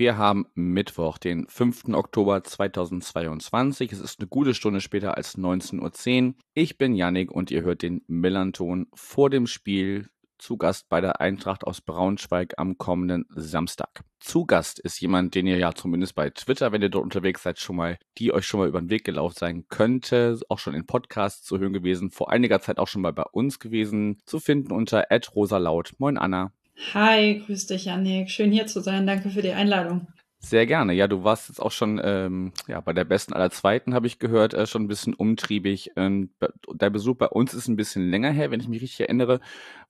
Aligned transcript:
wir 0.00 0.16
haben 0.16 0.46
Mittwoch, 0.54 1.18
den 1.18 1.46
5. 1.46 1.90
Oktober 1.92 2.42
2022. 2.42 3.92
Es 3.92 4.00
ist 4.00 4.18
eine 4.18 4.28
gute 4.28 4.54
Stunde 4.54 4.80
später 4.80 5.18
als 5.18 5.36
19.10 5.36 6.26
Uhr. 6.28 6.34
Ich 6.54 6.78
bin 6.78 6.94
Yannick 6.94 7.30
und 7.30 7.50
ihr 7.50 7.60
hört 7.60 7.82
den 7.82 8.02
Millanton 8.06 8.86
vor 8.94 9.28
dem 9.28 9.46
Spiel 9.46 10.08
zu 10.38 10.56
Gast 10.56 10.88
bei 10.88 11.02
der 11.02 11.20
Eintracht 11.20 11.64
aus 11.64 11.82
Braunschweig 11.82 12.54
am 12.56 12.78
kommenden 12.78 13.26
Samstag. 13.28 14.02
Zu 14.20 14.46
Gast 14.46 14.78
ist 14.78 14.98
jemand, 15.02 15.34
den 15.34 15.46
ihr 15.46 15.58
ja 15.58 15.74
zumindest 15.74 16.14
bei 16.14 16.30
Twitter, 16.30 16.72
wenn 16.72 16.80
ihr 16.80 16.88
dort 16.88 17.04
unterwegs 17.04 17.42
seid, 17.42 17.58
schon 17.58 17.76
mal, 17.76 17.98
die 18.16 18.32
euch 18.32 18.46
schon 18.46 18.60
mal 18.60 18.70
über 18.70 18.80
den 18.80 18.88
Weg 18.88 19.04
gelaufen 19.04 19.36
sein 19.38 19.66
könnte, 19.68 20.40
auch 20.48 20.58
schon 20.58 20.72
in 20.72 20.86
Podcasts 20.86 21.44
zu 21.44 21.58
hören 21.58 21.74
gewesen, 21.74 22.10
vor 22.10 22.30
einiger 22.30 22.62
Zeit 22.62 22.78
auch 22.78 22.88
schon 22.88 23.02
mal 23.02 23.12
bei 23.12 23.24
uns 23.32 23.58
gewesen, 23.58 24.16
zu 24.24 24.40
finden 24.40 24.72
unter 24.72 25.06
@rosalaut. 25.34 25.92
Moin 25.98 26.16
Anna. 26.16 26.54
Hi, 26.80 27.42
grüß 27.46 27.66
dich, 27.66 27.84
Janik. 27.84 28.30
Schön 28.30 28.50
hier 28.50 28.66
zu 28.66 28.80
sein. 28.80 29.06
Danke 29.06 29.30
für 29.30 29.42
die 29.42 29.52
Einladung. 29.52 30.08
Sehr 30.42 30.64
gerne. 30.64 30.94
Ja, 30.94 31.06
du 31.06 31.22
warst 31.22 31.48
jetzt 31.50 31.60
auch 31.60 31.70
schon 31.70 32.00
ähm, 32.02 32.52
ja, 32.66 32.80
bei 32.80 32.94
der 32.94 33.04
besten 33.04 33.34
aller 33.34 33.50
Zweiten, 33.50 33.92
habe 33.92 34.06
ich 34.06 34.18
gehört, 34.18 34.54
äh, 34.54 34.66
schon 34.66 34.84
ein 34.84 34.88
bisschen 34.88 35.12
umtriebig. 35.12 35.92
Ähm, 35.96 36.30
der 36.72 36.88
Besuch 36.88 37.16
bei 37.16 37.28
uns 37.28 37.52
ist 37.52 37.68
ein 37.68 37.76
bisschen 37.76 38.08
länger 38.08 38.30
her, 38.30 38.50
wenn 38.50 38.60
ich 38.60 38.66
mich 38.66 38.80
richtig 38.80 39.00
erinnere. 39.00 39.40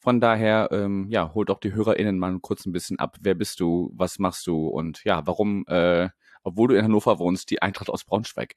Von 0.01 0.21
daher, 0.21 0.69
ähm, 0.73 1.07
ja, 1.09 1.33
holt 1.35 1.51
auch 1.51 1.61
die 1.61 1.73
HörerInnen 1.73 2.19
mal 2.19 2.37
kurz 2.41 2.67
ein 2.67 2.73
bisschen 2.73 2.99
ab. 2.99 3.17
Wer 3.21 3.35
bist 3.37 3.61
du? 3.61 3.93
Was 3.95 4.19
machst 4.19 4.45
du? 4.49 4.67
Und 4.67 5.05
ja, 5.05 5.25
warum 5.25 5.65
äh, 5.69 6.09
obwohl 6.43 6.69
du 6.69 6.77
in 6.77 6.85
Hannover 6.85 7.19
wohnst, 7.19 7.51
die 7.51 7.61
Eintracht 7.63 7.91
aus 7.91 8.05
Braunschweig. 8.05 8.55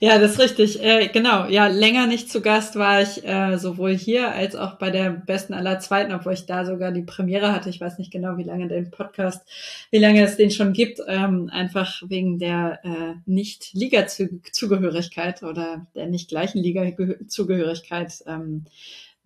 Ja, 0.00 0.18
das 0.18 0.32
ist 0.32 0.40
richtig. 0.40 0.82
Äh, 0.82 1.08
genau. 1.08 1.46
Ja, 1.46 1.68
länger 1.68 2.06
nicht 2.06 2.30
zu 2.30 2.40
Gast 2.40 2.76
war 2.76 3.02
ich 3.02 3.22
äh, 3.24 3.58
sowohl 3.58 3.96
hier 3.96 4.32
als 4.32 4.56
auch 4.56 4.78
bei 4.78 4.90
der 4.90 5.10
besten 5.10 5.52
aller 5.54 5.78
Zweiten, 5.78 6.12
obwohl 6.12 6.32
ich 6.32 6.46
da 6.46 6.64
sogar 6.64 6.90
die 6.90 7.02
Premiere 7.02 7.52
hatte. 7.52 7.70
Ich 7.70 7.80
weiß 7.80 7.98
nicht 7.98 8.10
genau, 8.10 8.36
wie 8.36 8.42
lange 8.42 8.66
den 8.68 8.90
Podcast, 8.90 9.46
wie 9.90 9.98
lange 9.98 10.24
es 10.24 10.36
den 10.36 10.50
schon 10.50 10.72
gibt. 10.72 11.00
Ähm, 11.06 11.50
einfach 11.52 12.02
wegen 12.06 12.38
der 12.38 12.80
äh, 12.84 13.14
Nicht-Liga-Zugehörigkeit 13.26 15.42
oder 15.42 15.86
der 15.94 16.06
nicht 16.06 16.28
gleichen 16.28 16.58
Liga-Zugehörigkeit. 16.58 18.24
Ähm, 18.26 18.64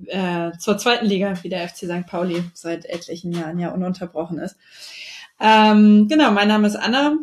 äh, 0.07 0.53
zur 0.59 0.77
zweiten 0.77 1.07
Liga, 1.07 1.33
wie 1.43 1.48
der 1.48 1.67
FC 1.69 1.87
St. 1.87 2.07
Pauli 2.07 2.43
seit 2.53 2.85
etlichen 2.85 3.33
Jahren 3.33 3.59
ja 3.59 3.70
ununterbrochen 3.70 4.39
ist. 4.39 4.57
Ähm, 5.41 6.07
genau, 6.09 6.33
mein 6.33 6.48
Name 6.48 6.67
ist 6.67 6.77
Anna, 6.77 7.17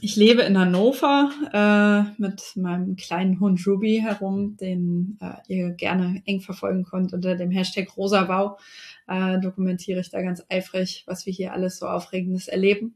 ich 0.00 0.16
lebe 0.16 0.42
in 0.42 0.58
Hannover 0.58 1.30
äh, 1.52 2.20
mit 2.20 2.56
meinem 2.56 2.96
kleinen 2.96 3.38
Hund 3.40 3.64
Ruby 3.66 4.00
herum, 4.02 4.56
den 4.56 5.18
äh, 5.20 5.54
ihr 5.54 5.70
gerne 5.70 6.22
eng 6.24 6.40
verfolgen 6.40 6.84
könnt 6.84 7.12
unter 7.12 7.36
dem 7.36 7.50
Hashtag 7.50 7.96
Rosabau. 7.96 8.58
Äh, 9.06 9.38
dokumentiere 9.40 10.00
ich 10.00 10.10
da 10.10 10.22
ganz 10.22 10.42
eifrig, 10.48 11.04
was 11.06 11.26
wir 11.26 11.32
hier 11.32 11.52
alles 11.52 11.78
so 11.78 11.86
Aufregendes 11.86 12.48
erleben. 12.48 12.94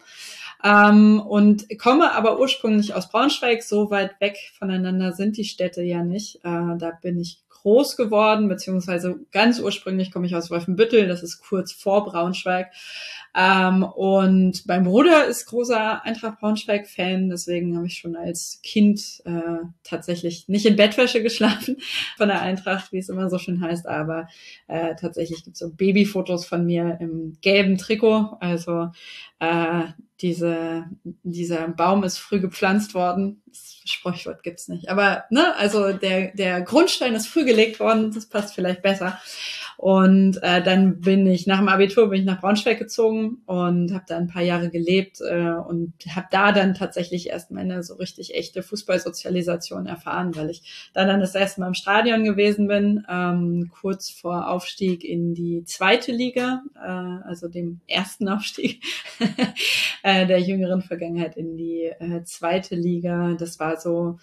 Ähm, 0.64 1.20
und 1.20 1.66
komme 1.78 2.12
aber 2.12 2.40
ursprünglich 2.40 2.94
aus 2.94 3.10
Braunschweig, 3.10 3.62
so 3.62 3.90
weit 3.90 4.20
weg 4.20 4.38
voneinander 4.58 5.12
sind 5.12 5.36
die 5.36 5.44
Städte 5.44 5.82
ja 5.82 6.02
nicht. 6.02 6.36
Äh, 6.36 6.76
da 6.78 6.98
bin 7.02 7.20
ich 7.20 7.45
groß 7.66 7.96
geworden, 7.96 8.46
beziehungsweise 8.46 9.18
ganz 9.32 9.58
ursprünglich 9.58 10.12
komme 10.12 10.24
ich 10.26 10.36
aus 10.36 10.52
Wolfenbüttel, 10.52 11.08
das 11.08 11.24
ist 11.24 11.40
kurz 11.40 11.72
vor 11.72 12.04
Braunschweig. 12.04 12.70
Ähm, 13.36 13.82
und 13.82 14.64
mein 14.68 14.84
Bruder 14.84 15.24
ist 15.24 15.46
großer 15.46 16.04
Eintracht 16.04 16.38
Braunschweig-Fan, 16.38 17.28
deswegen 17.28 17.76
habe 17.76 17.88
ich 17.88 17.98
schon 17.98 18.14
als 18.14 18.60
Kind 18.62 19.20
äh, 19.24 19.64
tatsächlich 19.82 20.46
nicht 20.46 20.64
in 20.64 20.76
Bettwäsche 20.76 21.24
geschlafen 21.24 21.78
von 22.16 22.28
der 22.28 22.40
Eintracht, 22.40 22.92
wie 22.92 22.98
es 22.98 23.08
immer 23.08 23.28
so 23.28 23.38
schön 23.38 23.60
heißt, 23.60 23.88
aber 23.88 24.28
äh, 24.68 24.94
tatsächlich 24.94 25.42
gibt 25.42 25.56
es 25.56 25.58
so 25.58 25.70
Babyfotos 25.70 26.46
von 26.46 26.64
mir 26.64 26.98
im 27.00 27.36
gelben 27.40 27.78
Trikot. 27.78 28.36
Also 28.38 28.90
äh, 29.40 29.86
diese, 30.20 30.86
dieser 31.22 31.68
Baum 31.68 32.04
ist 32.04 32.18
früh 32.18 32.40
gepflanzt 32.40 32.94
worden. 32.94 33.42
Das 33.46 33.80
Sprichwort 33.84 34.42
gibt's 34.42 34.68
nicht. 34.68 34.88
Aber 34.88 35.24
ne, 35.30 35.54
also 35.56 35.92
der, 35.92 36.32
der 36.34 36.62
Grundstein 36.62 37.14
ist 37.14 37.28
früh 37.28 37.44
gelegt 37.44 37.80
worden, 37.80 38.12
das 38.12 38.26
passt 38.26 38.54
vielleicht 38.54 38.82
besser. 38.82 39.20
Und 39.76 40.42
äh, 40.42 40.62
dann 40.62 41.00
bin 41.00 41.26
ich 41.26 41.46
nach 41.46 41.58
dem 41.58 41.68
Abitur 41.68 42.08
bin 42.08 42.20
ich 42.20 42.26
nach 42.26 42.40
Braunschweig 42.40 42.78
gezogen 42.78 43.42
und 43.46 43.92
habe 43.92 44.04
da 44.08 44.16
ein 44.16 44.28
paar 44.28 44.42
Jahre 44.42 44.70
gelebt 44.70 45.20
äh, 45.20 45.50
und 45.50 45.92
habe 46.08 46.28
da 46.30 46.52
dann 46.52 46.74
tatsächlich 46.74 47.28
erst 47.28 47.50
meine 47.50 47.82
so 47.82 47.94
richtig 47.94 48.34
echte 48.34 48.62
Fußballsozialisation 48.62 49.86
erfahren, 49.86 50.34
weil 50.34 50.50
ich 50.50 50.90
da 50.94 51.04
dann 51.04 51.20
das 51.20 51.34
erste 51.34 51.60
Mal 51.60 51.68
im 51.68 51.74
Stadion 51.74 52.24
gewesen 52.24 52.68
bin, 52.68 53.04
ähm, 53.08 53.70
kurz 53.80 54.08
vor 54.10 54.48
Aufstieg 54.48 55.04
in 55.04 55.34
die 55.34 55.64
zweite 55.64 56.12
Liga, 56.12 56.62
äh, 56.76 57.28
also 57.28 57.48
dem 57.48 57.80
ersten 57.86 58.28
Aufstieg 58.36 58.82
äh, 60.02 60.26
der 60.26 60.40
jüngeren 60.40 60.82
Vergangenheit 60.82 61.36
in 61.36 61.56
die 61.56 61.84
äh, 61.84 62.22
zweite 62.24 62.74
Liga. 62.74 63.34
Das 63.38 63.60
war 63.60 63.78
so 63.78 64.18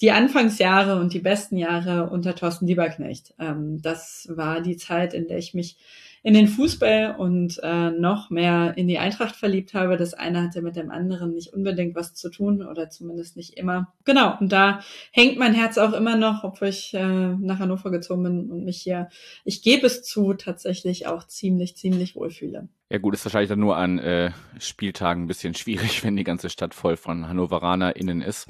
die 0.00 0.12
Anfangsjahre 0.12 1.00
und 1.00 1.12
die 1.12 1.20
besten 1.20 1.56
Jahre 1.56 2.10
unter 2.10 2.34
Thorsten 2.34 2.66
Lieberknecht. 2.66 3.34
Ähm, 3.38 3.82
das 3.82 4.28
war 4.30 4.60
die 4.60 4.76
Zeit, 4.76 5.14
in 5.14 5.28
der 5.28 5.38
ich 5.38 5.54
mich 5.54 5.76
in 6.22 6.34
den 6.34 6.48
Fußball 6.48 7.14
und 7.16 7.60
äh, 7.62 7.90
noch 7.90 8.30
mehr 8.30 8.74
in 8.76 8.88
die 8.88 8.98
Eintracht 8.98 9.36
verliebt 9.36 9.74
habe. 9.74 9.96
Das 9.96 10.14
eine 10.14 10.42
hatte 10.42 10.62
mit 10.62 10.76
dem 10.76 10.90
anderen 10.90 11.32
nicht 11.32 11.52
unbedingt 11.52 11.94
was 11.94 12.14
zu 12.14 12.28
tun 12.28 12.62
oder 12.62 12.90
zumindest 12.90 13.36
nicht 13.36 13.54
immer. 13.54 13.92
Genau, 14.04 14.36
und 14.38 14.52
da 14.52 14.80
hängt 15.12 15.38
mein 15.38 15.54
Herz 15.54 15.78
auch 15.78 15.92
immer 15.92 16.16
noch, 16.16 16.44
obwohl 16.44 16.68
ich 16.68 16.92
äh, 16.94 17.06
nach 17.06 17.60
Hannover 17.60 17.90
gezogen 17.90 18.24
bin 18.24 18.50
und 18.50 18.64
mich 18.64 18.82
hier, 18.82 19.08
ich 19.44 19.62
gebe 19.62 19.86
es 19.86 20.02
zu, 20.02 20.34
tatsächlich 20.34 21.06
auch 21.06 21.24
ziemlich, 21.24 21.76
ziemlich 21.76 22.16
wohlfühle. 22.16 22.68
Ja 22.90 22.98
gut, 22.98 23.14
ist 23.14 23.24
wahrscheinlich 23.24 23.50
dann 23.50 23.60
nur 23.60 23.76
an 23.76 23.98
äh, 23.98 24.32
Spieltagen 24.58 25.24
ein 25.24 25.28
bisschen 25.28 25.54
schwierig, 25.54 26.02
wenn 26.04 26.16
die 26.16 26.24
ganze 26.24 26.50
Stadt 26.50 26.74
voll 26.74 26.96
von 26.96 27.28
HannoveranerInnen 27.28 28.22
ist. 28.22 28.48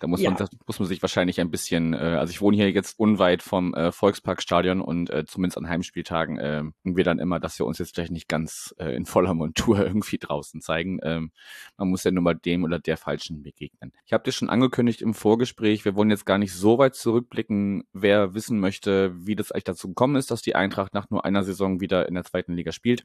Da 0.00 0.06
muss 0.06 0.22
ja. 0.22 0.30
man, 0.30 0.38
das 0.38 0.48
muss 0.66 0.78
man 0.80 0.88
sich 0.88 1.02
wahrscheinlich 1.02 1.40
ein 1.40 1.50
bisschen, 1.50 1.92
äh, 1.92 1.98
also 1.98 2.30
ich 2.30 2.40
wohne 2.40 2.56
hier 2.56 2.70
jetzt 2.70 2.98
unweit 2.98 3.42
vom 3.42 3.74
äh, 3.74 3.92
Volksparkstadion 3.92 4.80
und 4.80 5.10
äh, 5.10 5.26
zumindest 5.26 5.58
an 5.58 5.68
Heimspieltagen 5.68 6.38
äh, 6.38 6.64
wir 6.82 7.04
dann 7.04 7.18
immer, 7.18 7.38
dass 7.38 7.58
wir 7.58 7.66
uns 7.66 7.78
jetzt 7.78 7.94
vielleicht 7.94 8.10
nicht 8.10 8.28
ganz 8.28 8.74
äh, 8.78 8.96
in 8.96 9.04
voller 9.04 9.34
Montur 9.34 9.78
irgendwie 9.86 10.18
draußen 10.18 10.62
zeigen. 10.62 10.98
Ähm, 11.02 11.32
man 11.76 11.88
muss 11.88 12.02
ja 12.02 12.10
nur 12.10 12.22
mal 12.22 12.34
dem 12.34 12.64
oder 12.64 12.78
der 12.78 12.96
Falschen 12.96 13.42
begegnen. 13.42 13.92
Ich 14.06 14.14
habe 14.14 14.24
dir 14.24 14.32
schon 14.32 14.48
angekündigt 14.48 15.02
im 15.02 15.12
Vorgespräch, 15.12 15.84
wir 15.84 15.94
wollen 15.94 16.10
jetzt 16.10 16.26
gar 16.26 16.38
nicht 16.38 16.54
so 16.54 16.78
weit 16.78 16.94
zurückblicken. 16.94 17.84
Wer 17.92 18.34
wissen 18.34 18.58
möchte, 18.58 19.14
wie 19.26 19.36
das 19.36 19.52
eigentlich 19.52 19.64
dazu 19.64 19.88
gekommen 19.88 20.16
ist, 20.16 20.30
dass 20.30 20.40
die 20.40 20.56
Eintracht 20.56 20.94
nach 20.94 21.10
nur 21.10 21.26
einer 21.26 21.44
Saison 21.44 21.80
wieder 21.80 22.08
in 22.08 22.14
der 22.14 22.24
zweiten 22.24 22.54
Liga 22.54 22.72
spielt, 22.72 23.04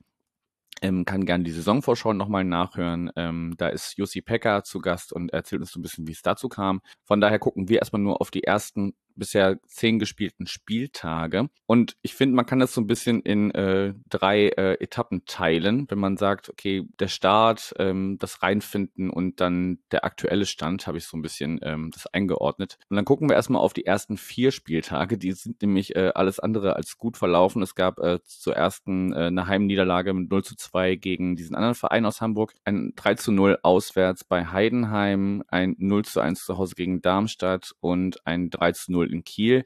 ähm, 0.82 1.06
kann 1.06 1.26
gerne 1.26 1.44
die 1.44 1.52
Saisonvorschau 1.52 2.14
nochmal 2.14 2.44
nachhören. 2.44 3.12
Ähm, 3.16 3.56
da 3.58 3.70
ist 3.70 3.98
Jussi 3.98 4.22
Pecker 4.22 4.64
zu 4.64 4.80
Gast 4.80 5.14
und 5.14 5.32
erzählt 5.34 5.62
uns 5.62 5.72
so 5.72 5.80
ein 5.80 5.84
bisschen, 5.84 6.08
wie 6.08 6.12
es 6.12 6.22
dazu 6.22 6.50
kam. 6.50 6.82
Von 7.04 7.22
daher 7.22 7.40
gucken 7.40 7.70
wir 7.70 7.80
erstmal 7.80 8.02
nur 8.02 8.22
auf 8.22 8.32
die 8.32 8.44
ersten 8.44 8.94
bisher 9.16 9.60
zehn 9.68 10.00
gespielten 10.00 10.48
Spieltage. 10.48 11.50
Und 11.66 11.98
ich 12.02 12.14
finde, 12.14 12.36
man 12.36 12.46
kann 12.46 12.60
das 12.60 12.74
so 12.74 12.82
ein 12.82 12.88
bisschen 12.88 13.22
in 13.22 13.52
äh, 13.52 13.94
drei 14.10 14.50
äh, 14.50 14.74
Etappen 14.82 15.26
teilen, 15.26 15.86
wenn 15.90 16.00
man 16.00 16.18
sagt, 16.18 16.50
okay, 16.50 16.88
der 17.00 17.08
Start, 17.08 17.74
ähm, 17.80 18.18
das 18.20 18.44
Reinfinden 18.44 19.10
und 19.10 19.42
dann 19.42 19.80
der 19.92 20.06
aktuelle 20.06 20.46
Stand, 20.46 20.88
habe 20.88 20.98
ich 20.98 21.06
so 21.06 21.18
ein 21.18 21.22
bisschen 21.22 21.60
ähm, 21.64 21.92
das 21.92 22.08
eingeordnet. 22.08 22.78
Und 22.90 22.96
dann 22.96 23.06
gucken 23.06 23.30
wir 23.30 23.36
erstmal 23.36 23.62
auf 23.62 23.74
die 23.74 23.86
ersten 23.86 24.18
vier 24.18 24.52
Spieltage. 24.52 25.18
Die 25.18 25.32
sind 25.32 25.62
nämlich 25.62 25.96
äh, 25.96 26.12
alles 26.14 26.40
andere 26.40 26.76
als 26.76 26.98
gut 26.98 27.18
verlaufen. 27.18 27.62
Es 27.62 27.76
gab 27.76 28.00
äh, 28.00 28.20
zur 28.24 28.56
ersten 28.56 29.14
äh, 29.14 29.26
eine 29.26 29.48
Heimniederlage 29.48 30.14
mit 30.14 30.30
0 30.30 30.44
zu 30.44 30.56
2 30.56 30.96
gegen 30.96 31.36
diesen 31.36 31.56
anderen 31.56 31.76
Verein 31.76 32.06
aus 32.06 32.22
Hamburg, 32.22 32.54
ein 32.64 32.94
3 32.96 33.16
zu 33.16 33.32
0 33.32 33.60
auswärts 33.64 34.24
bei 34.24 34.46
Heidenheim, 34.46 35.44
ein 35.48 35.76
0 35.78 36.06
zu 36.06 36.20
1 36.20 36.46
zu 36.46 36.58
Hause 36.58 36.76
gegen 36.76 37.02
Darmstadt 37.02 37.74
und 37.80 38.26
ein 38.26 38.50
3 38.50 38.72
zu 38.74 38.92
0 38.92 39.05
in 39.12 39.24
Kiel. 39.24 39.66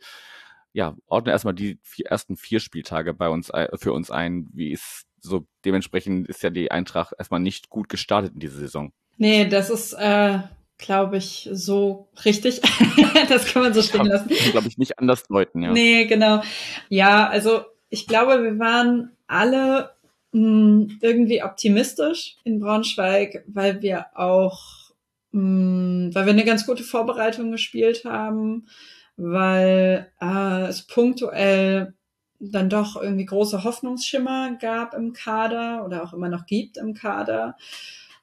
Ja, 0.74 0.96
ordne 1.08 1.32
erstmal 1.32 1.56
die 1.56 1.80
vier, 1.82 2.08
ersten 2.08 2.38
vier 2.38 2.60
Spieltage 2.60 3.14
bei 3.14 3.30
uns 3.30 3.52
für 3.76 3.94
uns 3.94 4.12
ein. 4.12 4.48
Wie 4.54 4.72
ist 4.72 5.06
so 5.22 5.46
dementsprechend 5.66 6.28
ist 6.28 6.44
ja 6.44 6.50
die 6.50 6.72
Eintracht 6.72 7.14
erstmal 7.18 7.40
nicht 7.40 7.70
gut 7.70 7.90
gestartet 7.90 8.34
in 8.34 8.40
dieser 8.40 8.60
Saison. 8.60 8.94
Nee, 9.18 9.48
das 9.48 9.70
ist 9.70 9.94
äh, 9.94 10.40
glaube 10.80 11.18
ich, 11.18 11.48
so 11.52 12.08
richtig. 12.26 12.62
das 13.30 13.46
kann 13.46 13.62
man 13.62 13.74
so 13.74 13.84
stehen 13.84 14.06
lassen. 14.06 14.30
Glaube 14.52 14.68
ich 14.68 14.78
nicht 14.80 14.98
anders 14.98 15.24
deuten, 15.24 15.62
ja. 15.62 15.72
Nee, 15.72 16.06
genau. 16.06 16.42
Ja, 16.88 17.28
also 17.28 17.62
ich 17.90 18.08
glaube, 18.08 18.44
wir 18.44 18.58
waren 18.58 19.12
alle 19.28 19.92
mh, 20.32 20.42
hm, 20.42 20.98
irgendwie 21.02 21.44
optimistisch 21.44 22.38
in 22.44 22.60
Braunschweig, 22.60 23.44
weil 23.48 23.82
wir 23.82 24.08
auch, 24.16 24.92
mh, 25.32 25.42
hm, 25.42 26.12
weil 26.14 26.26
wir 26.26 26.34
eine 26.34 26.46
ganz 26.46 26.66
gute 26.66 26.84
Vorbereitung 26.84 27.52
gespielt 27.52 28.06
haben 28.06 28.68
weil 29.20 30.12
äh, 30.22 30.68
es 30.68 30.88
punktuell 30.88 31.94
dann 32.40 32.70
doch 32.70 32.96
irgendwie 32.96 33.26
große 33.26 33.64
Hoffnungsschimmer 33.64 34.58
gab 34.62 34.94
im 34.94 35.12
Kader 35.14 35.84
oder 35.86 36.04
auch 36.04 36.14
immer 36.14 36.30
noch 36.30 36.46
gibt 36.46 36.78
im 36.78 36.94
Kader. 36.94 37.58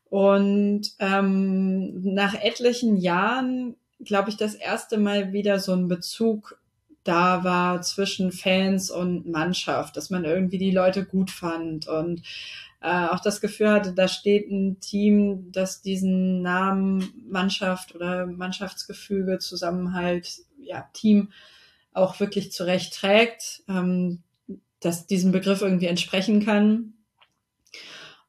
Und 0.09 0.93
ähm, 0.99 2.15
nach 2.15 2.35
etlichen 2.35 2.97
Jahren, 2.97 3.77
glaube 4.03 4.31
ich, 4.31 4.37
das 4.37 4.55
erste 4.55 4.99
Mal 4.99 5.33
wieder 5.33 5.59
so 5.59 5.73
ein 5.73 5.89
Bezug 5.89 6.59
da 7.05 7.45
war 7.45 7.83
zwischen 7.83 8.33
Fans 8.33 8.91
und 8.91 9.27
Mannschaft, 9.27 9.97
dass 9.97 10.11
man 10.11 10.25
irgendwie 10.25 10.59
die 10.59 10.73
Leute 10.73 11.05
gut 11.05 11.31
fand 11.31 11.87
und 11.87 12.23
äh, 12.81 13.07
auch 13.09 13.21
das 13.21 13.41
Gefühl 13.41 13.71
hatte, 13.71 13.93
da 13.93 14.09
steht 14.09 14.51
ein 14.51 14.81
Team, 14.81 15.51
das 15.53 15.83
diesen 15.83 16.43
Namen 16.43 17.13
Mannschaft 17.29 17.95
oder 17.95 18.27
Mannschaftsgefüge, 18.27 19.39
Zusammenhalt, 19.39 20.46
ja, 20.67 20.89
Team 20.93 21.33
auch 21.93 22.21
wirklich 22.21 22.53
zurecht 22.53 22.95
trägt, 22.95 23.63
ähm, 23.69 24.23
dass 24.81 25.07
diesem 25.07 25.33
Begriff 25.33 25.63
irgendwie 25.63 25.87
entsprechen 25.87 26.45
kann. 26.45 26.93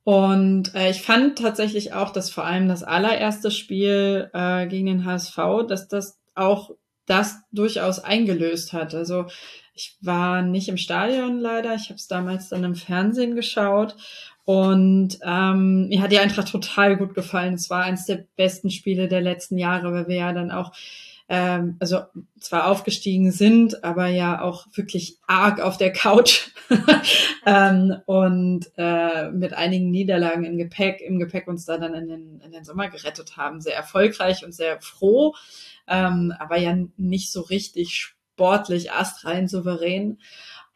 Und 0.03 0.73
äh, 0.73 0.89
ich 0.89 1.01
fand 1.01 1.37
tatsächlich 1.37 1.91
auch, 1.93 2.11
dass 2.11 2.29
vor 2.29 2.45
allem 2.45 2.69
das 2.69 2.83
allererste 2.83 3.51
Spiel 3.51 4.29
äh, 4.33 4.65
gegen 4.67 4.85
den 4.85 5.05
HSV, 5.05 5.37
dass 5.67 5.89
das 5.89 6.17
auch 6.33 6.71
das 7.05 7.41
durchaus 7.51 7.99
eingelöst 7.99 8.71
hat. 8.71 8.95
Also 8.95 9.25
ich 9.73 9.97
war 10.01 10.41
nicht 10.41 10.69
im 10.69 10.77
Stadion 10.77 11.39
leider, 11.39 11.75
ich 11.75 11.85
habe 11.89 11.95
es 11.95 12.07
damals 12.07 12.49
dann 12.49 12.63
im 12.63 12.75
Fernsehen 12.75 13.35
geschaut 13.35 13.95
und 14.45 15.19
ähm, 15.23 15.89
mir 15.89 16.01
hat 16.01 16.13
die 16.13 16.19
Eintracht 16.19 16.49
total 16.49 16.95
gut 16.95 17.13
gefallen. 17.13 17.55
Es 17.55 17.69
war 17.69 17.83
eines 17.83 18.05
der 18.05 18.25
besten 18.37 18.69
Spiele 18.69 19.09
der 19.09 19.19
letzten 19.19 19.57
Jahre, 19.57 19.91
weil 19.91 20.07
wir 20.07 20.15
ja 20.15 20.31
dann 20.31 20.51
auch 20.51 20.71
ähm, 21.29 21.75
also 21.79 22.01
zwar 22.39 22.67
aufgestiegen 22.67 23.31
sind, 23.31 23.83
aber 23.83 24.07
ja 24.07 24.41
auch 24.41 24.67
wirklich 24.73 25.17
arg 25.27 25.59
auf 25.59 25.77
der 25.77 25.91
Couch 25.91 26.49
ähm, 27.45 27.95
und 28.05 28.67
äh, 28.77 29.29
mit 29.31 29.53
einigen 29.53 29.91
Niederlagen 29.91 30.45
im 30.45 30.57
Gepäck, 30.57 31.01
im 31.01 31.19
Gepäck 31.19 31.47
uns 31.47 31.65
da 31.65 31.77
dann 31.77 31.93
in 31.93 32.07
den, 32.07 32.41
in 32.41 32.51
den 32.51 32.63
Sommer 32.63 32.89
gerettet 32.89 33.35
haben. 33.35 33.61
Sehr 33.61 33.75
erfolgreich 33.75 34.45
und 34.45 34.53
sehr 34.53 34.79
froh, 34.81 35.35
ähm, 35.87 36.33
aber 36.39 36.57
ja 36.57 36.77
nicht 36.95 37.31
so 37.31 37.41
richtig 37.41 38.15
sportlich 38.37 38.91
astrein 38.91 39.47
souverän. 39.47 40.19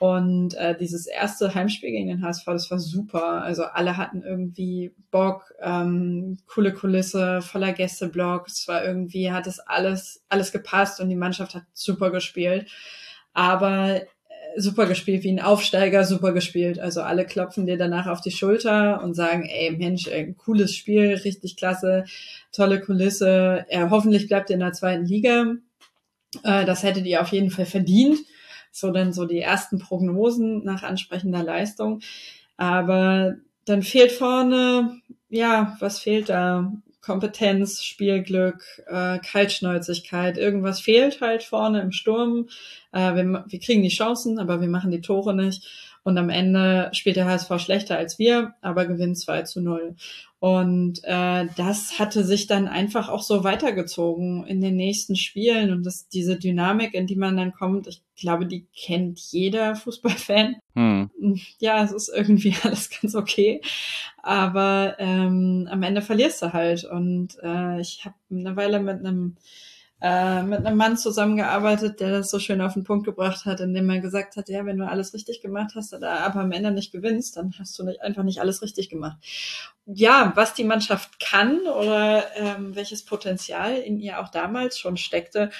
Und 0.01 0.55
äh, 0.55 0.75
dieses 0.75 1.05
erste 1.05 1.53
Heimspiel 1.53 1.91
gegen 1.91 2.07
den 2.07 2.23
HSV, 2.23 2.43
das 2.47 2.71
war 2.71 2.79
super. 2.79 3.43
Also 3.43 3.65
alle 3.65 3.97
hatten 3.97 4.23
irgendwie 4.23 4.95
Bock, 5.11 5.53
ähm, 5.61 6.37
coole 6.47 6.73
Kulisse, 6.73 7.43
voller 7.43 7.71
Gästeblock. 7.71 8.47
Es 8.47 8.67
war 8.67 8.83
irgendwie, 8.83 9.31
hat 9.31 9.45
es 9.45 9.59
alles, 9.59 10.23
alles 10.27 10.51
gepasst 10.51 11.01
und 11.01 11.09
die 11.09 11.15
Mannschaft 11.15 11.53
hat 11.53 11.65
super 11.73 12.09
gespielt. 12.09 12.67
Aber 13.33 13.97
äh, 13.97 14.05
super 14.57 14.87
gespielt, 14.87 15.23
wie 15.23 15.33
ein 15.33 15.39
Aufsteiger, 15.39 16.03
super 16.03 16.31
gespielt. 16.31 16.79
Also 16.79 17.03
alle 17.03 17.23
klopfen 17.23 17.67
dir 17.67 17.77
danach 17.77 18.07
auf 18.07 18.21
die 18.21 18.31
Schulter 18.31 19.03
und 19.03 19.13
sagen, 19.13 19.45
ey 19.45 19.69
Mensch, 19.69 20.07
ey, 20.07 20.33
cooles 20.33 20.73
Spiel, 20.73 21.13
richtig 21.13 21.57
klasse, 21.57 22.05
tolle 22.51 22.81
Kulisse. 22.81 23.67
Ja, 23.69 23.91
hoffentlich 23.91 24.27
bleibt 24.27 24.49
ihr 24.49 24.55
in 24.55 24.61
der 24.61 24.73
zweiten 24.73 25.05
Liga. 25.05 25.57
Äh, 26.43 26.65
das 26.65 26.81
hättet 26.81 27.05
ihr 27.05 27.21
auf 27.21 27.31
jeden 27.31 27.51
Fall 27.51 27.67
verdient 27.67 28.17
so 28.71 28.91
dann 28.91 29.13
so 29.13 29.25
die 29.25 29.39
ersten 29.39 29.79
Prognosen 29.79 30.63
nach 30.63 30.83
ansprechender 30.83 31.43
Leistung. 31.43 32.01
Aber 32.57 33.35
dann 33.65 33.83
fehlt 33.83 34.11
vorne, 34.11 35.01
ja, 35.29 35.75
was 35.79 35.99
fehlt 35.99 36.29
da? 36.29 36.71
Kompetenz, 37.01 37.83
Spielglück, 37.83 38.63
äh, 38.87 39.17
Kaltschnäuzigkeit, 39.19 40.37
irgendwas 40.37 40.79
fehlt 40.79 41.19
halt 41.19 41.41
vorne 41.41 41.81
im 41.81 41.91
Sturm. 41.91 42.47
Äh, 42.91 43.15
wir, 43.15 43.45
wir 43.47 43.59
kriegen 43.59 43.81
die 43.81 43.89
Chancen, 43.89 44.37
aber 44.37 44.61
wir 44.61 44.67
machen 44.67 44.91
die 44.91 45.01
Tore 45.01 45.35
nicht. 45.35 45.90
Und 46.03 46.17
am 46.17 46.29
Ende 46.29 46.89
spielt 46.93 47.15
der 47.15 47.25
HSV 47.25 47.59
schlechter 47.59 47.97
als 47.97 48.17
wir, 48.17 48.55
aber 48.61 48.85
gewinnt 48.87 49.19
2 49.19 49.43
zu 49.43 49.61
0. 49.61 49.95
Und 50.39 51.01
äh, 51.03 51.45
das 51.55 51.99
hatte 51.99 52.23
sich 52.23 52.47
dann 52.47 52.67
einfach 52.67 53.09
auch 53.09 53.21
so 53.21 53.43
weitergezogen 53.43 54.43
in 54.47 54.59
den 54.59 54.75
nächsten 54.75 55.15
Spielen. 55.15 55.71
Und 55.71 55.85
das, 55.85 56.07
diese 56.07 56.39
Dynamik, 56.39 56.95
in 56.95 57.05
die 57.05 57.15
man 57.15 57.37
dann 57.37 57.51
kommt, 57.51 57.85
ich 57.85 58.01
glaube, 58.15 58.47
die 58.47 58.65
kennt 58.75 59.19
jeder 59.19 59.75
Fußballfan. 59.75 60.55
Hm. 60.73 61.11
Ja, 61.59 61.83
es 61.83 61.91
ist 61.91 62.09
irgendwie 62.09 62.55
alles 62.63 62.89
ganz 62.89 63.13
okay. 63.13 63.61
Aber 64.23 64.95
ähm, 64.97 65.67
am 65.69 65.83
Ende 65.83 66.01
verlierst 66.01 66.41
du 66.41 66.53
halt. 66.53 66.85
Und 66.85 67.37
äh, 67.43 67.79
ich 67.79 68.03
habe 68.03 68.15
eine 68.31 68.55
Weile 68.55 68.79
mit 68.79 69.05
einem 69.05 69.35
äh, 70.01 70.41
mit 70.41 70.65
einem 70.65 70.77
Mann 70.77 70.97
zusammengearbeitet, 70.97 71.99
der 71.99 72.09
das 72.09 72.31
so 72.31 72.39
schön 72.39 72.61
auf 72.61 72.73
den 72.73 72.83
Punkt 72.83 73.05
gebracht 73.05 73.45
hat, 73.45 73.59
indem 73.59 73.89
er 73.89 73.99
gesagt 73.99 74.35
hat, 74.35 74.49
ja, 74.49 74.65
wenn 74.65 74.77
du 74.77 74.87
alles 74.87 75.13
richtig 75.13 75.41
gemacht 75.41 75.73
hast, 75.75 75.93
aber 75.93 76.39
am 76.39 76.51
Ende 76.51 76.71
nicht 76.71 76.91
gewinnst, 76.91 77.37
dann 77.37 77.53
hast 77.59 77.77
du 77.77 77.83
nicht, 77.83 78.01
einfach 78.01 78.23
nicht 78.23 78.39
alles 78.39 78.61
richtig 78.61 78.89
gemacht. 78.89 79.17
Ja, 79.85 80.31
was 80.35 80.55
die 80.55 80.63
Mannschaft 80.63 81.19
kann 81.19 81.59
oder 81.61 82.25
ähm, 82.35 82.75
welches 82.75 83.05
Potenzial 83.05 83.77
in 83.77 83.99
ihr 83.99 84.19
auch 84.19 84.29
damals 84.29 84.79
schon 84.79 84.97
steckte, 84.97 85.51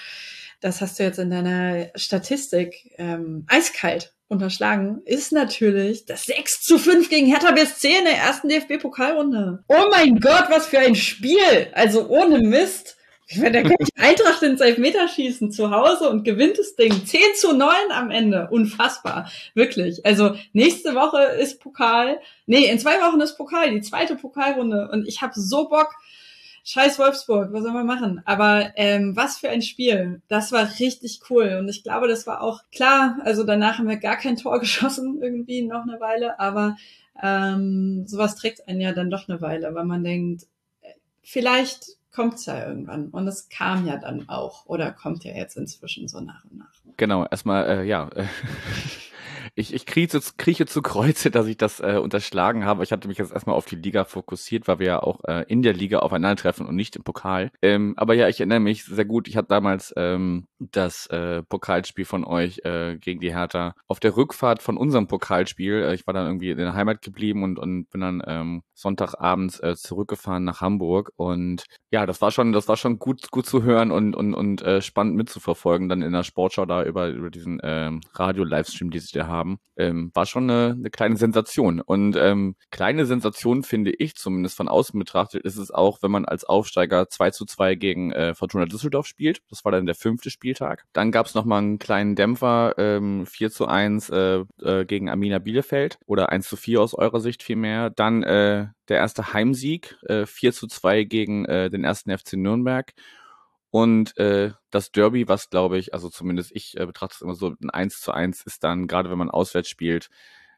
das 0.60 0.82
hast 0.82 0.98
du 0.98 1.04
jetzt 1.04 1.20
in 1.20 1.30
deiner 1.30 1.88
Statistik 1.96 2.94
ähm, 2.98 3.46
eiskalt 3.48 4.14
unterschlagen, 4.28 5.02
ist 5.06 5.34
natürlich 5.34 6.06
das 6.06 6.24
6 6.24 6.62
zu 6.62 6.80
5 6.80 7.10
gegen 7.10 7.28
Hertha 7.28 7.52
BSC 7.52 7.98
in 8.00 8.06
der 8.06 8.18
ersten 8.18 8.48
DFB-Pokalrunde. 8.48 9.64
Oh 9.68 9.86
mein 9.92 10.20
Gott, 10.20 10.46
was 10.50 10.68
für 10.68 10.80
ein 10.80 10.96
Spiel! 10.96 11.68
Also 11.74 12.08
ohne 12.08 12.40
Mist. 12.40 12.98
Ich 13.32 13.38
meine, 13.38 13.64
da 13.64 13.70
kann 13.70 13.78
ich 13.80 13.90
Eintracht 13.98 14.44
ins 14.44 14.60
Elfmeterschießen 14.60 15.52
zu 15.52 15.72
Hause 15.72 16.10
und 16.10 16.26
gewinnt 16.26 16.60
das 16.60 16.76
Ding. 16.76 17.06
10 17.06 17.22
zu 17.36 17.56
9 17.56 17.70
am 17.94 18.12
Ende. 18.12 18.50
Unfassbar. 18.52 19.32
Wirklich. 19.54 20.06
Also 20.06 20.36
nächste 20.52 20.96
Woche 20.96 21.22
ist 21.40 21.62
Pokal. 21.62 22.20
Nee, 22.46 22.70
in 22.70 22.78
zwei 22.78 23.00
Wochen 23.00 23.22
ist 23.22 23.38
Pokal, 23.38 23.72
die 23.72 23.82
zweite 23.82 24.18
Pokalrunde. 24.18 24.90
Und 24.92 25.08
ich 25.08 25.22
habe 25.22 25.34
so 25.36 25.70
Bock. 25.70 25.96
Scheiß 26.64 27.00
Wolfsburg, 27.00 27.54
was 27.54 27.64
soll 27.64 27.72
man 27.72 27.88
machen? 27.88 28.22
Aber 28.26 28.72
ähm, 28.76 29.16
was 29.16 29.38
für 29.38 29.50
ein 29.50 29.62
Spiel. 29.62 30.22
Das 30.28 30.52
war 30.52 30.70
richtig 30.80 31.22
cool. 31.30 31.58
Und 31.58 31.70
ich 31.70 31.84
glaube, 31.84 32.10
das 32.10 32.28
war 32.28 32.42
auch 32.42 32.60
klar. 32.72 33.18
Also 33.24 33.46
danach 33.46 33.80
haben 33.80 33.88
wir 33.88 33.98
gar 33.98 34.18
kein 34.18 34.36
Tor 34.36 34.60
geschossen, 34.60 35.22
irgendwie 35.22 35.62
noch 35.62 35.84
eine 35.84 36.02
Weile. 36.02 36.38
Aber 36.38 36.76
ähm, 37.24 38.06
sowas 38.08 38.36
trägt 38.36 38.68
einen 38.68 38.82
ja 38.82 38.92
dann 38.92 39.10
doch 39.10 39.30
eine 39.30 39.40
Weile, 39.40 39.74
weil 39.74 39.86
man 39.86 40.04
denkt, 40.04 40.44
äh, 40.82 40.90
vielleicht 41.24 41.98
kommt's 42.12 42.46
ja 42.46 42.68
irgendwann. 42.68 43.10
Und 43.10 43.28
es 43.28 43.50
kam 43.50 43.86
ja 43.86 43.98
dann 43.98 44.30
auch 44.30 44.66
oder 44.66 44.92
kommt 44.92 45.24
ja 45.24 45.34
jetzt 45.34 45.58
inzwischen 45.58 46.08
so 46.08 46.20
nach 46.20 46.44
und 46.46 46.58
nach. 46.58 46.74
Genau, 46.98 47.26
erstmal, 47.26 47.66
äh, 47.70 47.84
ja. 47.84 48.10
Ich, 49.56 49.74
ich 49.74 49.86
krieche, 49.86 50.22
krieche 50.38 50.66
zu 50.66 50.82
Kreuze, 50.82 51.32
dass 51.32 51.48
ich 51.48 51.58
das 51.58 51.80
äh, 51.80 52.00
unterschlagen 52.02 52.66
habe. 52.66 52.84
Ich 52.84 52.92
hatte 52.92 53.08
mich 53.08 53.18
jetzt 53.18 53.34
erstmal 53.34 53.56
auf 53.56 53.66
die 53.66 53.76
Liga 53.76 54.06
fokussiert, 54.06 54.68
weil 54.68 54.80
wir 54.80 54.88
ja 54.88 55.04
auch 55.04 55.24
äh, 55.26 55.44
in 55.48 55.62
der 55.62 55.74
Liga 55.74 56.00
aufeinandertreffen 56.00 56.66
und 56.66 56.76
nicht 56.76 56.96
im 56.96 57.04
Pokal. 57.04 57.52
Ähm, 57.62 57.94
aber 57.98 58.14
ja, 58.14 58.28
ich 58.28 58.40
erinnere 58.40 58.60
mich 58.60 58.86
sehr 58.86 59.06
gut. 59.06 59.28
Ich 59.28 59.38
hatte 59.38 59.50
damals 59.50 59.94
ähm, 59.98 60.48
das 60.60 61.08
äh, 61.08 61.44
Pokalspiel 61.44 62.06
von 62.06 62.24
euch 62.24 62.62
äh, 62.64 62.98
gegen 62.98 63.20
die 63.20 63.34
Hertha 63.34 63.76
auf 63.88 64.00
der 64.00 64.16
Rückfahrt 64.16 64.62
von 64.62 64.78
unserem 64.78 65.08
Pokalspiel. 65.08 65.84
Äh, 65.84 65.96
ich 65.96 66.08
war 66.08 66.14
dann 66.14 66.28
irgendwie 66.28 66.52
in 66.52 66.58
der 66.58 66.74
Heimat 66.74 67.02
geblieben 67.02 67.44
und, 67.44 67.60
und 67.60 67.90
bin 67.90 68.02
dann 68.02 68.24
ähm, 68.26 68.64
Sonntagabends 68.74 69.60
äh, 69.60 69.76
zurückgefahren 69.76 70.44
nach 70.44 70.62
Hamburg. 70.62 71.12
Und 71.16 71.66
ja, 71.92 72.06
das 72.06 72.22
war 72.22 72.32
schon, 72.32 72.52
das 72.52 72.68
war 72.68 72.78
schon 72.78 73.00
gut, 73.00 73.32
gut 73.32 73.46
zu 73.46 73.64
hören 73.64 73.92
und, 73.92 74.16
und, 74.16 74.34
und 74.34 74.62
äh, 74.62 74.82
spannend 74.82 75.16
mitzuverfolgen, 75.16 75.90
dann 75.90 76.02
in 76.02 76.12
der 76.12 76.24
Sportschau 76.24 76.66
da 76.66 76.84
über, 76.84 77.10
über 77.10 77.30
diesen 77.30 77.60
ähm, 77.64 78.02
Radio-Livestream, 78.14 78.92
die 78.92 79.00
sie 79.00 79.18
da 79.18 79.28
haben. 79.28 79.41
Ähm, 79.78 80.12
war 80.14 80.26
schon 80.26 80.50
eine, 80.50 80.76
eine 80.78 80.90
kleine 80.90 81.18
Sensation. 81.18 81.82
Und 81.82 82.16
ähm, 82.16 82.56
kleine 82.72 83.06
Sensation 83.06 83.64
finde 83.64 83.92
ich, 83.92 84.16
zumindest 84.16 84.58
von 84.58 84.68
außen 84.68 84.98
betrachtet, 85.00 85.44
ist 85.44 85.58
es 85.58 85.72
auch, 85.72 86.02
wenn 86.02 86.12
man 86.12 86.26
als 86.26 86.44
Aufsteiger 86.44 87.10
2 87.10 87.32
zu 87.32 87.46
2 87.46 87.76
gegen 87.76 88.12
äh, 88.12 88.34
Fortuna 88.34 88.66
Düsseldorf 88.66 89.08
spielt. 89.08 89.42
Das 89.50 89.66
war 89.66 89.72
dann 89.72 89.86
der 89.86 89.96
fünfte 89.96 90.30
Spieltag. 90.30 90.86
Dann 90.94 91.12
gab 91.12 91.26
es 91.26 91.36
nochmal 91.36 91.60
einen 91.60 91.80
kleinen 91.80 92.16
Dämpfer, 92.16 92.76
ähm, 92.78 93.26
4 93.26 93.52
zu 93.52 93.68
1 93.68 94.10
äh, 94.10 94.44
äh, 94.62 94.86
gegen 94.86 95.10
Amina 95.10 95.40
Bielefeld 95.40 95.98
oder 96.06 96.30
1 96.30 96.48
zu 96.48 96.58
4 96.58 96.82
aus 96.82 96.94
eurer 96.94 97.20
Sicht 97.20 97.44
vielmehr. 97.44 97.90
Dann 97.90 98.24
äh, 98.24 98.68
der 98.88 98.98
erste 98.98 99.34
Heimsieg, 99.34 99.98
äh, 100.04 100.26
4 100.26 100.54
zu 100.54 100.68
2 100.68 101.04
gegen 101.06 101.46
äh, 101.46 101.70
den 101.70 101.84
ersten 101.84 102.16
FC 102.16 102.34
Nürnberg. 102.34 102.94
Und 103.72 104.18
äh, 104.18 104.52
das 104.70 104.92
Derby, 104.92 105.28
was 105.28 105.50
glaube 105.50 105.78
ich, 105.78 105.94
also 105.94 106.10
zumindest 106.10 106.52
ich 106.54 106.78
äh, 106.78 106.86
betrachte 106.86 107.16
es 107.16 107.22
immer 107.22 107.36
so, 107.36 107.54
ein 107.62 107.70
1 107.70 108.02
zu 108.02 108.12
1 108.12 108.44
ist 108.44 108.64
dann, 108.64 108.88
gerade 108.88 109.10
wenn 109.10 109.18
man 109.18 109.30
auswärts 109.30 109.70
spielt, 109.70 110.10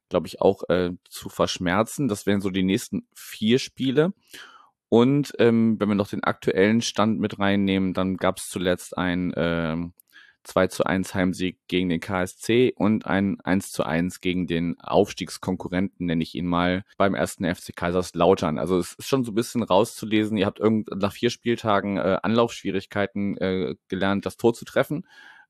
glaube 0.09 0.27
ich, 0.27 0.41
auch 0.41 0.63
äh, 0.69 0.91
zu 1.07 1.29
verschmerzen. 1.29 2.07
Das 2.07 2.25
wären 2.25 2.41
so 2.41 2.49
die 2.49 2.63
nächsten 2.63 3.07
vier 3.15 3.59
Spiele. 3.59 4.13
Und 4.89 5.33
ähm, 5.39 5.79
wenn 5.79 5.89
wir 5.89 5.95
noch 5.95 6.09
den 6.09 6.23
aktuellen 6.23 6.81
Stand 6.81 7.19
mit 7.19 7.39
reinnehmen, 7.39 7.93
dann 7.93 8.17
gab 8.17 8.37
es 8.37 8.49
zuletzt 8.49 8.97
ein 8.97 9.33
ähm, 9.35 9.93
2 10.43 10.67
zu 10.67 10.85
1 10.85 11.13
Heimsieg 11.15 11.59
gegen 11.67 11.89
den 11.89 11.99
KSC 11.99 12.73
und 12.75 13.05
ein 13.05 13.39
1 13.41 13.71
zu 13.71 13.83
1 13.83 14.21
gegen 14.21 14.47
den 14.47 14.79
Aufstiegskonkurrenten, 14.79 16.05
nenne 16.05 16.23
ich 16.23 16.35
ihn 16.35 16.47
mal, 16.47 16.83
beim 16.97 17.15
ersten 17.15 17.45
FC 17.45 17.75
Kaiserslautern. 17.75 18.59
Also 18.59 18.77
es 18.77 18.93
ist 18.93 19.07
schon 19.07 19.23
so 19.23 19.31
ein 19.31 19.35
bisschen 19.35 19.63
rauszulesen. 19.63 20.37
Ihr 20.37 20.45
habt 20.45 20.59
irgend 20.59 20.89
nach 20.95 21.13
vier 21.13 21.29
Spieltagen 21.29 21.97
äh, 21.97 22.17
Anlaufschwierigkeiten 22.21 23.37
äh, 23.37 23.75
gelernt, 23.87 24.25
das 24.25 24.37
Tor 24.37 24.53
zu 24.53 24.65
treffen. 24.65 25.05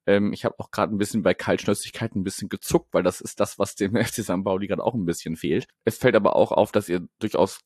Ähm, 0.06 0.34
ich 0.34 0.46
habe 0.46 0.56
auch 0.60 0.72
gerade 0.72 0.94
ein 0.94 0.98
bisschen 0.98 1.24
bei 1.24 1.34
Kaltschnäuzigkeit 1.34 2.16
ein 2.16 2.24
bisschen 2.24 2.50
gezuckt, 2.50 2.94
weil 2.94 3.04
das 3.04 3.22
ist 3.22 3.40
das, 3.40 3.60
was 3.60 3.76
dem 3.76 3.96
FC 4.04 4.24
St. 4.24 4.44
Pauli 4.44 4.68
gerade 4.68 4.84
auch 4.84 4.94
ein 4.94 5.06
bisschen 5.06 5.36
fehlt. 5.36 5.68
Es 5.86 5.98
fällt 5.98 6.16
aber 6.16 6.36
auch 6.36 6.52
auf, 6.52 6.72
dass 6.72 6.90
ihr 6.90 7.08
durchaus 7.20 7.60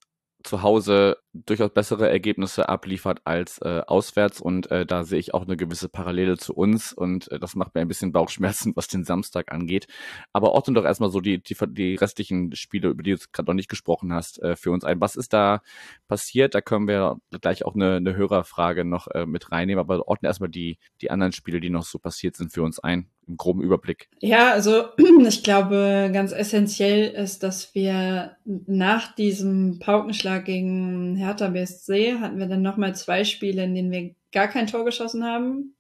zu 0.44 0.62
Hause 0.62 1.18
durchaus 1.34 1.72
bessere 1.74 2.10
Ergebnisse 2.10 2.70
abliefert 2.70 3.22
als 3.26 3.60
äh, 3.60 3.82
auswärts 3.86 4.42
und 4.42 4.72
äh, 4.72 4.86
da 4.86 5.04
sehe 5.04 5.20
ich 5.20 5.34
auch 5.34 5.44
eine 5.44 5.58
gewisse 5.58 5.90
Parallele 5.90 6.38
zu 6.38 6.54
uns 6.54 6.94
und 6.94 7.32
äh, 7.32 7.40
das 7.40 7.56
macht 7.56 7.76
mir 7.76 7.82
ein 7.82 7.88
bisschen 7.88 8.12
Bauchschmerzen, 8.12 8.72
was 8.76 8.88
den 8.88 9.04
Samstag 9.04 9.52
angeht. 9.52 9.88
Aber 10.34 10.54
ordnen 10.54 10.76
doch 10.76 10.86
erstmal 10.86 11.10
so 11.10 11.22
die, 11.22 11.42
die, 11.42 11.56
die 11.70 11.96
restlichen 11.96 12.56
Spiele, 12.56 12.90
über 12.90 13.04
die 13.04 13.16
du 13.16 13.20
gerade 13.32 13.50
noch 13.50 13.56
nicht 13.56 13.70
gesprochen 13.70 14.14
hast, 14.14 14.42
äh, 14.42 14.56
für 14.56 14.72
uns 14.72 14.84
ein. 14.84 15.02
Was 15.02 15.16
ist 15.16 15.34
da 15.34 15.62
passiert? 16.08 16.56
Da 16.56 16.62
können 16.62 16.88
wir 16.88 17.18
gleich 17.42 17.66
auch 17.66 17.76
eine, 17.76 17.96
eine 17.96 18.16
Hörerfrage 18.16 18.86
noch 18.86 19.08
äh, 19.08 19.26
mit 19.26 19.52
reinnehmen, 19.52 19.80
aber 19.80 20.08
ordnen 20.08 20.28
erstmal 20.28 20.50
die, 20.50 20.78
die 21.02 21.12
anderen 21.12 21.34
Spiele, 21.34 21.60
die 21.60 21.70
noch 21.70 21.84
so 21.84 22.00
passiert 22.00 22.36
sind, 22.36 22.52
für 22.52 22.64
uns 22.64 22.80
ein 22.80 23.10
im 23.28 23.38
groben 23.38 23.62
Überblick? 23.62 24.10
Ja, 24.20 24.52
also 24.52 24.86
ich 25.28 25.44
glaube, 25.44 26.10
ganz 26.14 26.32
essentiell 26.32 27.10
ist, 27.10 27.44
dass 27.44 27.76
wir 27.76 28.38
nach 28.46 29.14
diesem 29.16 29.80
Paukenschlag 29.80 30.46
gegen 30.46 31.16
Hertha 31.16 31.50
BSC 31.50 32.20
hatten 32.20 32.40
wir 32.40 32.48
dann 32.48 32.62
nochmal 32.62 32.96
zwei 32.96 33.24
Spiele, 33.24 33.64
in 33.64 33.76
denen 33.76 33.92
wir 33.92 34.16
gar 34.32 34.48
kein 34.48 34.68
Tor 34.68 34.86
geschossen 34.86 35.24
haben. 35.24 35.76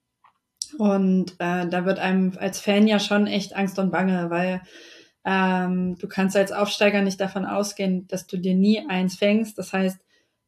Und 0.77 1.31
äh, 1.39 1.67
da 1.67 1.85
wird 1.85 1.99
einem 1.99 2.33
als 2.37 2.59
Fan 2.59 2.87
ja 2.87 2.99
schon 2.99 3.27
echt 3.27 3.55
Angst 3.55 3.79
und 3.79 3.91
Bange, 3.91 4.29
weil 4.29 4.61
ähm, 5.25 5.97
du 5.97 6.07
kannst 6.07 6.35
als 6.35 6.51
Aufsteiger 6.51 7.01
nicht 7.01 7.19
davon 7.19 7.45
ausgehen, 7.45 8.07
dass 8.07 8.27
du 8.27 8.37
dir 8.37 8.53
nie 8.53 8.87
eins 8.87 9.15
fängst. 9.15 9.57
Das 9.57 9.73
heißt, 9.73 9.99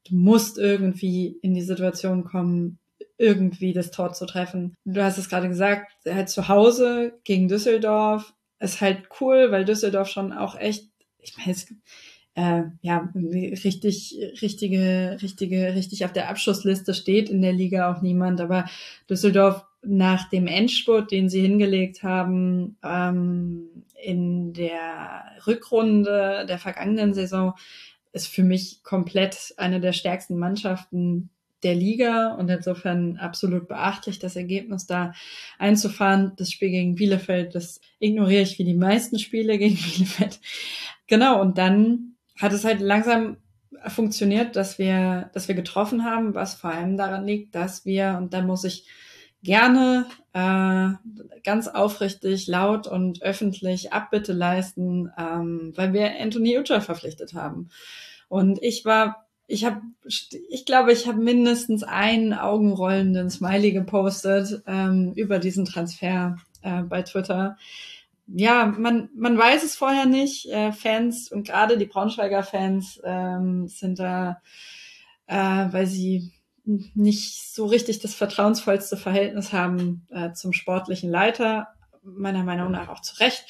du 0.10 0.16
musst 0.16 0.58
irgendwie 0.58 1.38
in 1.42 1.54
die 1.54 1.62
Situation 1.62 2.24
kommen, 2.24 2.79
irgendwie 3.20 3.74
das 3.74 3.92
Tor 3.92 4.14
zu 4.14 4.26
treffen. 4.26 4.74
Du 4.86 5.04
hast 5.04 5.18
es 5.18 5.30
gerade 5.30 5.50
gesagt, 5.50 5.92
halt 6.08 6.30
zu 6.30 6.48
Hause 6.48 7.20
gegen 7.26 7.48
Düsseldorf 7.48 8.34
ist 8.60 8.82
halt 8.82 9.10
cool, 9.20 9.52
weil 9.52 9.66
Düsseldorf 9.66 10.10
schon 10.10 10.34
auch 10.34 10.58
echt, 10.58 10.90
ich 11.20 11.36
meine, 11.38 11.56
äh, 12.36 12.64
ja, 12.82 13.10
richtig, 13.14 14.18
richtige, 14.42 15.18
richtige, 15.22 15.76
richtig 15.76 16.06
auf 16.06 16.14
der 16.14 16.30
Abschussliste 16.30 16.94
steht 16.94 17.30
in 17.30 17.42
der 17.42 17.54
Liga 17.54 17.94
auch 17.94 18.02
niemand, 18.02 18.40
aber 18.40 18.66
Düsseldorf 19.10 19.66
nach 19.82 20.30
dem 20.30 20.48
Endspurt, 20.48 21.12
den 21.12 21.30
sie 21.30 21.42
hingelegt 21.42 22.04
haben, 22.04 22.78
ähm, 22.84 23.84
in 24.02 24.54
der 24.54 25.26
Rückrunde 25.46 26.46
der 26.48 26.58
vergangenen 26.58 27.14
Saison, 27.14 27.54
ist 28.14 28.28
für 28.28 28.44
mich 28.44 28.82
komplett 28.84 29.54
eine 29.58 29.82
der 29.82 29.94
stärksten 29.94 30.38
Mannschaften 30.38 31.30
der 31.64 31.76
Liga 31.76 32.34
und 32.36 32.50
insofern 32.50 33.18
absolut 33.18 33.68
beachtlich, 33.68 34.20
das 34.20 34.36
Ergebnis 34.36 34.86
da 34.86 35.14
einzufahren. 35.58 36.34
Das 36.38 36.52
Spiel 36.52 36.70
gegen 36.70 36.96
Bielefeld, 36.96 37.56
das 37.56 37.82
ignoriere 38.00 38.44
ich 38.44 38.58
wie 38.60 38.64
die 38.64 38.76
meisten 38.76 39.20
Spiele 39.20 39.58
gegen 39.58 39.76
Bielefeld. 39.96 40.40
Genau, 41.08 41.42
und 41.42 41.58
dann 41.58 42.16
hat 42.38 42.54
es 42.54 42.64
halt 42.64 42.80
langsam 42.80 43.38
funktioniert, 43.88 44.56
dass 44.56 44.80
wir, 44.80 45.30
dass 45.34 45.48
wir 45.48 45.56
getroffen 45.56 46.04
haben, 46.04 46.36
was 46.36 46.56
vor 46.56 46.72
allem 46.72 46.98
daran 46.98 47.26
liegt, 47.26 47.56
dass 47.56 47.86
wir, 47.86 48.16
und 48.18 48.34
da 48.34 48.42
muss 48.42 48.64
ich 48.64 48.86
gerne 49.42 50.06
äh, 50.34 50.90
ganz 51.44 51.68
aufrichtig, 51.68 52.48
laut 52.48 52.88
und 52.88 53.22
öffentlich 53.22 53.94
Abbitte 53.94 54.34
leisten, 54.34 55.12
ähm, 55.18 55.72
weil 55.76 55.94
wir 55.94 56.20
Anthony 56.20 56.58
Ucha 56.58 56.82
verpflichtet 56.82 57.34
haben. 57.34 57.70
Und 58.28 58.62
ich 58.62 58.86
war 58.86 59.29
ich 59.50 59.66
habe, 59.66 59.82
ich 60.06 60.66
glaube, 60.66 60.94
ich 60.94 61.08
habe 61.08 61.20
mindestens 61.20 61.82
einen 61.84 62.34
augenrollenden 62.34 63.32
Smiley 63.32 63.72
gepostet 63.72 64.62
ähm, 64.68 65.14
über 65.16 65.40
diesen 65.40 65.66
Transfer 65.66 66.38
äh, 66.62 66.84
bei 66.84 67.02
Twitter. 67.02 67.58
Ja, 68.28 68.68
man, 68.68 69.10
man 69.16 69.36
weiß 69.36 69.64
es 69.64 69.76
vorher 69.76 70.06
nicht. 70.06 70.46
Äh, 70.50 70.72
Fans 70.72 71.32
und 71.32 71.48
gerade 71.48 71.80
die 71.80 71.88
Braunschweiger 71.88 72.44
Fans 72.44 73.02
ähm, 73.04 73.68
sind 73.68 73.98
da, 73.98 74.40
äh, 75.26 75.36
weil 75.36 75.88
sie 75.88 76.32
nicht 76.64 77.52
so 77.52 77.66
richtig 77.66 77.98
das 78.00 78.14
vertrauensvollste 78.14 78.98
Verhältnis 78.98 79.52
haben 79.52 80.06
äh, 80.12 80.32
zum 80.34 80.54
sportlichen 80.54 81.10
Leiter, 81.10 81.70
meiner 82.04 82.44
Meinung 82.44 82.70
nach 82.72 82.90
auch 82.90 83.02
zu 83.02 83.20
Recht, 83.20 83.46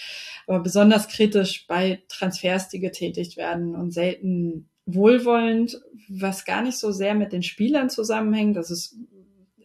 aber 0.47 0.61
besonders 0.61 1.09
kritisch 1.09 1.67
bei 1.67 2.03
Transfers, 2.07 2.69
die 2.69 2.79
getätigt 2.79 3.35
werden 3.35 3.75
und 3.75 3.91
selten 3.91 4.69
wohlwollend, 4.93 5.81
was 6.07 6.45
gar 6.45 6.61
nicht 6.61 6.77
so 6.77 6.91
sehr 6.91 7.15
mit 7.15 7.31
den 7.31 7.43
Spielern 7.43 7.89
zusammenhängt. 7.89 8.57
Das 8.57 8.71
ist, 8.71 8.95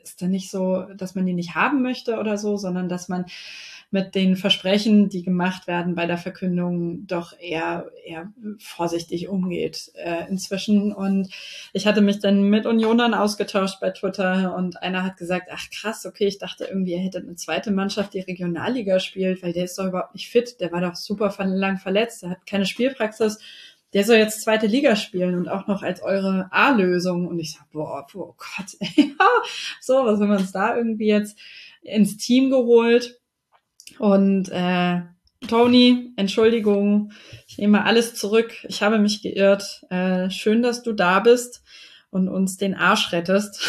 ist 0.02 0.21
dann 0.21 0.31
nicht 0.31 0.50
so, 0.50 0.83
dass 0.97 1.14
man 1.14 1.26
die 1.26 1.33
nicht 1.33 1.54
haben 1.54 1.83
möchte 1.83 2.19
oder 2.19 2.37
so, 2.37 2.57
sondern 2.57 2.88
dass 2.88 3.09
man 3.09 3.26
mit 3.95 4.16
den 4.16 4.35
Versprechen, 4.35 5.09
die 5.09 5.23
gemacht 5.23 5.69
werden 5.69 5.95
bei 5.95 6.07
der 6.07 6.19
Verkündung, 6.19 7.07
doch 7.07 7.33
eher, 7.38 7.93
eher 8.04 8.33
vorsichtig 8.59 9.28
umgeht 9.28 9.93
äh, 9.95 10.28
inzwischen. 10.28 10.93
Und 10.93 11.28
ich 11.73 11.87
hatte 11.87 12.00
mich 12.00 12.19
dann 12.19 12.43
mit 12.50 12.66
Unionern 12.66 13.14
ausgetauscht 13.14 13.78
bei 13.81 13.90
Twitter 13.90 14.52
und 14.57 14.83
einer 14.83 15.04
hat 15.04 15.16
gesagt, 15.16 15.49
ach 15.52 15.71
krass, 15.71 16.07
okay, 16.07 16.26
ich 16.26 16.38
dachte 16.38 16.64
irgendwie, 16.64 16.95
er 16.95 17.02
hätte 17.04 17.19
eine 17.19 17.37
zweite 17.37 17.71
Mannschaft, 17.71 18.14
die 18.14 18.21
Regionalliga 18.21 18.99
spielt, 18.99 19.45
weil 19.45 19.52
der 19.52 19.62
ist 19.62 19.78
doch 19.78 19.87
überhaupt 19.87 20.14
nicht 20.14 20.28
fit, 20.28 20.61
der 20.61 20.73
war 20.73 20.81
doch 20.81 20.97
super 20.97 21.33
lang 21.45 21.78
verletzt, 21.78 22.25
er 22.25 22.31
hat 22.31 22.47
keine 22.47 22.66
Spielpraxis 22.66 23.38
der 23.94 24.04
soll 24.04 24.16
jetzt 24.16 24.42
zweite 24.42 24.66
Liga 24.66 24.96
spielen 24.96 25.36
und 25.36 25.48
auch 25.48 25.68
noch 25.68 25.84
als 25.84 26.02
eure 26.02 26.48
A-Lösung. 26.50 27.28
Und 27.28 27.38
ich 27.38 27.52
sag, 27.52 27.70
boah, 27.70 28.04
oh 28.14 28.34
Gott, 28.36 28.76
so, 29.80 30.04
was 30.04 30.20
haben 30.20 30.30
wir 30.30 30.38
uns 30.38 30.50
da 30.50 30.76
irgendwie 30.76 31.06
jetzt 31.06 31.38
ins 31.80 32.16
Team 32.16 32.50
geholt? 32.50 33.20
Und 34.00 34.48
äh, 34.50 35.02
Tony, 35.46 36.12
Entschuldigung, 36.16 37.12
ich 37.46 37.56
nehme 37.58 37.84
alles 37.84 38.16
zurück. 38.16 38.52
Ich 38.64 38.82
habe 38.82 38.98
mich 38.98 39.22
geirrt. 39.22 39.84
Äh, 39.90 40.28
schön, 40.28 40.62
dass 40.62 40.82
du 40.82 40.92
da 40.92 41.20
bist 41.20 41.62
und 42.10 42.28
uns 42.28 42.56
den 42.56 42.74
Arsch 42.74 43.12
rettest. 43.12 43.62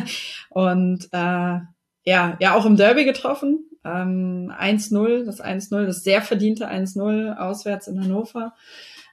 und 0.50 1.08
äh, 1.12 1.60
ja, 2.04 2.36
ja, 2.38 2.54
auch 2.54 2.66
im 2.66 2.76
Derby 2.76 3.06
getroffen. 3.06 3.70
Ähm, 3.86 4.52
1-0, 4.54 5.24
das 5.24 5.42
1-0, 5.42 5.86
das 5.86 6.04
sehr 6.04 6.20
verdiente 6.20 6.70
1-0 6.70 7.36
auswärts 7.36 7.88
in 7.88 7.98
Hannover 8.00 8.52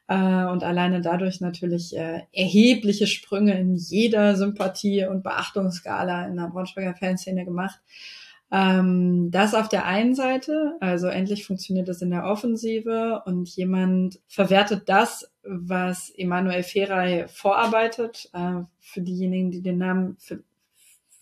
äh, 0.09 0.45
und 0.45 0.63
alleine 0.63 1.01
dadurch 1.01 1.39
natürlich 1.39 1.95
äh, 1.95 2.23
erhebliche 2.33 3.05
Sprünge 3.05 3.57
in 3.59 3.75
jeder 3.75 4.35
Sympathie 4.35 5.05
und 5.05 5.21
Beachtungsskala 5.21 6.25
in 6.25 6.35
der 6.35 6.47
Braunschweiger 6.47 6.95
Fanszene 6.95 7.45
gemacht. 7.45 7.79
Ähm, 8.51 9.29
das 9.29 9.53
auf 9.53 9.69
der 9.69 9.85
einen 9.85 10.15
Seite, 10.15 10.73
also 10.79 11.05
endlich 11.05 11.45
funktioniert 11.45 11.87
das 11.87 12.01
in 12.01 12.09
der 12.09 12.25
Offensive 12.25 13.21
und 13.25 13.47
jemand 13.49 14.19
verwertet 14.27 14.89
das, 14.89 15.31
was 15.43 16.09
Emanuel 16.17 16.63
Feray 16.63 17.27
vorarbeitet. 17.27 18.31
Äh, 18.33 18.63
für 18.79 19.01
diejenigen, 19.01 19.51
die 19.51 19.61
den 19.61 19.77
Namen 19.77 20.17
für, 20.17 20.41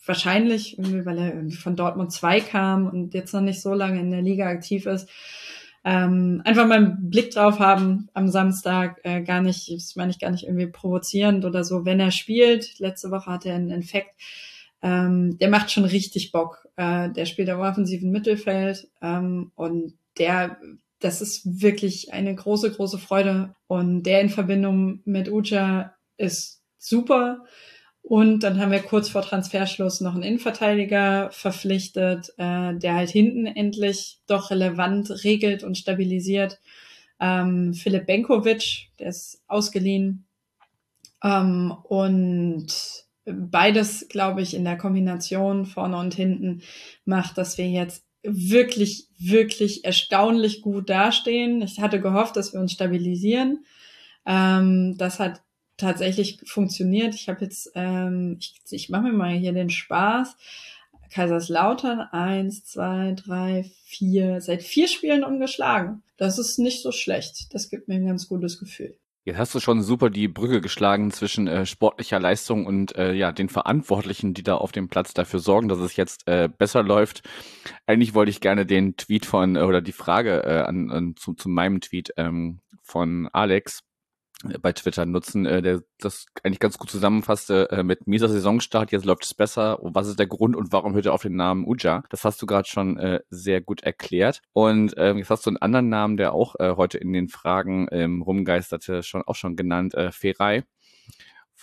wahrscheinlich, 0.06 0.76
weil 0.78 1.18
er 1.18 1.34
irgendwie 1.34 1.56
von 1.56 1.76
Dortmund 1.76 2.10
2 2.10 2.40
kam 2.40 2.86
und 2.88 3.12
jetzt 3.12 3.34
noch 3.34 3.42
nicht 3.42 3.60
so 3.60 3.74
lange 3.74 4.00
in 4.00 4.10
der 4.10 4.22
Liga 4.22 4.46
aktiv 4.46 4.86
ist, 4.86 5.10
ähm, 5.84 6.42
einfach 6.44 6.66
mal 6.66 6.78
einen 6.78 7.10
Blick 7.10 7.30
drauf 7.30 7.58
haben 7.60 8.08
am 8.12 8.28
Samstag, 8.28 9.00
äh, 9.04 9.22
gar 9.22 9.40
nicht, 9.40 9.70
das 9.70 9.96
meine 9.96 10.10
ich 10.10 10.18
gar 10.18 10.30
nicht 10.30 10.44
irgendwie 10.44 10.66
provozierend 10.66 11.44
oder 11.44 11.64
so, 11.64 11.84
wenn 11.84 12.00
er 12.00 12.10
spielt. 12.10 12.78
Letzte 12.78 13.10
Woche 13.10 13.30
hatte 13.30 13.48
er 13.48 13.56
einen 13.56 13.70
Infekt. 13.70 14.10
Ähm, 14.82 15.38
der 15.38 15.48
macht 15.48 15.70
schon 15.70 15.84
richtig 15.84 16.32
Bock. 16.32 16.68
Äh, 16.76 17.10
der 17.10 17.26
spielt 17.26 17.48
im 17.48 17.60
offensiven 17.60 18.10
Mittelfeld 18.10 18.88
ähm, 19.02 19.52
und 19.54 19.94
der, 20.18 20.58
das 21.00 21.20
ist 21.20 21.60
wirklich 21.60 22.12
eine 22.12 22.34
große, 22.34 22.72
große 22.72 22.98
Freude. 22.98 23.54
Und 23.66 24.02
der 24.02 24.20
in 24.20 24.30
Verbindung 24.30 25.00
mit 25.04 25.30
Uja 25.30 25.94
ist 26.16 26.62
super. 26.78 27.44
Und 28.02 28.42
dann 28.42 28.58
haben 28.58 28.72
wir 28.72 28.80
kurz 28.80 29.10
vor 29.10 29.22
Transferschluss 29.22 30.00
noch 30.00 30.14
einen 30.14 30.22
Innenverteidiger 30.22 31.30
verpflichtet, 31.30 32.32
äh, 32.38 32.74
der 32.74 32.94
halt 32.94 33.10
hinten 33.10 33.46
endlich 33.46 34.20
doch 34.26 34.50
relevant 34.50 35.24
regelt 35.24 35.62
und 35.62 35.76
stabilisiert. 35.76 36.58
Ähm, 37.20 37.74
Philipp 37.74 38.06
Benkovic, 38.06 38.88
der 38.98 39.08
ist 39.08 39.42
ausgeliehen. 39.46 40.26
Ähm, 41.22 41.74
und 41.84 42.68
beides, 43.26 44.08
glaube 44.08 44.42
ich, 44.42 44.54
in 44.54 44.64
der 44.64 44.78
Kombination 44.78 45.66
vorne 45.66 45.98
und 45.98 46.14
hinten 46.14 46.62
macht, 47.04 47.36
dass 47.36 47.58
wir 47.58 47.68
jetzt 47.68 48.04
wirklich, 48.22 49.08
wirklich 49.18 49.84
erstaunlich 49.84 50.62
gut 50.62 50.90
dastehen. 50.90 51.62
Ich 51.62 51.80
hatte 51.80 52.00
gehofft, 52.00 52.36
dass 52.36 52.52
wir 52.52 52.60
uns 52.60 52.72
stabilisieren. 52.72 53.64
Ähm, 54.26 54.96
das 54.98 55.18
hat 55.20 55.42
tatsächlich 55.78 56.40
funktioniert. 56.44 57.14
Ich 57.14 57.28
habe 57.28 57.44
jetzt, 57.44 57.72
ähm, 57.74 58.36
ich, 58.38 58.60
ich 58.70 58.90
mache 58.90 59.04
mir 59.04 59.12
mal 59.12 59.30
hier 59.30 59.52
den 59.52 59.70
Spaß. 59.70 60.36
Kaiserslautern 61.10 62.00
eins, 62.00 62.64
zwei, 62.64 63.14
drei, 63.16 63.64
vier, 63.84 64.42
seit 64.42 64.62
vier 64.62 64.88
Spielen 64.88 65.24
umgeschlagen. 65.24 66.02
Das 66.18 66.38
ist 66.38 66.58
nicht 66.58 66.82
so 66.82 66.92
schlecht. 66.92 67.54
Das 67.54 67.70
gibt 67.70 67.88
mir 67.88 67.94
ein 67.94 68.06
ganz 68.06 68.28
gutes 68.28 68.58
Gefühl. 68.58 68.98
Jetzt 69.24 69.38
hast 69.38 69.54
du 69.54 69.60
schon 69.60 69.82
super 69.82 70.08
die 70.08 70.26
Brücke 70.26 70.62
geschlagen 70.62 71.10
zwischen 71.10 71.48
äh, 71.48 71.66
sportlicher 71.66 72.18
Leistung 72.18 72.64
und 72.64 72.96
äh, 72.96 73.12
ja 73.12 73.30
den 73.30 73.50
Verantwortlichen, 73.50 74.32
die 74.32 74.42
da 74.42 74.56
auf 74.56 74.72
dem 74.72 74.88
Platz 74.88 75.12
dafür 75.12 75.38
sorgen, 75.38 75.68
dass 75.68 75.80
es 75.80 75.96
jetzt 75.96 76.26
äh, 76.26 76.48
besser 76.48 76.82
läuft. 76.82 77.22
Eigentlich 77.86 78.14
wollte 78.14 78.30
ich 78.30 78.40
gerne 78.40 78.64
den 78.64 78.96
Tweet 78.96 79.26
von 79.26 79.56
äh, 79.56 79.60
oder 79.60 79.82
die 79.82 79.92
Frage 79.92 80.44
äh, 80.44 80.60
an, 80.62 80.90
an 80.90 81.14
zu, 81.16 81.34
zu 81.34 81.50
meinem 81.50 81.82
Tweet 81.82 82.14
ähm, 82.16 82.60
von 82.82 83.28
Alex 83.32 83.82
bei 84.60 84.72
Twitter 84.72 85.04
nutzen, 85.04 85.46
äh, 85.46 85.62
der 85.62 85.82
das 85.98 86.26
eigentlich 86.44 86.60
ganz 86.60 86.78
gut 86.78 86.90
zusammenfasste 86.90 87.70
äh, 87.70 87.82
mit 87.82 88.06
mieser 88.06 88.28
Saisonstart, 88.28 88.92
jetzt 88.92 89.04
läuft 89.04 89.24
es 89.24 89.34
besser. 89.34 89.78
Was 89.82 90.06
ist 90.06 90.18
der 90.18 90.28
Grund 90.28 90.54
und 90.54 90.72
warum 90.72 90.94
hört 90.94 91.06
er 91.06 91.12
auf 91.12 91.22
den 91.22 91.34
Namen 91.34 91.66
Uja? 91.66 92.04
Das 92.10 92.24
hast 92.24 92.40
du 92.40 92.46
gerade 92.46 92.68
schon 92.68 92.98
äh, 92.98 93.20
sehr 93.30 93.60
gut 93.60 93.82
erklärt. 93.82 94.40
Und 94.52 94.94
ähm, 94.96 95.18
jetzt 95.18 95.30
hast 95.30 95.46
du 95.46 95.50
einen 95.50 95.56
anderen 95.56 95.88
Namen, 95.88 96.16
der 96.16 96.34
auch 96.34 96.54
äh, 96.60 96.76
heute 96.76 96.98
in 96.98 97.12
den 97.12 97.28
Fragen 97.28 97.88
ähm, 97.90 98.22
rumgeisterte, 98.22 99.02
schon 99.02 99.22
auch 99.22 99.34
schon 99.34 99.56
genannt, 99.56 99.94
äh, 99.94 100.12
Ferai, 100.12 100.62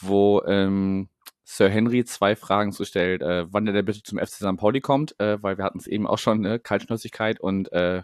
wo 0.02 0.42
ähm, 0.46 1.10
Sir 1.48 1.70
Henry 1.70 2.04
zwei 2.04 2.36
Fragen 2.36 2.72
zu 2.72 2.84
stellt, 2.86 3.22
äh, 3.22 3.46
wann 3.54 3.66
der 3.66 3.84
bitte 3.84 4.02
zum 4.02 4.18
FC 4.18 4.34
St. 4.34 4.58
Pauli 4.58 4.82
kommt, 4.82 5.18
äh, 5.20 5.42
weil 5.42 5.58
wir 5.58 5.64
hatten 5.64 5.78
es 5.78 5.88
eben 5.88 6.08
auch 6.08 6.18
schon, 6.18 6.42
ne, 6.42 6.60
Kaltschnäuzigkeit 6.60 7.40
und 7.40 7.72
äh, 7.72 8.02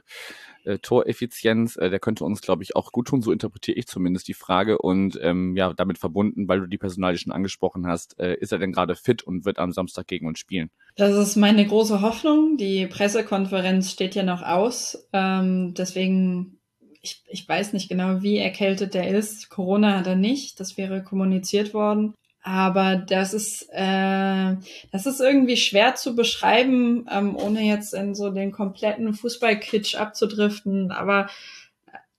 äh, 0.65 0.77
Toreffizienz, 0.79 1.75
äh, 1.75 1.89
der 1.89 1.99
könnte 1.99 2.23
uns, 2.23 2.41
glaube 2.41 2.63
ich, 2.63 2.75
auch 2.75 2.91
gut 2.91 3.07
tun, 3.07 3.21
so 3.21 3.31
interpretiere 3.31 3.77
ich 3.77 3.87
zumindest 3.87 4.27
die 4.27 4.33
Frage 4.33 4.77
und 4.77 5.19
ähm, 5.21 5.55
ja, 5.55 5.73
damit 5.73 5.97
verbunden, 5.97 6.47
weil 6.47 6.61
du 6.61 6.67
die 6.67 6.77
Personalie 6.77 7.17
schon 7.17 7.31
angesprochen 7.31 7.87
hast, 7.87 8.19
äh, 8.19 8.35
ist 8.35 8.51
er 8.51 8.59
denn 8.59 8.71
gerade 8.71 8.95
fit 8.95 9.23
und 9.23 9.45
wird 9.45 9.59
am 9.59 9.71
Samstag 9.71 10.07
gegen 10.07 10.27
uns 10.27 10.39
spielen? 10.39 10.69
Das 10.95 11.15
ist 11.15 11.35
meine 11.35 11.65
große 11.65 12.01
Hoffnung. 12.01 12.57
Die 12.57 12.87
Pressekonferenz 12.87 13.91
steht 13.91 14.15
ja 14.15 14.23
noch 14.23 14.41
aus, 14.41 15.07
ähm, 15.13 15.73
deswegen 15.75 16.57
ich, 17.01 17.23
ich 17.27 17.47
weiß 17.47 17.73
nicht 17.73 17.89
genau, 17.89 18.21
wie 18.21 18.37
erkältet 18.37 18.93
der 18.93 19.07
ist. 19.07 19.49
Corona 19.49 19.97
hat 19.97 20.07
er 20.07 20.15
nicht. 20.15 20.59
Das 20.59 20.77
wäre 20.77 21.03
kommuniziert 21.03 21.73
worden. 21.73 22.13
Aber 22.43 22.95
das 22.95 23.33
ist, 23.33 23.69
äh, 23.71 24.55
das 24.91 25.05
ist 25.05 25.19
irgendwie 25.19 25.57
schwer 25.57 25.95
zu 25.95 26.15
beschreiben, 26.15 27.05
ähm, 27.11 27.35
ohne 27.35 27.61
jetzt 27.61 27.93
in 27.93 28.15
so 28.15 28.31
den 28.31 28.51
kompletten 28.51 29.13
Fußballkitsch 29.13 29.95
abzudriften. 29.95 30.91
Aber 30.91 31.27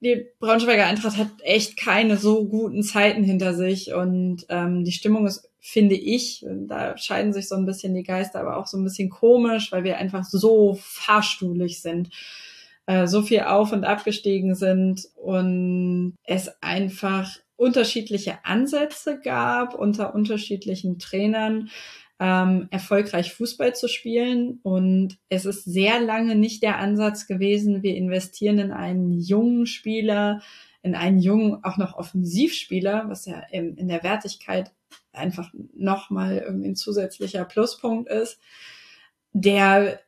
die 0.00 0.26
Braunschweiger 0.38 0.86
Eintracht 0.86 1.16
hat 1.16 1.28
echt 1.42 1.76
keine 1.76 2.16
so 2.16 2.44
guten 2.44 2.82
Zeiten 2.82 3.24
hinter 3.24 3.54
sich 3.54 3.92
und 3.94 4.46
ähm, 4.48 4.84
die 4.84 4.92
Stimmung 4.92 5.26
ist, 5.26 5.48
finde 5.60 5.94
ich, 5.94 6.44
da 6.66 6.96
scheiden 6.96 7.32
sich 7.32 7.48
so 7.48 7.54
ein 7.54 7.66
bisschen 7.66 7.94
die 7.94 8.02
Geister, 8.02 8.40
aber 8.40 8.56
auch 8.56 8.66
so 8.66 8.76
ein 8.76 8.84
bisschen 8.84 9.10
komisch, 9.10 9.70
weil 9.70 9.84
wir 9.84 9.98
einfach 9.98 10.24
so 10.24 10.76
fahrstuhlig 10.80 11.80
sind, 11.80 12.10
äh, 12.86 13.06
so 13.06 13.22
viel 13.22 13.42
auf 13.42 13.70
und 13.70 13.84
abgestiegen 13.84 14.56
sind 14.56 15.08
und 15.14 16.16
es 16.24 16.50
einfach 16.60 17.30
unterschiedliche 17.62 18.44
Ansätze 18.44 19.20
gab 19.20 19.74
unter 19.74 20.16
unterschiedlichen 20.16 20.98
Trainern, 20.98 21.70
ähm, 22.18 22.66
erfolgreich 22.70 23.32
Fußball 23.32 23.74
zu 23.76 23.88
spielen. 23.88 24.58
Und 24.64 25.18
es 25.28 25.44
ist 25.44 25.64
sehr 25.64 26.00
lange 26.00 26.34
nicht 26.34 26.64
der 26.64 26.78
Ansatz 26.78 27.28
gewesen, 27.28 27.84
wir 27.84 27.94
investieren 27.94 28.58
in 28.58 28.72
einen 28.72 29.12
jungen 29.12 29.66
Spieler, 29.66 30.42
in 30.82 30.96
einen 30.96 31.20
jungen, 31.20 31.62
auch 31.62 31.76
noch 31.76 31.94
Offensivspieler, 31.94 33.04
was 33.08 33.26
ja 33.26 33.38
in, 33.52 33.76
in 33.76 33.86
der 33.86 34.02
Wertigkeit 34.02 34.72
einfach 35.12 35.52
nochmal 35.72 36.38
irgendwie 36.38 36.70
ein 36.70 36.76
zusätzlicher 36.76 37.44
Pluspunkt 37.44 38.10
ist, 38.10 38.40
der 39.32 40.00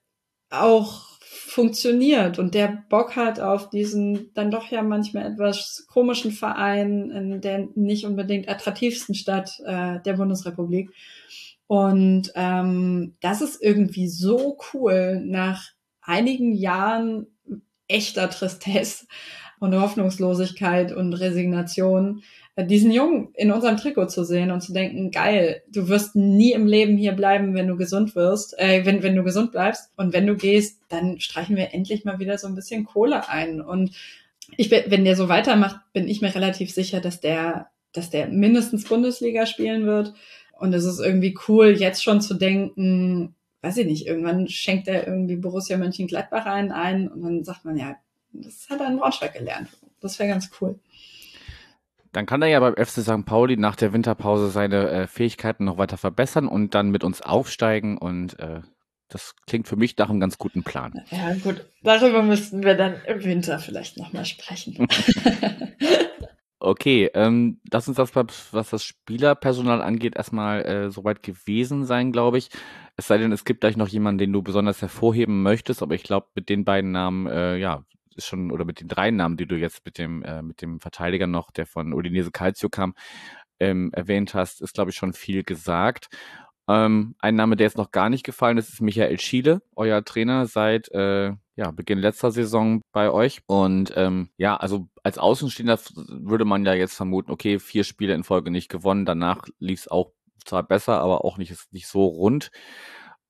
auch 0.51 1.14
funktioniert 1.47 2.39
und 2.39 2.55
der 2.55 2.85
Bock 2.89 3.17
hat 3.17 3.39
auf 3.39 3.71
diesen 3.71 4.33
dann 4.35 4.51
doch 4.51 4.71
ja 4.71 4.83
manchmal 4.83 5.31
etwas 5.31 5.87
komischen 5.89 6.33
Verein 6.33 7.11
in 7.11 7.41
der 7.41 7.69
nicht 7.75 8.07
unbedingt 8.07 8.49
attraktivsten 8.49 9.15
Stadt 9.15 9.61
äh, 9.65 10.01
der 10.01 10.15
Bundesrepublik. 10.15 10.91
Und 11.67 12.33
ähm, 12.35 13.15
das 13.21 13.41
ist 13.41 13.63
irgendwie 13.63 14.09
so 14.09 14.59
cool 14.73 15.23
nach 15.25 15.63
einigen 16.01 16.53
Jahren 16.53 17.27
echter 17.89 18.31
Tristesse 18.31 19.07
und 19.61 19.75
Hoffnungslosigkeit 19.75 20.93
und 20.93 21.13
Resignation, 21.13 22.23
diesen 22.63 22.93
Jungen 22.93 23.31
in 23.35 23.51
unserem 23.51 23.77
Trikot 23.77 24.07
zu 24.07 24.25
sehen 24.25 24.53
und 24.53 24.61
zu 24.61 24.73
denken, 24.73 25.11
geil, 25.11 25.63
du 25.69 25.89
wirst 25.89 26.15
nie 26.15 26.53
im 26.53 26.67
Leben 26.67 26.97
hier 26.97 27.13
bleiben, 27.13 27.55
wenn 27.55 27.67
du 27.67 27.77
gesund 27.77 28.15
wirst, 28.15 28.57
äh, 28.59 28.85
wenn, 28.85 29.03
wenn 29.03 29.17
du 29.17 29.25
gesund 29.25 29.51
bleibst. 29.51 29.91
Und 29.97 30.13
wenn 30.13 30.27
du 30.27 30.37
gehst, 30.37 30.81
dann 30.89 31.19
streichen 31.19 31.57
wir 31.57 31.75
endlich 31.75 32.05
mal 32.05 32.21
wieder 32.21 32.39
so 32.39 32.47
ein 32.47 32.55
bisschen 32.55 32.85
Kohle 32.85 33.29
ein. 33.29 33.61
Und 33.61 33.91
ich 34.57 34.71
bin, 34.71 34.85
wenn 34.87 35.05
der 35.05 35.17
so 35.17 35.29
weitermacht, 35.29 35.81
bin 35.93 36.07
ich 36.09 36.21
mir 36.21 36.33
relativ 36.35 36.73
sicher, 36.73 37.01
dass 37.01 37.21
der, 37.21 37.71
dass 37.93 38.11
der 38.11 38.29
mindestens 38.29 38.85
Bundesliga 38.85 39.47
spielen 39.47 39.87
wird. 39.87 40.15
Und 40.59 40.73
es 40.75 40.85
ist 40.85 41.01
irgendwie 41.01 41.37
cool, 41.49 41.71
jetzt 41.71 42.05
schon 42.05 42.21
zu 42.21 42.35
denken, 42.35 43.35
weiß 43.63 43.79
ich 43.79 43.87
nicht, 43.87 44.07
irgendwann 44.07 44.47
schenkt 44.47 44.87
er 44.87 45.09
irgendwie 45.09 45.37
Borussia 45.37 45.77
Mönchengladbach 45.77 46.47
einen 46.47 46.71
ein 46.71 47.09
und 47.09 47.23
dann 47.23 47.45
sagt 47.45 47.65
man 47.65 47.77
ja, 47.77 47.97
das 48.33 48.69
hat 48.69 48.81
er 48.81 48.89
in 48.89 48.99
Braunschweig 48.99 49.33
gelernt. 49.33 49.69
Das 50.01 50.19
wäre 50.19 50.29
ganz 50.29 50.51
cool. 50.61 50.79
Dann 52.15 52.27
kann 52.27 52.43
er 52.43 52.49
ja 52.49 52.61
beim 52.61 52.75
FC 52.75 53.01
St. 53.01 53.27
Pauli 53.27 53.57
nach 53.57 53.75
der 53.75 53.93
Winterpause 53.93 54.49
seine 54.49 54.89
äh, 54.89 55.07
Fähigkeiten 55.09 55.65
noch 55.65 55.79
weiter 55.79 55.97
verbessern 55.97 56.47
und 56.47 56.73
dann 56.75 56.91
mit 56.91 57.03
uns 57.03 57.21
aufsteigen. 57.21 57.99
Und 57.99 58.39
äh, 58.39 58.61
das 59.09 59.35
klingt 59.49 59.67
für 59.67 59.75
mich 59.75 59.99
nach 59.99 60.09
einem 60.09 60.21
ganz 60.21 60.39
guten 60.39 60.63
Plan. 60.63 61.03
Ja, 61.11 61.35
gut. 61.43 61.67
Darüber 61.83 62.23
müssten 62.23 62.63
wir 62.63 62.77
dann 62.77 62.95
im 63.09 63.25
Winter 63.25 63.59
vielleicht 63.59 63.99
nochmal 63.99 64.25
sprechen. 64.27 64.87
okay, 66.61 67.11
ähm, 67.15 67.61
lass 67.73 67.89
uns 67.89 67.97
das, 67.97 68.15
was 68.15 68.71
das 68.71 68.85
Spielerpersonal 68.85 69.83
angeht, 69.83 70.15
erstmal 70.15 70.65
äh, 70.65 70.91
soweit 70.93 71.21
gewesen 71.25 71.85
sein, 71.85 72.13
glaube 72.13 72.39
ich. 72.39 72.49
Es 72.97 73.09
sei 73.09 73.19
denn, 73.19 73.33
es 73.33 73.45
gibt 73.45 73.63
gleich 73.63 73.77
noch 73.77 73.89
jemanden, 73.89 74.19
den 74.19 74.33
du 74.33 74.41
besonders 74.41 74.81
hervorheben 74.81 75.43
möchtest, 75.43 75.83
aber 75.83 75.97
ich 75.97 76.05
glaube, 76.05 76.29
mit 76.37 76.49
den 76.49 76.65
beiden 76.65 76.93
Namen, 76.93 77.27
äh, 77.27 77.57
ja, 77.57 77.85
ist 78.17 78.27
schon, 78.27 78.51
oder 78.51 78.65
mit 78.65 78.81
den 78.81 78.89
drei 78.89 79.11
Namen, 79.11 79.37
die 79.37 79.47
du 79.47 79.57
jetzt 79.57 79.85
mit 79.85 79.99
dem, 79.99 80.23
äh, 80.23 80.43
mit 80.43 80.63
dem 80.63 80.81
Verteidiger 80.81 81.27
noch, 81.27 81.51
der 81.51 81.67
von 81.67 81.93
Udinese 81.93 82.31
Calcio 82.31 82.69
kam, 82.69 82.95
ähm, 83.61 83.91
erwähnt 83.93 84.35
hast, 84.35 84.61
ist, 84.61 84.75
glaube 84.75 84.91
ich, 84.91 84.97
schon 84.97 85.13
viel 85.13 85.43
gesagt. 85.43 86.09
Ähm, 86.67 87.15
ein 87.19 87.37
Name, 87.37 87.57
der 87.57 87.67
jetzt 87.67 87.77
noch 87.77 87.91
gar 87.91 88.09
nicht 88.09 88.25
gefallen 88.25 88.57
ist, 88.59 88.71
ist 88.71 88.81
Michael 88.81 89.21
Schiele, 89.21 89.61
euer 89.77 90.05
Trainer 90.05 90.47
seit 90.47 90.91
äh, 90.93 91.33
ja, 91.57 91.71
Beginn 91.71 91.99
letzter 91.99 92.31
Saison 92.31 92.81
bei 92.93 93.11
euch. 93.11 93.43
Und 93.47 93.93
ähm, 93.97 94.31
ja, 94.39 94.57
also 94.57 94.89
als 95.03 95.19
Außenstehender 95.19 95.79
würde 96.09 96.45
man 96.45 96.65
ja 96.65 96.75
jetzt 96.75 96.95
vermuten, 96.95 97.31
okay, 97.31 97.59
vier 97.59 97.85
Spiele 97.85 98.15
in 98.15 98.25
Folge 98.25 98.51
nicht 98.51 98.71
gewonnen, 98.71 99.05
danach 99.05 99.45
lief 99.59 99.81
es 99.81 99.89
auch 99.89 100.13
zwar 100.45 100.63
besser, 100.63 101.01
aber 101.01 101.25
auch 101.25 101.39
nicht, 101.39 101.55
nicht 101.71 101.87
so 101.87 102.05
rund. 102.07 102.51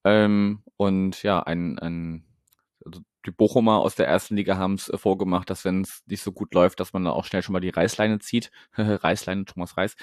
Ähm, 0.04 0.62
und 0.76 1.22
ja, 1.22 1.42
ein, 1.42 1.78
ein 1.78 2.24
die 3.26 3.30
Bochumer 3.30 3.78
aus 3.78 3.94
der 3.94 4.06
ersten 4.06 4.36
Liga 4.36 4.56
haben 4.56 4.74
es 4.74 4.88
äh, 4.88 4.98
vorgemacht, 4.98 5.50
dass 5.50 5.64
wenn 5.64 5.82
es 5.82 6.02
nicht 6.06 6.22
so 6.22 6.32
gut 6.32 6.54
läuft, 6.54 6.80
dass 6.80 6.92
man 6.92 7.04
da 7.04 7.10
auch 7.10 7.24
schnell 7.24 7.42
schon 7.42 7.52
mal 7.52 7.60
die 7.60 7.70
Reißleine 7.70 8.18
zieht. 8.18 8.50
Reißleine, 8.76 9.44
Thomas 9.44 9.76
Reis. 9.76 9.96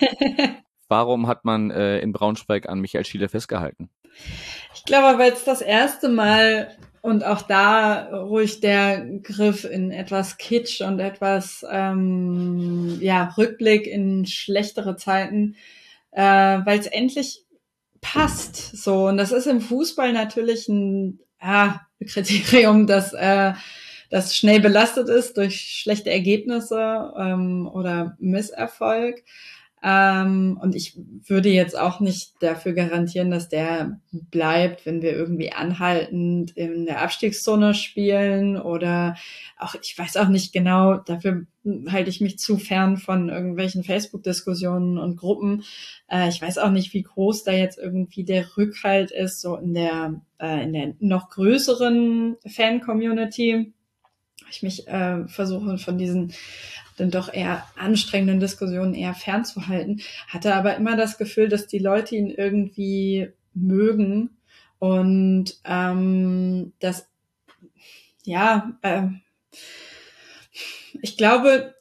Warum 0.88 1.28
hat 1.28 1.44
man 1.44 1.70
äh, 1.70 2.00
in 2.00 2.12
Braunschweig 2.12 2.68
an 2.68 2.80
Michael 2.80 3.04
Schiele 3.04 3.28
festgehalten? 3.28 3.90
Ich 4.74 4.84
glaube, 4.84 5.18
weil 5.18 5.32
es 5.32 5.44
das 5.44 5.60
erste 5.60 6.08
Mal 6.08 6.76
und 7.00 7.24
auch 7.24 7.42
da 7.42 8.08
ruhig 8.24 8.60
der 8.60 9.06
Griff 9.22 9.64
in 9.64 9.92
etwas 9.92 10.36
Kitsch 10.36 10.80
und 10.80 10.98
etwas 10.98 11.64
ähm, 11.70 12.98
ja 13.00 13.32
Rückblick 13.38 13.86
in 13.86 14.26
schlechtere 14.26 14.96
Zeiten, 14.96 15.54
äh, 16.10 16.22
weil 16.22 16.80
es 16.80 16.88
endlich 16.88 17.44
passt. 18.00 18.56
So 18.56 19.06
und 19.06 19.16
das 19.16 19.30
ist 19.30 19.46
im 19.46 19.60
Fußball 19.60 20.12
natürlich 20.12 20.68
ein 20.68 21.20
ja, 21.40 21.86
Kriterium, 22.06 22.86
das, 22.86 23.12
äh, 23.12 23.52
das 24.10 24.36
schnell 24.36 24.60
belastet 24.60 25.08
ist 25.08 25.36
durch 25.36 25.60
schlechte 25.60 26.10
Ergebnisse 26.10 27.12
ähm, 27.18 27.68
oder 27.72 28.16
Misserfolg. 28.18 29.22
Ähm, 29.82 30.58
und 30.60 30.74
ich 30.74 30.98
würde 31.26 31.48
jetzt 31.48 31.78
auch 31.78 32.00
nicht 32.00 32.34
dafür 32.40 32.72
garantieren, 32.74 33.30
dass 33.30 33.48
der 33.48 34.00
bleibt, 34.12 34.84
wenn 34.84 35.00
wir 35.00 35.12
irgendwie 35.12 35.52
anhaltend 35.52 36.50
in 36.56 36.84
der 36.84 37.00
Abstiegszone 37.00 37.72
spielen 37.74 38.58
oder 38.58 39.16
auch, 39.58 39.74
ich 39.80 39.98
weiß 39.98 40.18
auch 40.18 40.28
nicht 40.28 40.52
genau, 40.52 40.96
dafür 40.96 41.46
halte 41.88 42.10
ich 42.10 42.20
mich 42.20 42.38
zu 42.38 42.58
fern 42.58 42.98
von 42.98 43.28
irgendwelchen 43.28 43.84
Facebook-Diskussionen 43.84 44.98
und 44.98 45.16
Gruppen. 45.16 45.64
Äh, 46.08 46.28
ich 46.28 46.40
weiß 46.42 46.58
auch 46.58 46.70
nicht, 46.70 46.92
wie 46.92 47.02
groß 47.02 47.44
da 47.44 47.52
jetzt 47.52 47.78
irgendwie 47.78 48.24
der 48.24 48.56
Rückhalt 48.56 49.10
ist, 49.10 49.40
so 49.40 49.56
in 49.56 49.72
der, 49.72 50.20
äh, 50.38 50.62
in 50.62 50.72
der 50.72 50.94
noch 51.00 51.30
größeren 51.30 52.36
Fan-Community. 52.46 53.72
Ich 54.50 54.62
mich 54.62 54.86
äh, 54.88 55.26
versuche 55.28 55.78
von 55.78 55.98
diesen 55.98 56.32
dann 56.96 57.10
doch 57.10 57.32
eher 57.32 57.64
anstrengenden 57.76 58.40
Diskussionen 58.40 58.94
eher 58.94 59.14
fernzuhalten, 59.14 60.02
hatte 60.28 60.54
aber 60.54 60.76
immer 60.76 60.96
das 60.96 61.16
Gefühl, 61.16 61.48
dass 61.48 61.66
die 61.66 61.78
Leute 61.78 62.14
ihn 62.14 62.28
irgendwie 62.28 63.30
mögen 63.54 64.30
und 64.78 65.58
ähm, 65.64 66.72
das 66.78 67.06
ja, 68.24 68.78
äh, 68.82 69.08
ich 71.02 71.16
glaube, 71.16 71.74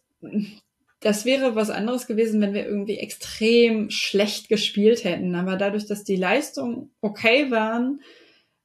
das 1.00 1.26
wäre 1.26 1.56
was 1.56 1.70
anderes 1.70 2.08
gewesen, 2.08 2.42
wenn 2.42 2.54
wir 2.54 2.66
irgendwie 2.66 2.98
extrem 2.98 3.90
schlecht 3.90 4.50
gespielt 4.50 5.04
hätten. 5.04 5.36
Aber 5.36 5.56
dadurch, 5.56 5.86
dass 5.88 6.04
die 6.04 6.16
Leistungen 6.16 6.92
okay 7.02 7.52
waren, 7.52 8.02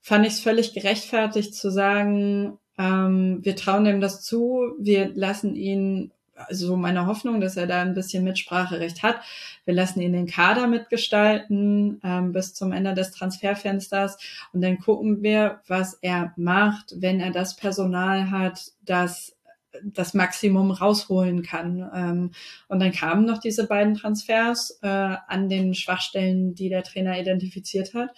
fand 0.01 0.27
ich 0.27 0.35
es 0.35 0.41
völlig 0.41 0.75
gerechtfertigt 0.75 1.55
zu 1.55 1.71
sagen, 1.71 2.59
ähm, 2.79 3.41
wir 3.43 3.57
trauen 3.57 3.87
ihm 3.87 4.01
das 4.01 4.23
zu, 4.23 4.75
wir 4.79 5.15
lassen 5.15 5.55
ihn 5.55 6.11
also 6.37 6.77
meine 6.77 7.07
Hoffnung, 7.07 7.41
dass 7.41 7.57
er 7.57 7.67
da 7.67 7.81
ein 7.81 7.95
bisschen 7.95 8.25
Mitspracherecht 8.25 9.03
hat. 9.03 9.21
Wir 9.65 9.75
lassen 9.75 10.01
ihn 10.01 10.13
den 10.13 10.27
Kader 10.27 10.67
mitgestalten 10.67 12.01
ähm, 12.03 12.33
bis 12.33 12.55
zum 12.55 12.73
Ende 12.73 12.95
des 12.95 13.13
Transferfensters 13.13 14.19
und 14.53 14.61
dann 14.61 14.79
gucken 14.79 15.23
wir, 15.23 15.61
was 15.69 15.95
er 16.03 16.33
macht, 16.37 16.95
wenn 16.97 17.21
er 17.21 17.31
das 17.31 17.57
Personal 17.57 18.31
hat, 18.31 18.73
das 18.83 19.37
das 19.83 20.15
Maximum 20.15 20.71
rausholen 20.71 21.43
kann. 21.43 21.91
Ähm, 21.93 22.31
und 22.69 22.81
dann 22.81 22.93
kamen 22.93 23.25
noch 23.25 23.39
diese 23.39 23.67
beiden 23.67 23.95
Transfers 23.95 24.79
äh, 24.83 24.87
an 24.87 25.49
den 25.49 25.75
Schwachstellen, 25.75 26.55
die 26.55 26.69
der 26.69 26.85
Trainer 26.85 27.19
identifiziert 27.19 27.93
hat. 27.93 28.11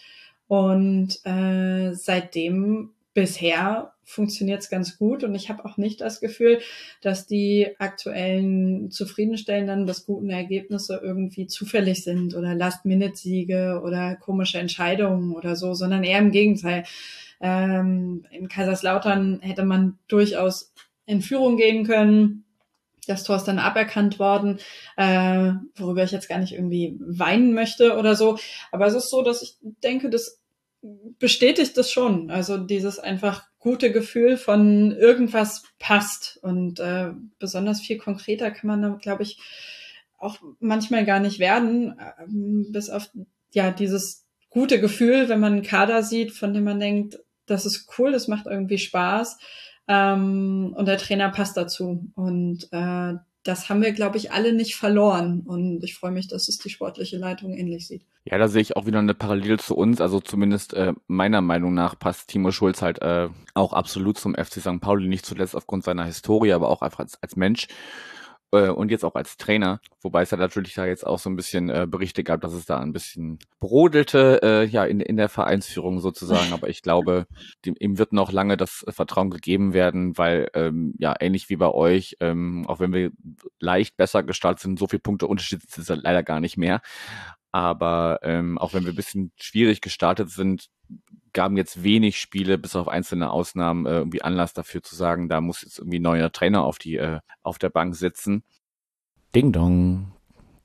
Und 0.49 1.25
äh, 1.25 1.93
seitdem 1.95 2.93
bisher 3.17 3.95
funktioniert 4.05 4.61
es 4.61 4.69
ganz 4.69 4.99
gut 4.99 5.25
und 5.25 5.35
ich 5.35 5.49
habe 5.49 5.65
auch 5.65 5.79
nicht 5.79 6.03
das 6.03 6.21
Gefühl, 6.21 6.61
dass 7.01 7.27
die 7.27 7.75
aktuellen 7.79 8.91
zufriedenstellenden 8.91 9.87
bis 9.87 10.05
guten 10.05 10.29
Ergebnisse 10.29 11.01
irgendwie 11.03 11.47
zufällig 11.47 12.05
sind 12.05 12.37
oder 12.37 12.55
Last-Minute-Siege 12.55 13.81
oder 13.83 14.17
komische 14.17 14.59
Entscheidungen 14.59 15.35
oder 15.35 15.57
so, 15.57 15.73
sondern 15.73 16.05
eher 16.05 16.19
im 16.19 16.31
Gegenteil. 16.31 16.85
Ähm, 17.41 18.27
in 18.31 18.49
Kaiserslautern 18.49 19.41
hätte 19.41 19.65
man 19.65 19.99
durchaus 20.09 20.75
in 21.07 21.23
Führung 21.23 21.57
gehen 21.57 21.87
können. 21.87 22.45
Das 23.07 23.25
Tor 23.25 23.37
ist 23.37 23.45
dann 23.45 23.59
aberkannt 23.59 24.19
worden, 24.19 24.59
äh, 24.99 25.53
worüber 25.77 26.05
ich 26.05 26.11
jetzt 26.11 26.29
gar 26.29 26.39
nicht 26.39 26.53
irgendwie 26.53 26.99
weinen 27.01 27.55
möchte 27.55 27.97
oder 27.97 28.15
so. 28.15 28.37
Aber 28.73 28.87
es 28.87 28.95
ist 28.95 29.09
so, 29.09 29.23
dass 29.23 29.41
ich 29.41 29.57
denke, 29.83 30.11
dass 30.11 30.39
bestätigt 31.19 31.77
das 31.77 31.91
schon. 31.91 32.31
Also 32.31 32.57
dieses 32.57 32.99
einfach 32.99 33.45
gute 33.59 33.93
Gefühl 33.93 34.37
von 34.37 34.93
irgendwas 34.93 35.65
passt. 35.79 36.39
Und 36.43 36.81
äh, 36.81 37.11
besonders 37.39 37.81
viel 37.81 37.99
konkreter 37.99 38.51
kann 38.51 38.69
man 38.69 38.83
da, 38.83 38.89
glaube 39.01 39.23
ich, 39.23 39.39
auch 40.19 40.39
manchmal 40.61 41.05
gar 41.05 41.21
nicht 41.21 41.39
werden, 41.39 41.99
äh, 41.99 42.25
bis 42.29 42.91
auf 42.91 43.11
ja 43.53 43.71
dieses 43.71 44.27
gute 44.51 44.81
Gefühl, 44.81 45.29
wenn 45.29 45.41
man 45.41 45.55
einen 45.55 45.63
Kader 45.63 46.03
sieht, 46.03 46.33
von 46.33 46.55
dem 46.55 46.65
man 46.65 46.81
denkt, 46.81 47.19
das 47.47 47.67
ist 47.67 47.89
cool, 47.99 48.13
das 48.13 48.29
macht 48.29 48.47
irgendwie 48.47 48.79
Spaß. 48.79 49.39
Ähm, 49.89 50.75
und 50.77 50.87
der 50.87 50.99
Trainer 50.99 51.31
passt 51.31 51.57
dazu. 51.57 52.11
Und 52.15 52.69
äh, 52.73 53.15
das 53.47 53.69
haben 53.69 53.83
wir, 53.83 53.93
glaube 53.93 54.17
ich, 54.17 54.33
alle 54.33 54.53
nicht 54.53 54.77
verloren. 54.77 55.43
Und 55.47 55.83
ich 55.85 55.95
freue 55.95 56.11
mich, 56.11 56.29
dass 56.29 56.49
es 56.49 56.59
die 56.59 56.71
sportliche 56.71 57.17
Leitung 57.17 57.55
ähnlich 57.55 57.87
sieht. 57.87 58.03
Ja, 58.25 58.39
da 58.39 58.49
sehe 58.49 58.63
ich 58.63 58.77
auch 58.77 58.87
wieder 58.87 58.99
eine 58.99 59.15
Parallele 59.15 59.59
zu 59.59 59.77
uns. 59.77 60.01
Also 60.01 60.21
zumindest 60.21 60.75
äh, 60.75 60.95
meiner 61.07 61.41
Meinung 61.41 61.75
nach 61.75 61.99
passt 61.99 62.29
Timo 62.29 62.51
Schulz 62.51 62.83
halt 62.83 63.01
äh, 63.03 63.29
auch 63.55 63.73
absolut 63.73 64.19
zum 64.19 64.35
FC 64.35 64.61
St. 64.61 64.81
Pauli, 64.81 65.09
nicht 65.09 65.25
zuletzt 65.25 65.55
aufgrund 65.55 65.85
seiner 65.85 66.05
Historie, 66.05 66.53
aber 66.53 66.69
auch 66.69 66.83
einfach 66.83 67.01
als, 67.01 67.23
als 67.23 67.37
Mensch 67.37 67.69
äh, 68.53 68.69
und 68.69 68.91
jetzt 68.91 69.05
auch 69.05 69.15
als 69.15 69.37
Trainer, 69.37 69.81
wobei 70.01 70.23
es 70.23 70.31
ja 70.31 70.39
natürlich 70.39 70.75
da 70.75 70.87
jetzt 70.87 71.07
auch 71.07 71.19
so 71.19 71.29
ein 71.31 71.37
bisschen 71.37 71.69
äh, 71.69 71.87
Berichte 71.89 72.25
gab, 72.25 72.41
dass 72.41 72.53
es 72.53 72.67
da 72.67 72.79
ein 72.79 72.93
bisschen 72.93 73.39
brodelte, 73.61 74.41
äh, 74.43 74.65
ja, 74.65 74.85
in, 74.85 75.01
in 75.01 75.17
der 75.17 75.29
Vereinsführung 75.29 76.01
sozusagen. 76.01 76.53
Aber 76.53 76.69
ich 76.69 76.83
glaube, 76.83 77.27
dem, 77.65 77.75
ihm 77.79 77.99
wird 77.99 78.13
noch 78.13 78.33
lange 78.33 78.57
das 78.57 78.85
Vertrauen 78.89 79.31
gegeben 79.31 79.73
werden, 79.73 80.17
weil 80.17 80.49
ähm, 80.55 80.95
ja, 80.99 81.15
ähnlich 81.19 81.49
wie 81.49 81.57
bei 81.57 81.71
euch, 81.71 82.17
ähm, 82.21 82.65
auch 82.67 82.81
wenn 82.81 82.93
wir 82.93 83.11
leicht 83.59 83.97
besser 83.97 84.23
gestartet 84.23 84.61
sind, 84.61 84.79
so 84.79 84.87
viele 84.87 85.01
Punkte 85.01 85.27
Unterschied 85.27 85.65
ist 85.65 85.79
es 85.79 85.89
leider 85.89 86.23
gar 86.23 86.41
nicht 86.41 86.57
mehr. 86.57 86.81
Aber 87.53 88.19
ähm, 88.23 88.59
auch 88.59 88.75
wenn 88.75 88.85
wir 88.85 88.93
ein 88.93 88.97
bisschen 88.97 89.33
schwierig 89.41 89.81
gestartet 89.81 90.31
sind, 90.31 90.69
gaben 91.37 91.59
jetzt 91.59 91.85
wenig 91.85 92.19
Spiele, 92.19 92.57
bis 92.57 92.75
auf 92.77 92.89
einzelne 92.89 93.31
Ausnahmen, 93.31 93.85
äh, 93.85 93.99
irgendwie 93.99 94.23
Anlass 94.23 94.55
dafür 94.55 94.83
zu 94.83 94.97
sagen, 94.97 95.29
da 95.29 95.43
muss 95.43 95.61
jetzt 95.61 95.79
irgendwie 95.79 95.99
neuer 95.99 96.33
Trainer 96.33 96.65
auf 96.65 96.79
die 96.79 96.97
äh, 96.97 97.21
auf 97.43 97.59
der 97.59 97.69
Bank 97.69 97.95
sitzen. 97.95 98.43
Ding 99.35 99.53
Dong, 99.53 100.13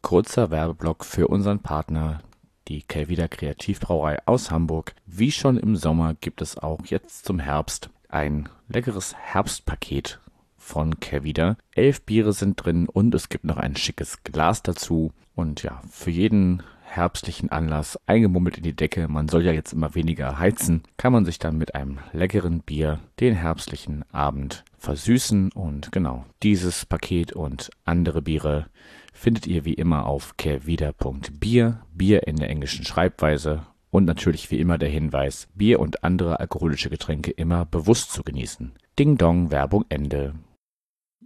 kurzer 0.02 0.50
Werbeblock 0.50 1.04
für 1.04 1.28
unseren 1.28 1.60
Partner, 1.60 2.22
die 2.70 2.84
Kelvida 2.84 3.28
Kreativbrauerei 3.28 4.26
aus 4.26 4.50
Hamburg. 4.50 4.96
Wie 5.06 5.34
schon 5.34 5.58
im 5.58 5.76
Sommer 5.76 6.14
gibt 6.14 6.42
es 6.42 6.58
auch 6.58 6.86
jetzt 6.86 7.26
zum 7.26 7.40
Herbst 7.40 7.90
ein 8.08 8.48
leckeres 8.70 9.14
Herbstpaket 9.14 10.22
von 10.56 11.02
Kelvida. 11.02 11.58
Elf 11.76 12.02
Biere 12.04 12.32
sind 12.32 12.64
drin 12.64 12.88
und 12.88 13.14
es 13.14 13.28
gibt 13.28 13.44
noch 13.44 13.58
ein 13.58 13.76
schickes 13.76 14.24
Glas 14.24 14.64
dazu. 14.64 15.12
Und 15.36 15.64
ja, 15.64 15.82
für 15.90 16.12
jeden 16.12 16.64
herbstlichen 16.92 17.50
Anlass 17.50 17.98
eingemummelt 18.06 18.58
in 18.58 18.64
die 18.64 18.76
Decke, 18.76 19.08
man 19.08 19.30
soll 19.30 19.46
ja 19.46 19.54
jetzt 19.54 19.72
immer 19.72 19.96
weniger 19.96 20.38
heizen, 20.38 20.84
kann 20.98 21.14
man 21.14 21.26
sich 21.26 21.40
dann 21.40 21.58
mit 21.58 21.74
einem 21.74 22.00
leckeren 22.12 22.60
Bier 22.60 23.00
den 23.20 23.34
herbstlichen 23.34 24.04
Abend 24.12 24.66
versüßen 24.78 25.52
und 25.54 25.92
genau, 25.92 26.26
dieses 26.44 26.86
Paket 26.86 27.34
und 27.34 27.70
andere 27.86 28.22
Biere 28.22 28.68
findet 29.14 29.48
ihr 29.48 29.64
wie 29.64 29.74
immer 29.74 30.06
auf 30.06 30.36
kervida.bier, 30.38 31.82
Bier 31.94 32.28
in 32.28 32.36
der 32.36 32.50
englischen 32.50 32.86
Schreibweise 32.86 33.62
und 33.90 34.06
natürlich 34.06 34.52
wie 34.52 34.60
immer 34.60 34.78
der 34.78 34.90
Hinweis, 34.90 35.48
Bier 35.56 35.80
und 35.80 36.04
andere 36.04 36.40
alkoholische 36.40 36.90
Getränke 36.90 37.32
immer 37.32 37.66
bewusst 37.66 38.12
zu 38.12 38.24
genießen. 38.24 38.74
Ding 39.00 39.18
Dong, 39.18 39.52
Werbung 39.52 39.86
Ende. 39.90 40.34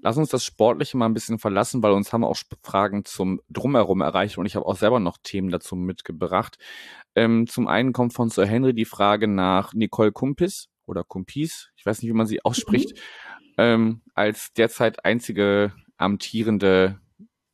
Lass 0.06 0.18
uns 0.18 0.30
das 0.30 0.44
Sportliche 0.44 0.98
mal 0.98 1.08
ein 1.08 1.15
bisschen 1.15 1.39
verlassen, 1.39 1.82
weil 1.82 1.91
uns 1.91 2.13
haben 2.13 2.24
auch 2.24 2.38
Fragen 2.62 3.06
zum 3.06 3.41
Drumherum 3.50 4.02
erreicht 4.02 4.38
und 4.38 4.46
ich 4.46 4.56
habe 4.56 4.68
auch 4.68 4.78
selber 4.78 5.00
noch 5.00 5.18
Themen 5.18 5.50
dazu 5.50 5.76
mitgebracht. 5.76 6.60
Ähm, 7.15 7.48
zum 7.48 7.68
einen 7.68 7.91
kommt 7.91 8.13
von 8.13 8.30
Sir 8.30 8.46
Henry 8.46 8.76
die 8.76 8.86
Frage 8.86 9.28
nach 9.28 9.74
Nicole 9.74 10.12
Kumpis 10.12 10.68
oder 10.86 11.04
Kumpis, 11.04 11.72
ich 11.76 11.88
weiß 11.88 12.04
nicht, 12.04 12.10
wie 12.12 12.15
man 12.15 12.28
sie 12.28 12.46
ausspricht, 12.46 12.91
mhm. 12.91 13.00
ähm, 13.58 14.02
als 14.13 14.54
derzeit 14.54 15.04
einzige 15.04 15.74
amtierende 15.98 17.00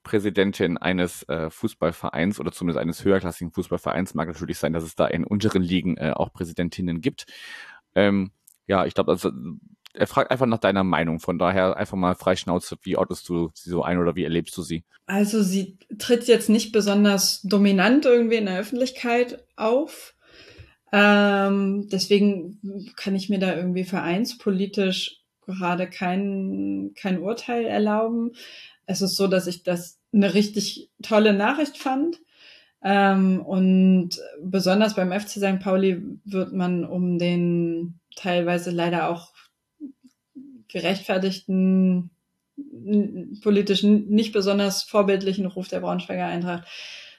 Präsidentin 0.04 0.78
eines 0.78 1.24
äh, 1.30 1.50
Fußballvereins 1.50 2.38
oder 2.42 2.52
zumindest 2.52 2.82
eines 2.82 3.06
höherklassigen 3.06 3.54
Fußballvereins. 3.54 4.14
Mag 4.14 4.28
natürlich 4.28 4.58
sein, 4.58 4.74
dass 4.74 4.84
es 4.84 4.96
da 4.96 5.08
in 5.08 5.24
unteren 5.24 5.64
Ligen 5.64 5.96
äh, 5.96 6.12
auch 6.14 6.34
Präsidentinnen 6.34 7.00
gibt. 7.00 7.28
Ähm, 7.96 8.32
ja, 8.68 8.86
ich 8.86 8.94
glaube, 8.94 9.12
also 9.12 9.32
er 9.94 10.08
fragt 10.08 10.32
einfach 10.32 10.46
nach 10.46 10.60
deiner 10.60 10.84
Meinung. 10.84 11.20
Von 11.20 11.38
daher 11.38 11.78
einfach 11.78 11.98
mal 11.98 12.16
frei 12.16 12.36
Schnauze. 12.36 12.78
Wie 12.84 12.98
ordnest 12.98 13.28
du 13.30 13.52
sie 13.54 13.70
so 13.70 13.84
ein 13.84 13.98
oder 13.98 14.16
wie 14.16 14.24
erlebst 14.24 14.58
du 14.58 14.62
sie? 14.62 14.84
Also 15.06 15.44
sie 15.44 15.78
tritt 16.00 16.28
jetzt 16.28 16.50
nicht 16.50 16.72
besonders 16.72 17.42
dominant 17.42 18.06
irgendwie 18.06 18.38
in 18.38 18.46
der 18.46 18.60
Öffentlichkeit 18.60 19.44
auf. 19.56 20.16
Ähm, 20.94 21.88
deswegen 21.90 22.92
kann 22.96 23.16
ich 23.16 23.30
mir 23.30 23.40
da 23.40 23.56
irgendwie 23.56 23.84
vereinspolitisch 23.84 25.22
gerade 25.46 25.88
kein, 25.88 26.92
kein 26.96 27.20
Urteil 27.20 27.66
erlauben. 27.66 28.32
Es 28.86 29.02
ist 29.02 29.16
so, 29.16 29.28
dass 29.28 29.48
ich 29.48 29.64
das 29.64 30.00
eine 30.14 30.34
richtig 30.34 30.90
tolle 31.02 31.34
Nachricht 31.34 31.78
fand. 31.78 32.20
Ähm, 32.84 33.42
und 33.42 34.20
besonders 34.42 34.96
beim 34.96 35.12
FC 35.12 35.30
St. 35.30 35.60
Pauli 35.60 36.02
wird 36.26 36.52
man 36.52 36.84
um 36.84 37.20
den 37.20 38.00
teilweise 38.16 38.72
leider 38.72 39.10
auch 39.10 39.31
gerechtfertigten, 40.72 42.12
politisch 43.42 43.84
nicht 43.84 44.34
besonders 44.34 44.84
vorbildlichen 44.84 45.46
Ruf 45.46 45.68
der 45.68 45.80
Braunschweiger 45.80 46.26
Eintracht 46.26 46.68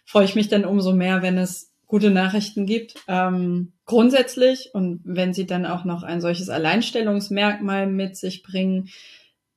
freue 0.04 0.24
ich 0.24 0.34
mich 0.34 0.48
dann 0.48 0.64
umso 0.64 0.92
mehr, 0.92 1.22
wenn 1.22 1.38
es 1.38 1.72
gute 1.86 2.10
Nachrichten 2.10 2.66
gibt. 2.66 2.94
Ähm, 3.08 3.72
grundsätzlich 3.84 4.70
und 4.72 5.00
wenn 5.04 5.34
sie 5.34 5.46
dann 5.46 5.66
auch 5.66 5.84
noch 5.84 6.02
ein 6.02 6.20
solches 6.20 6.48
Alleinstellungsmerkmal 6.48 7.86
mit 7.86 8.16
sich 8.16 8.42
bringen, 8.42 8.88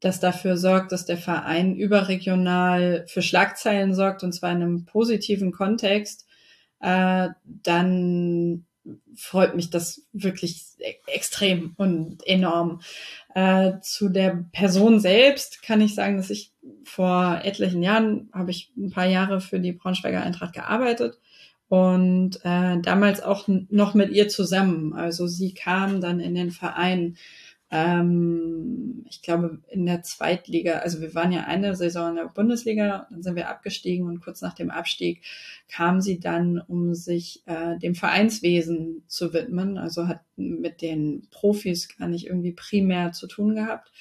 das 0.02 0.20
dafür 0.20 0.58
sorgt, 0.58 0.92
dass 0.92 1.06
der 1.06 1.18
Verein 1.18 1.76
überregional 1.76 3.06
für 3.08 3.22
Schlagzeilen 3.22 3.94
sorgt 3.96 4.24
und 4.24 4.34
zwar 4.34 4.52
in 4.52 4.62
einem 4.62 4.86
positiven 4.86 5.52
Kontext, 5.52 6.28
äh, 6.82 7.30
dann 7.46 8.65
freut 9.16 9.56
mich 9.56 9.70
das 9.70 10.04
wirklich 10.14 10.62
e-, 10.80 10.96
extrem 11.08 11.74
und 11.78 12.26
enorm. 12.26 12.82
Äh, 13.34 13.80
zu 13.82 14.10
der 14.10 14.46
Person 14.52 15.00
selbst 15.00 15.62
kann 15.62 15.82
ich 15.82 15.96
sagen, 15.96 16.18
dass 16.18 16.30
ich 16.30 16.52
vor 16.84 17.42
etlichen 17.44 17.84
Jahren 17.84 18.30
habe 18.34 18.52
ich 18.52 18.72
ein 18.78 18.92
paar 18.92 19.08
Jahre 19.08 19.42
für 19.42 19.60
die 19.60 19.74
Braunschweiger 19.74 20.22
Eintracht 20.22 20.54
gearbeitet 20.54 21.20
und 21.68 22.38
äh, 22.44 22.80
damals 22.80 23.22
auch 23.22 23.48
noch 23.48 23.94
mit 23.94 24.12
ihr 24.12 24.30
zusammen. 24.30 24.94
Also 24.94 25.28
sie 25.28 25.54
kam 25.54 26.00
dann 26.00 26.20
in 26.20 26.36
den 26.36 26.52
Verein 26.52 27.18
ähm, 27.76 29.04
ich 29.10 29.22
glaube, 29.22 29.60
in 29.68 29.86
der 29.86 30.02
Zweitliga, 30.02 30.80
also 30.80 31.02
wir 31.02 31.14
waren 31.14 31.34
ja 31.34 31.42
eine 31.42 31.76
Saison 31.76 32.12
in 32.12 32.16
der 32.16 32.26
Bundesliga, 32.26 33.06
dann 33.10 33.22
sind 33.22 33.36
wir 33.36 33.50
abgestiegen 33.50 34.08
und 34.08 34.22
kurz 34.22 34.42
nach 34.42 34.54
dem 34.54 34.72
Abstieg 34.72 35.24
kam 35.68 36.00
sie 36.00 36.22
dann, 36.22 36.60
um 36.60 36.94
sich 36.94 37.44
äh, 37.48 37.78
dem 37.78 37.94
Vereinswesen 37.94 39.04
zu 39.08 39.34
widmen. 39.34 39.78
Also 39.78 40.08
hat 40.08 40.22
mit 40.38 40.82
den 40.82 41.28
Profis 41.32 41.90
gar 41.98 42.08
nicht 42.08 42.28
irgendwie 42.28 42.54
primär 42.54 43.12
zu 43.12 43.28
tun 43.28 43.56
gehabt. 43.56 43.92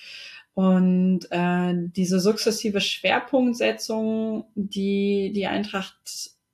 Und 0.55 1.27
äh, 1.31 1.75
diese 1.75 2.21
sukzessive 2.21 2.81
Schwerpunktsetzung, 2.81 4.45
die 4.55 5.33
die 5.35 5.47
Eintracht 5.47 5.97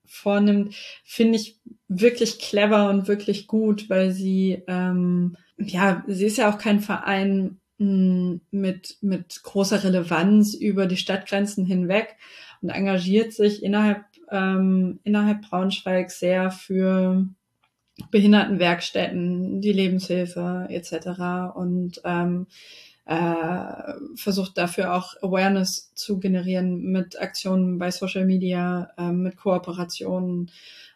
vornimmt, 0.06 0.74
finde 1.04 1.36
ich 1.36 1.58
wirklich 1.86 2.38
clever 2.38 2.88
und 2.88 3.08
wirklich 3.08 3.46
gut, 3.46 3.90
weil 3.90 4.10
sie 4.10 4.62
ähm, 4.68 5.36
ja, 5.60 6.04
sie 6.06 6.26
ist 6.26 6.38
ja 6.38 6.50
auch 6.52 6.58
kein 6.58 6.80
Verein, 6.80 7.60
mh, 7.78 8.40
mit, 8.50 8.98
mit 9.00 9.42
großer 9.42 9.82
Relevanz 9.84 10.54
über 10.54 10.86
die 10.86 10.96
Stadtgrenzen 10.96 11.64
hinweg 11.66 12.16
und 12.62 12.70
engagiert 12.70 13.32
sich 13.32 13.62
innerhalb, 13.62 14.04
ähm, 14.30 15.00
innerhalb 15.04 15.42
Braunschweig 15.42 16.10
sehr 16.10 16.50
für 16.50 17.26
Behindertenwerkstätten, 18.10 19.60
die 19.60 19.72
Lebenshilfe 19.72 20.66
etc. 20.70 21.54
und 21.54 22.00
ähm, 22.04 22.46
äh, 23.04 23.94
versucht 24.14 24.56
dafür 24.56 24.94
auch 24.94 25.14
Awareness 25.22 25.92
zu 25.94 26.20
generieren 26.20 26.82
mit 26.82 27.20
Aktionen 27.20 27.78
bei 27.78 27.90
Social 27.90 28.24
Media, 28.24 28.90
äh, 28.96 29.10
mit 29.10 29.36
Kooperationen 29.36 30.50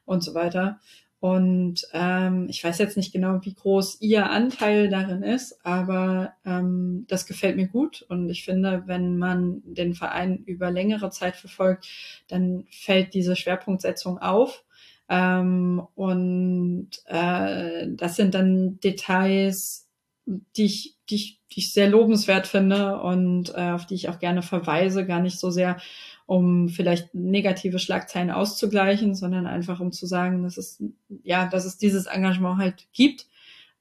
und 0.05 0.23
so 0.23 0.35
weiter. 0.35 0.81
Und 1.25 1.89
ähm, 1.95 2.49
ich 2.51 2.63
weiß 2.63 2.77
jetzt 2.77 2.99
nicht 2.99 3.11
genau, 3.11 3.39
wie 3.41 3.55
groß 3.55 4.03
ihr 4.03 4.29
Anteil 4.29 4.91
darin 4.91 5.23
ist, 5.23 5.59
aber 5.65 6.35
ähm, 6.45 7.07
das 7.09 7.25
gefällt 7.25 7.57
mir 7.57 7.67
gut. 7.67 8.05
Und 8.11 8.29
ich 8.29 8.45
finde, 8.45 8.83
wenn 8.85 9.17
man 9.17 9.63
den 9.65 9.95
Verein 9.95 10.45
über 10.45 10.71
längere 10.71 11.09
Zeit 11.09 11.37
verfolgt, 11.37 11.89
dann 12.29 12.67
fällt 12.71 13.15
diese 13.15 13.37
Schwerpunktsetzung 13.37 14.19
auf. 14.19 14.65
Ähm, 15.09 15.87
und 15.95 16.91
äh, 17.07 17.87
das 17.89 18.17
sind 18.17 18.35
dann 18.35 18.79
Details, 18.81 19.89
die 20.27 20.67
ich, 20.67 20.99
die 21.09 21.15
ich, 21.15 21.41
die 21.53 21.61
ich 21.61 21.73
sehr 21.73 21.89
lobenswert 21.89 22.47
finde 22.47 23.01
und 23.01 23.49
äh, 23.55 23.71
auf 23.71 23.87
die 23.87 23.95
ich 23.95 24.11
auch 24.11 24.19
gerne 24.19 24.43
verweise, 24.43 25.07
gar 25.07 25.21
nicht 25.21 25.41
so 25.41 25.49
sehr 25.49 25.79
um 26.27 26.69
vielleicht 26.69 27.15
negative 27.15 27.79
Schlagzeilen 27.79 28.31
auszugleichen, 28.31 29.15
sondern 29.15 29.47
einfach 29.47 29.81
um 29.81 29.93
zu 29.93 30.07
sagen, 30.07 30.43
dass 30.43 30.57
es 30.57 30.83
ja, 31.23 31.47
dass 31.47 31.65
es 31.65 31.77
dieses 31.77 32.07
Engagement 32.07 32.59
halt 32.59 32.87
gibt 32.93 33.27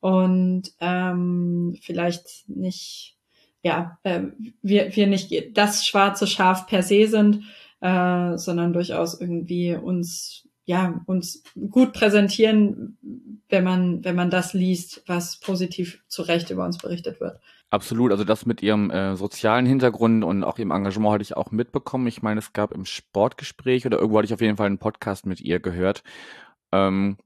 und 0.02 0.74
ähm, 0.82 1.78
vielleicht 1.82 2.50
nicht, 2.50 3.16
ja, 3.62 3.98
äh, 4.04 4.24
wir, 4.62 4.96
wir 4.96 5.08
nicht 5.08 5.58
das 5.58 5.86
schwarze 5.86 6.28
Schaf 6.28 6.68
per 6.68 6.84
se 6.84 7.08
sind, 7.08 7.44
äh, 7.80 8.38
sondern 8.38 8.74
durchaus 8.74 9.20
irgendwie 9.20 9.76
uns 9.76 10.48
ja 10.66 11.02
uns 11.06 11.44
gut 11.70 11.94
präsentieren, 11.94 12.98
wenn 13.50 13.64
man 13.64 14.04
wenn 14.04 14.16
man 14.16 14.30
das 14.30 14.54
liest, 14.54 15.04
was 15.08 15.40
positiv 15.40 16.04
zu 16.08 16.24
Recht 16.24 16.50
über 16.50 16.66
uns 16.66 16.78
berichtet 16.78 17.22
wird. 17.22 17.40
Absolut, 17.74 18.12
also 18.12 18.24
das 18.24 18.46
mit 18.46 18.62
ihrem 18.62 18.92
äh, 18.92 19.16
sozialen 19.16 19.66
Hintergrund 19.66 20.24
und 20.24 20.44
auch 20.44 20.60
ihrem 20.60 20.70
Engagement 20.70 21.12
hatte 21.12 21.24
ich 21.24 21.36
auch 21.36 21.50
mitbekommen. 21.50 22.06
Ich 22.06 22.22
meine, 22.22 22.38
es 22.38 22.54
gab 22.54 22.72
im 22.72 22.86
Sportgespräch 22.86 23.88
oder 23.88 23.98
irgendwo 23.98 24.20
hatte 24.20 24.28
ich 24.28 24.34
auf 24.36 24.42
jeden 24.42 24.58
Fall 24.58 24.68
einen 24.68 24.78
Podcast 24.78 25.26
mit 25.26 25.42
ihr 25.42 25.60
gehört, 25.60 26.04
ähm, 26.72 27.18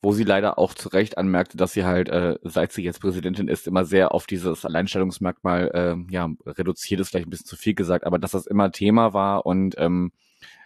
wo 0.00 0.12
sie 0.12 0.24
leider 0.24 0.58
auch 0.58 0.72
zu 0.72 0.88
Recht 0.88 1.18
anmerkte, 1.18 1.58
dass 1.58 1.74
sie 1.74 1.84
halt, 1.84 2.08
äh, 2.08 2.38
seit 2.42 2.72
sie 2.72 2.82
jetzt 2.82 3.02
Präsidentin 3.02 3.48
ist, 3.48 3.66
immer 3.66 3.84
sehr 3.84 4.14
auf 4.14 4.26
dieses 4.26 4.64
Alleinstellungsmerkmal 4.64 5.70
äh, 5.74 6.10
ja, 6.10 6.30
reduziert 6.46 7.00
ist, 7.00 7.10
vielleicht 7.10 7.26
ein 7.26 7.30
bisschen 7.30 7.44
zu 7.44 7.56
viel 7.56 7.74
gesagt, 7.74 8.06
aber 8.06 8.18
dass 8.18 8.30
das 8.30 8.46
immer 8.46 8.72
Thema 8.72 9.12
war 9.12 9.44
und 9.44 9.74
ähm, 9.76 10.12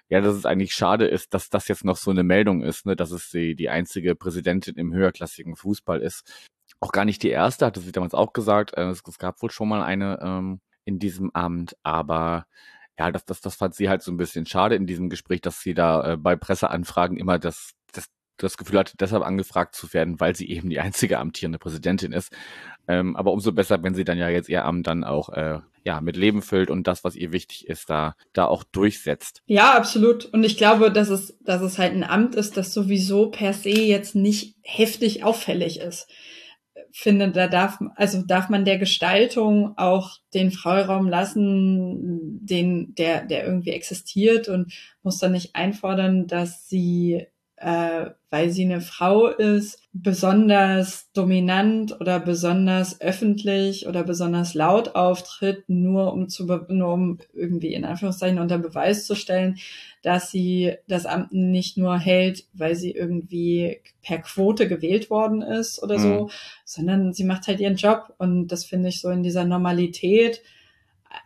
ja, 0.08 0.20
dass 0.20 0.36
es 0.36 0.46
eigentlich 0.46 0.72
schade 0.72 1.08
ist, 1.08 1.34
dass 1.34 1.50
das 1.50 1.66
jetzt 1.66 1.84
noch 1.84 1.96
so 1.96 2.12
eine 2.12 2.22
Meldung 2.22 2.62
ist, 2.62 2.86
ne, 2.86 2.94
dass 2.94 3.10
es 3.10 3.30
die, 3.30 3.56
die 3.56 3.70
einzige 3.70 4.14
Präsidentin 4.14 4.76
im 4.76 4.94
höherklassigen 4.94 5.56
Fußball 5.56 6.00
ist 6.00 6.32
auch 6.80 6.92
gar 6.92 7.04
nicht 7.04 7.22
die 7.22 7.30
erste, 7.30 7.66
hatte 7.66 7.80
sie 7.80 7.92
damals 7.92 8.14
auch 8.14 8.32
gesagt. 8.32 8.76
Äh, 8.76 8.88
es, 8.90 9.02
es, 9.06 9.18
gab 9.18 9.42
wohl 9.42 9.50
schon 9.50 9.68
mal 9.68 9.82
eine 9.82 10.18
ähm, 10.22 10.60
in 10.84 10.98
diesem 10.98 11.30
Amt, 11.34 11.76
aber 11.82 12.46
ja, 12.98 13.10
das, 13.10 13.24
das, 13.24 13.40
das 13.40 13.56
fand 13.56 13.74
sie 13.74 13.88
halt 13.88 14.02
so 14.02 14.10
ein 14.10 14.16
bisschen 14.16 14.46
schade 14.46 14.74
in 14.74 14.86
diesem 14.86 15.10
Gespräch, 15.10 15.40
dass 15.40 15.60
sie 15.60 15.74
da 15.74 16.12
äh, 16.12 16.16
bei 16.16 16.36
Presseanfragen 16.36 17.18
immer 17.18 17.38
das, 17.38 17.72
das, 17.92 18.06
das 18.38 18.56
Gefühl 18.56 18.78
hatte, 18.78 18.96
deshalb 18.98 19.22
angefragt 19.22 19.74
zu 19.74 19.92
werden, 19.92 20.20
weil 20.20 20.34
sie 20.36 20.48
eben 20.48 20.70
die 20.70 20.80
einzige 20.80 21.18
amtierende 21.18 21.58
Präsidentin 21.58 22.12
ist. 22.12 22.32
Ähm, 22.88 23.16
aber 23.16 23.32
umso 23.32 23.52
besser, 23.52 23.82
wenn 23.82 23.94
sie 23.94 24.04
dann 24.04 24.18
ja 24.18 24.28
jetzt 24.28 24.48
ihr 24.48 24.64
Amt 24.64 24.86
dann 24.86 25.04
auch 25.04 25.30
äh, 25.30 25.58
ja, 25.84 26.00
mit 26.00 26.16
Leben 26.16 26.40
füllt 26.40 26.70
und 26.70 26.86
das, 26.86 27.04
was 27.04 27.16
ihr 27.16 27.32
wichtig 27.32 27.66
ist, 27.68 27.90
da, 27.90 28.14
da 28.32 28.46
auch 28.46 28.64
durchsetzt. 28.64 29.42
Ja, 29.46 29.74
absolut. 29.74 30.26
Und 30.26 30.44
ich 30.44 30.56
glaube, 30.56 30.90
dass 30.90 31.10
es, 31.10 31.38
dass 31.40 31.62
es 31.62 31.78
halt 31.78 31.92
ein 31.92 32.04
Amt 32.04 32.34
ist, 32.34 32.56
das 32.56 32.72
sowieso 32.72 33.30
per 33.30 33.52
se 33.52 33.70
jetzt 33.70 34.14
nicht 34.14 34.56
heftig 34.62 35.22
auffällig 35.24 35.80
ist 35.80 36.08
finde, 36.92 37.30
da 37.30 37.46
darf, 37.48 37.78
also 37.94 38.22
darf 38.22 38.48
man 38.48 38.64
der 38.64 38.78
Gestaltung 38.78 39.76
auch 39.76 40.18
den 40.34 40.50
Freiraum 40.50 41.08
lassen, 41.08 42.40
den, 42.42 42.94
der, 42.94 43.24
der 43.24 43.44
irgendwie 43.44 43.70
existiert 43.70 44.48
und 44.48 44.72
muss 45.02 45.18
dann 45.18 45.32
nicht 45.32 45.54
einfordern, 45.54 46.26
dass 46.26 46.68
sie 46.68 47.26
äh, 47.56 48.10
weil 48.28 48.50
sie 48.50 48.64
eine 48.64 48.82
Frau 48.82 49.28
ist, 49.28 49.82
besonders 49.94 51.10
dominant 51.12 51.98
oder 52.00 52.20
besonders 52.20 53.00
öffentlich 53.00 53.86
oder 53.86 54.04
besonders 54.04 54.52
laut 54.52 54.94
auftritt, 54.94 55.64
nur 55.68 56.12
um 56.12 56.28
zu 56.28 56.44
nur 56.44 56.92
um 56.92 57.18
irgendwie 57.32 57.72
in 57.72 57.86
Anführungszeichen 57.86 58.38
unter 58.38 58.58
Beweis 58.58 59.06
zu 59.06 59.14
stellen, 59.14 59.56
dass 60.02 60.30
sie 60.30 60.74
das 60.86 61.06
Amt 61.06 61.32
nicht 61.32 61.78
nur 61.78 61.98
hält, 61.98 62.44
weil 62.52 62.76
sie 62.76 62.90
irgendwie 62.90 63.80
per 64.02 64.18
Quote 64.18 64.68
gewählt 64.68 65.08
worden 65.08 65.40
ist 65.40 65.82
oder 65.82 65.98
so, 65.98 66.24
mhm. 66.24 66.30
sondern 66.66 67.12
sie 67.14 67.24
macht 67.24 67.46
halt 67.46 67.60
ihren 67.60 67.76
Job 67.76 68.14
und 68.18 68.48
das 68.48 68.66
finde 68.66 68.90
ich 68.90 69.00
so 69.00 69.08
in 69.08 69.22
dieser 69.22 69.46
Normalität 69.46 70.42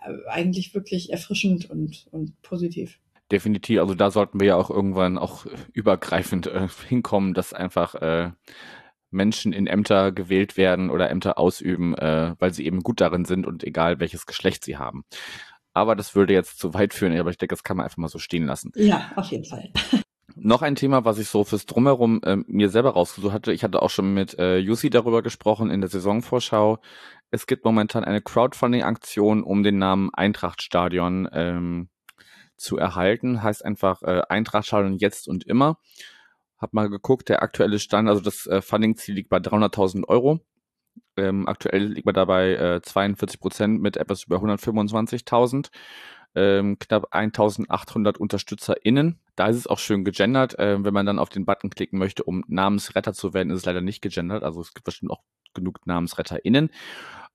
äh, 0.07 0.13
eigentlich 0.29 0.75
wirklich 0.75 1.11
erfrischend 1.13 1.69
und, 1.69 2.07
und 2.13 2.41
positiv. 2.43 3.01
Definitiv, 3.31 3.81
also 3.81 3.95
da 3.95 4.11
sollten 4.11 4.41
wir 4.41 4.49
ja 4.49 4.57
auch 4.57 4.71
irgendwann 4.71 5.17
auch 5.17 5.47
übergreifend 5.73 6.49
äh, 6.49 6.69
hinkommen, 6.89 7.33
dass 7.35 7.53
einfach 7.53 7.95
äh, 7.95 8.31
Menschen 9.11 9.53
in 9.53 9.67
Ämter 9.67 10.13
gewählt 10.13 10.57
werden 10.57 10.91
oder 10.91 11.11
Ämter 11.11 11.39
ausüben, 11.39 11.95
äh, 11.95 12.35
weil 12.39 12.53
sie 12.53 12.67
eben 12.67 12.81
gut 12.81 13.01
darin 13.01 13.25
sind 13.25 13.47
und 13.47 13.65
egal 13.65 14.01
welches 14.01 14.27
Geschlecht 14.27 14.65
sie 14.65 14.79
haben. 14.79 15.05
Aber 15.73 15.95
das 15.95 16.15
würde 16.15 16.33
jetzt 16.33 16.59
zu 16.59 16.75
weit 16.75 16.95
führen, 16.95 17.17
aber 17.19 17.31
ich 17.31 17.39
denke, 17.39 17.55
das 17.55 17.63
kann 17.63 17.77
man 17.77 17.85
einfach 17.85 17.99
mal 17.99 18.09
so 18.09 18.19
stehen 18.19 18.47
lassen. 18.47 18.73
Ja, 18.75 19.13
auf 19.17 19.27
jeden 19.27 19.45
Fall. 19.45 19.71
Noch 20.37 20.63
ein 20.63 20.75
Thema, 20.75 21.05
was 21.05 21.19
ich 21.19 21.29
so 21.29 21.45
fürs 21.45 21.67
Drumherum 21.67 22.23
äh, 22.25 22.37
mir 22.47 22.71
selber 22.71 22.91
rausgesucht 22.91 23.33
hatte. 23.33 23.53
Ich 23.53 23.63
hatte 23.63 23.83
auch 23.83 23.91
schon 23.91 24.15
mit 24.15 24.39
äh, 24.39 24.59
Jussi 24.59 24.91
darüber 24.91 25.23
gesprochen 25.23 25.71
in 25.71 25.81
der 25.81 25.91
Saisonvorschau. 25.91 26.79
Es 27.31 27.47
gibt 27.47 27.65
momentan 27.65 28.05
eine 28.05 28.21
Crowdfunding-Aktion 28.21 29.43
um 29.43 29.63
den 29.63 29.79
Namen 29.79 30.11
Eintrachtstadion 30.13 31.29
ähm, 31.33 31.89
zu 32.61 32.77
erhalten. 32.77 33.43
Heißt 33.43 33.65
einfach 33.65 34.03
äh, 34.03 34.23
Eintrachtstadion 34.29 34.99
jetzt 34.99 35.29
und 35.29 35.45
immer. 35.45 35.79
Hab 36.59 36.75
mal 36.75 36.91
geguckt, 36.91 37.29
der 37.29 37.43
aktuelle 37.43 37.79
Stand, 37.79 38.09
also 38.09 38.21
das 38.21 38.47
äh, 38.47 38.61
Funding-Ziel 38.61 39.15
liegt 39.15 39.31
bei 39.31 39.39
300.000 39.39 40.07
Euro. 40.07 40.41
Ähm, 41.17 41.49
aktuell 41.49 41.87
liegt 41.87 42.07
man 42.07 42.15
dabei 42.15 42.55
äh, 42.55 42.83
42 42.83 43.41
Prozent 43.41 43.81
mit 43.81 43.97
etwas 43.97 44.25
über 44.25 44.37
125.000. 44.37 45.71
Ähm, 46.37 46.79
knapp 46.79 47.09
1800 47.11 48.19
UnterstützerInnen. 48.19 49.19
Da 49.35 49.49
ist 49.49 49.57
es 49.57 49.67
auch 49.67 49.79
schön 49.79 50.05
gegendert. 50.05 50.59
Äh, 50.59 50.85
wenn 50.85 50.95
man 50.95 51.07
dann 51.07 51.19
auf 51.19 51.29
den 51.29 51.45
Button 51.45 51.71
klicken 51.71 51.99
möchte, 51.99 52.23
um 52.23 52.45
Namensretter 52.47 53.15
zu 53.15 53.35
werden, 53.35 53.51
ist 53.51 53.61
es 53.61 53.65
leider 53.65 53.81
nicht 53.81 54.01
gegendert. 54.01 54.45
Also 54.45 54.61
es 54.61 54.73
gibt 54.73 54.85
bestimmt 54.85 55.11
auch 55.11 55.23
genug 55.55 55.85
NamensretterInnen. 55.87 56.71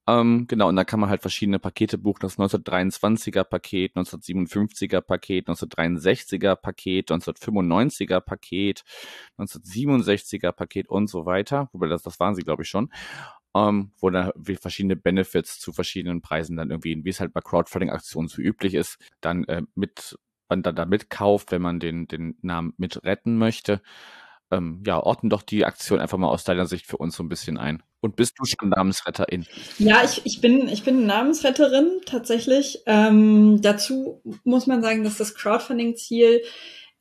Ähm, 0.07 0.45
genau, 0.47 0.69
und 0.69 0.75
da 0.75 0.83
kann 0.83 0.99
man 0.99 1.09
halt 1.09 1.21
verschiedene 1.21 1.57
Pakete 1.57 1.97
buchen. 1.97 2.19
Das 2.21 2.37
1923er 2.37 3.43
Paket, 3.43 3.95
1957er 3.95 5.01
Paket, 5.01 5.47
1963er 5.47 6.55
Paket, 6.55 7.09
1995er 7.11 8.19
Paket, 8.19 8.83
1967er 9.39 10.51
Paket 10.51 10.89
und 10.89 11.07
so 11.07 11.25
weiter. 11.25 11.69
Wobei 11.73 11.87
das, 11.87 12.03
das 12.03 12.19
waren 12.19 12.35
sie, 12.35 12.43
glaube 12.43 12.63
ich, 12.63 12.69
schon. 12.69 12.91
Ähm, 13.55 13.93
wo 13.99 14.09
da 14.09 14.33
verschiedene 14.61 14.95
Benefits 14.97 15.59
zu 15.59 15.73
verschiedenen 15.73 16.21
Preisen 16.21 16.57
dann 16.57 16.69
irgendwie, 16.69 17.03
wie 17.03 17.09
es 17.09 17.19
halt 17.21 17.33
bei 17.33 17.41
Crowdfunding-Aktionen 17.41 18.27
so 18.27 18.41
üblich 18.41 18.73
ist, 18.75 18.99
dann 19.21 19.45
äh, 19.45 19.63
mit, 19.75 20.19
man 20.49 20.61
dann 20.61 20.75
da 20.75 20.85
mitkauft, 20.85 21.51
wenn 21.51 21.61
man 21.61 21.79
den, 21.79 22.07
den 22.07 22.37
Namen 22.41 22.73
mit 22.77 23.03
retten 23.05 23.37
möchte 23.37 23.81
ähm, 24.51 24.83
ja, 24.85 24.99
ordnen 24.99 25.29
doch 25.29 25.41
die 25.41 25.65
Aktion 25.65 25.99
einfach 25.99 26.17
mal 26.17 26.29
aus 26.29 26.43
deiner 26.43 26.65
Sicht 26.65 26.85
für 26.85 26.97
uns 26.97 27.15
so 27.15 27.23
ein 27.23 27.29
bisschen 27.29 27.57
ein. 27.57 27.81
Und 28.01 28.15
bist 28.15 28.35
du 28.37 28.45
schon 28.45 28.69
Namensretterin? 28.69 29.45
Ja, 29.79 30.03
ich, 30.03 30.21
ich, 30.25 30.39
bin, 30.39 30.67
ich 30.67 30.83
bin 30.83 31.05
Namensretterin 31.05 32.01
tatsächlich. 32.05 32.83
Ähm, 32.85 33.61
dazu 33.61 34.21
muss 34.43 34.67
man 34.67 34.83
sagen, 34.83 35.03
dass 35.03 35.17
das 35.17 35.33
Crowdfunding-Ziel 35.33 36.43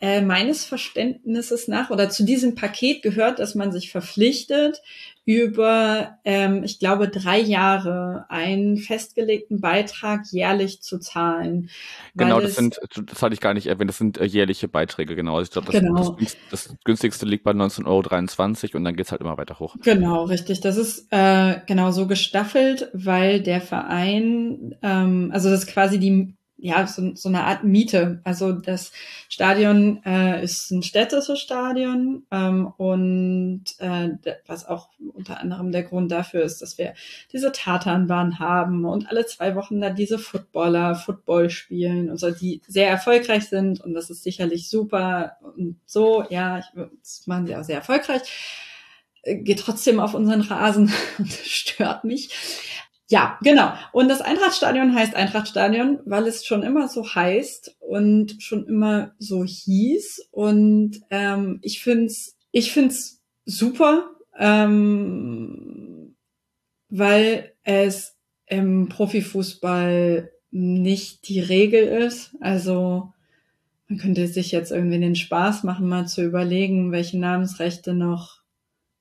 äh, 0.00 0.22
meines 0.22 0.64
Verständnisses 0.64 1.68
nach 1.68 1.90
oder 1.90 2.10
zu 2.10 2.24
diesem 2.24 2.54
Paket 2.54 3.02
gehört, 3.02 3.38
dass 3.38 3.54
man 3.54 3.72
sich 3.72 3.90
verpflichtet, 3.90 4.80
über, 5.26 6.18
ähm, 6.24 6.64
ich 6.64 6.78
glaube, 6.78 7.08
drei 7.08 7.38
Jahre 7.38 8.26
einen 8.28 8.76
festgelegten 8.76 9.60
Beitrag 9.60 10.26
jährlich 10.30 10.82
zu 10.82 10.98
zahlen. 10.98 11.70
Genau, 12.14 12.40
das 12.40 12.56
sind, 12.56 12.78
das 13.06 13.22
hatte 13.22 13.32
ich 13.32 13.40
gar 13.40 13.54
nicht 13.54 13.66
erwähnt, 13.66 13.88
das 13.88 13.96
sind 13.96 14.18
äh, 14.18 14.24
jährliche 14.24 14.68
Beiträge, 14.68 15.16
genau. 15.16 15.36
Also 15.36 15.44
ich 15.44 15.50
glaube, 15.50 15.72
das, 15.72 15.80
genau. 15.80 16.16
das, 16.20 16.36
das, 16.50 16.76
günstigste 16.84 17.24
liegt 17.24 17.44
bei 17.44 17.52
19,23 17.52 17.86
Euro 17.86 18.76
und 18.76 18.84
dann 18.84 18.96
geht's 18.96 19.12
halt 19.12 19.22
immer 19.22 19.38
weiter 19.38 19.58
hoch. 19.58 19.76
Genau, 19.82 20.24
richtig. 20.24 20.60
Das 20.60 20.76
ist 20.76 21.06
äh, 21.10 21.60
genau 21.66 21.90
so 21.90 22.06
gestaffelt, 22.06 22.90
weil 22.92 23.40
der 23.40 23.62
Verein, 23.62 24.74
ähm, 24.82 25.30
also 25.32 25.48
das 25.48 25.60
ist 25.64 25.66
quasi 25.68 25.98
die 25.98 26.34
ja, 26.56 26.86
so, 26.86 27.14
so 27.14 27.28
eine 27.28 27.44
Art 27.44 27.64
Miete. 27.64 28.20
Also 28.24 28.52
das 28.52 28.92
Stadion 29.28 30.02
äh, 30.04 30.42
ist 30.42 30.70
ein 30.70 30.82
städtisches 30.82 31.40
Stadion 31.40 32.26
ähm, 32.30 32.72
und 32.76 33.64
äh, 33.78 34.10
was 34.46 34.66
auch 34.66 34.88
unter 35.12 35.40
anderem 35.40 35.72
der 35.72 35.82
Grund 35.82 36.12
dafür 36.12 36.42
ist, 36.42 36.62
dass 36.62 36.78
wir 36.78 36.94
diese 37.32 37.52
Tatanbahn 37.52 38.38
haben 38.38 38.84
und 38.84 39.08
alle 39.08 39.26
zwei 39.26 39.56
Wochen 39.56 39.80
da 39.80 39.90
diese 39.90 40.18
Footballer 40.18 40.94
Football 40.94 41.50
spielen 41.50 42.08
und 42.08 42.18
so, 42.18 42.30
die 42.30 42.62
sehr 42.66 42.88
erfolgreich 42.88 43.48
sind 43.48 43.80
und 43.80 43.94
das 43.94 44.08
ist 44.10 44.22
sicherlich 44.22 44.68
super 44.68 45.36
und 45.56 45.80
so, 45.86 46.24
ja, 46.30 46.62
das 47.00 47.26
machen 47.26 47.46
sie 47.46 47.56
auch 47.56 47.64
sehr 47.64 47.76
erfolgreich. 47.76 48.22
Äh, 49.22 49.36
geht 49.36 49.60
trotzdem 49.60 50.00
auf 50.00 50.14
unseren 50.14 50.42
Rasen 50.42 50.92
und 51.18 51.32
stört 51.32 52.04
mich. 52.04 52.30
Ja, 53.10 53.38
genau. 53.42 53.72
Und 53.92 54.08
das 54.08 54.22
Eintrachtstadion 54.22 54.94
heißt 54.94 55.14
Eintrachtstadion, 55.14 56.00
weil 56.06 56.26
es 56.26 56.46
schon 56.46 56.62
immer 56.62 56.88
so 56.88 57.06
heißt 57.06 57.76
und 57.80 58.42
schon 58.42 58.66
immer 58.66 59.12
so 59.18 59.44
hieß. 59.44 60.28
Und 60.30 61.00
ähm, 61.10 61.58
ich 61.62 61.82
find's, 61.82 62.38
ich 62.50 62.72
find's 62.72 63.22
super, 63.44 64.10
ähm, 64.38 66.16
weil 66.88 67.52
es 67.62 68.16
im 68.46 68.88
Profifußball 68.88 70.30
nicht 70.50 71.28
die 71.28 71.40
Regel 71.40 71.84
ist. 71.84 72.34
Also 72.40 73.12
man 73.88 73.98
könnte 73.98 74.26
sich 74.28 74.50
jetzt 74.50 74.72
irgendwie 74.72 75.00
den 75.00 75.16
Spaß 75.16 75.62
machen, 75.64 75.88
mal 75.88 76.06
zu 76.06 76.22
überlegen, 76.24 76.90
welche 76.90 77.18
Namensrechte 77.18 77.92
noch 77.92 78.44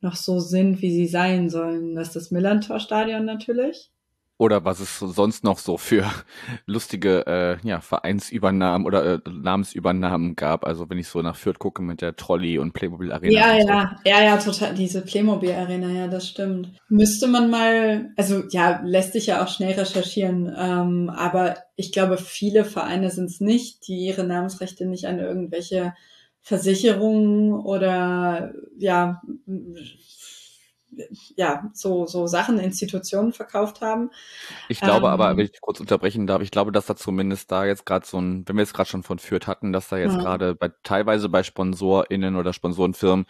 noch 0.01 0.17
so 0.17 0.39
sind, 0.41 0.81
wie 0.81 0.91
sie 0.91 1.07
sein 1.07 1.49
sollen. 1.49 1.95
Das 1.95 2.09
ist 2.09 2.15
das 2.17 2.31
Millantor-Stadion 2.31 3.23
natürlich. 3.23 3.92
Oder 4.37 4.65
was 4.65 4.79
es 4.79 4.97
sonst 4.99 5.43
noch 5.43 5.59
so 5.59 5.77
für 5.77 6.09
lustige 6.65 7.25
äh, 7.27 7.67
ja, 7.67 7.81
Vereinsübernahmen 7.81 8.87
oder 8.87 9.13
äh, 9.13 9.19
Namensübernahmen 9.29 10.35
gab. 10.35 10.65
Also 10.65 10.89
wenn 10.89 10.97
ich 10.97 11.07
so 11.07 11.21
nach 11.21 11.35
Fürth 11.35 11.59
gucke 11.59 11.81
mit 11.81 12.01
der 12.01 12.15
Trolley 12.15 12.57
und 12.57 12.73
Playmobil 12.73 13.11
Arena. 13.11 13.31
Ja, 13.31 13.61
so. 13.61 13.67
ja, 13.67 13.95
ja, 14.05 14.23
ja, 14.23 14.37
total. 14.37 14.73
Diese 14.73 15.01
Playmobil 15.01 15.51
Arena, 15.51 15.89
ja, 15.89 16.07
das 16.07 16.27
stimmt. 16.27 16.69
Müsste 16.89 17.27
man 17.27 17.49
mal, 17.49 18.11
also 18.17 18.43
ja, 18.49 18.81
lässt 18.83 19.13
sich 19.13 19.27
ja 19.27 19.43
auch 19.43 19.47
schnell 19.47 19.73
recherchieren. 19.73 20.51
Ähm, 20.57 21.09
aber 21.09 21.57
ich 21.75 21.91
glaube, 21.91 22.17
viele 22.17 22.65
Vereine 22.65 23.11
sind 23.11 23.25
es 23.25 23.39
nicht, 23.39 23.87
die 23.87 24.05
ihre 24.05 24.23
Namensrechte 24.23 24.85
nicht 24.85 25.05
an 25.05 25.19
irgendwelche 25.19 25.93
Versicherungen 26.41 27.53
oder 27.53 28.53
ja 28.77 29.21
ja, 31.35 31.69
so, 31.73 32.05
so 32.05 32.27
Sachen, 32.27 32.59
Institutionen 32.59 33.33
verkauft 33.33 33.81
haben. 33.81 34.11
Ich 34.69 34.79
glaube 34.79 35.07
ähm, 35.07 35.13
aber, 35.13 35.37
wenn 35.37 35.45
ich 35.45 35.61
kurz 35.61 35.79
unterbrechen 35.79 36.27
darf, 36.27 36.41
ich 36.41 36.51
glaube, 36.51 36.71
dass 36.71 36.85
da 36.85 36.95
zumindest 36.95 37.51
da 37.51 37.65
jetzt 37.65 37.85
gerade 37.85 38.05
so 38.05 38.19
ein, 38.19 38.47
wenn 38.47 38.55
wir 38.55 38.63
es 38.63 38.73
gerade 38.73 38.89
schon 38.89 39.03
von 39.03 39.19
Fürth 39.19 39.47
hatten, 39.47 39.73
dass 39.73 39.89
da 39.89 39.97
jetzt 39.97 40.17
gerade 40.17 40.55
bei 40.55 40.71
teilweise 40.83 41.29
bei 41.29 41.43
SponsorInnen 41.43 42.35
oder 42.35 42.53
Sponsorenfirmen 42.53 43.25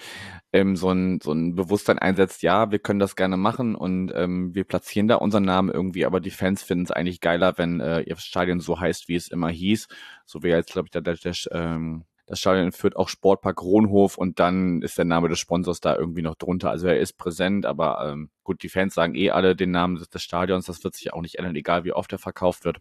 ähm, 0.51 0.75
so, 0.75 0.91
ein, 0.91 1.19
so 1.21 1.31
ein 1.31 1.55
Bewusstsein 1.55 1.99
einsetzt, 1.99 2.43
ja, 2.43 2.71
wir 2.71 2.79
können 2.79 2.99
das 2.99 3.15
gerne 3.15 3.37
machen 3.37 3.75
und 3.75 4.11
ähm, 4.15 4.53
wir 4.53 4.63
platzieren 4.63 5.07
da 5.07 5.15
unseren 5.15 5.45
Namen 5.45 5.69
irgendwie, 5.69 6.05
aber 6.05 6.19
die 6.19 6.31
Fans 6.31 6.63
finden 6.63 6.85
es 6.85 6.91
eigentlich 6.91 7.21
geiler, 7.21 7.57
wenn 7.57 7.79
äh, 7.79 8.01
ihr 8.01 8.17
Stadion 8.17 8.59
so 8.59 8.79
heißt, 8.79 9.07
wie 9.07 9.15
es 9.15 9.27
immer 9.27 9.49
hieß. 9.49 9.87
So 10.25 10.43
wie 10.43 10.49
jetzt, 10.49 10.71
glaube 10.71 10.87
ich, 10.87 10.91
der, 10.91 11.01
der, 11.01 11.15
der 11.15 11.33
ähm, 11.51 12.05
das 12.25 12.39
Stadion 12.39 12.71
führt 12.71 12.95
auch 12.95 13.09
Sportpark 13.09 13.57
Kronhof 13.57 14.17
und 14.17 14.39
dann 14.39 14.81
ist 14.81 14.97
der 14.97 15.05
Name 15.05 15.27
des 15.27 15.39
Sponsors 15.39 15.81
da 15.81 15.95
irgendwie 15.95 16.21
noch 16.21 16.35
drunter. 16.35 16.69
Also 16.69 16.87
er 16.87 16.99
ist 16.99 17.17
präsent, 17.17 17.65
aber 17.65 18.09
ähm, 18.11 18.29
gut, 18.43 18.63
die 18.63 18.69
Fans 18.69 18.93
sagen 18.93 19.15
eh 19.15 19.31
alle 19.31 19.55
den 19.55 19.71
Namen 19.71 19.95
des, 19.95 20.09
des 20.09 20.23
Stadions. 20.23 20.65
Das 20.65 20.83
wird 20.83 20.95
sich 20.95 21.11
auch 21.13 21.21
nicht 21.21 21.35
ändern, 21.35 21.55
egal 21.55 21.83
wie 21.83 21.91
oft 21.91 22.11
er 22.13 22.19
verkauft 22.19 22.63
wird. 22.63 22.79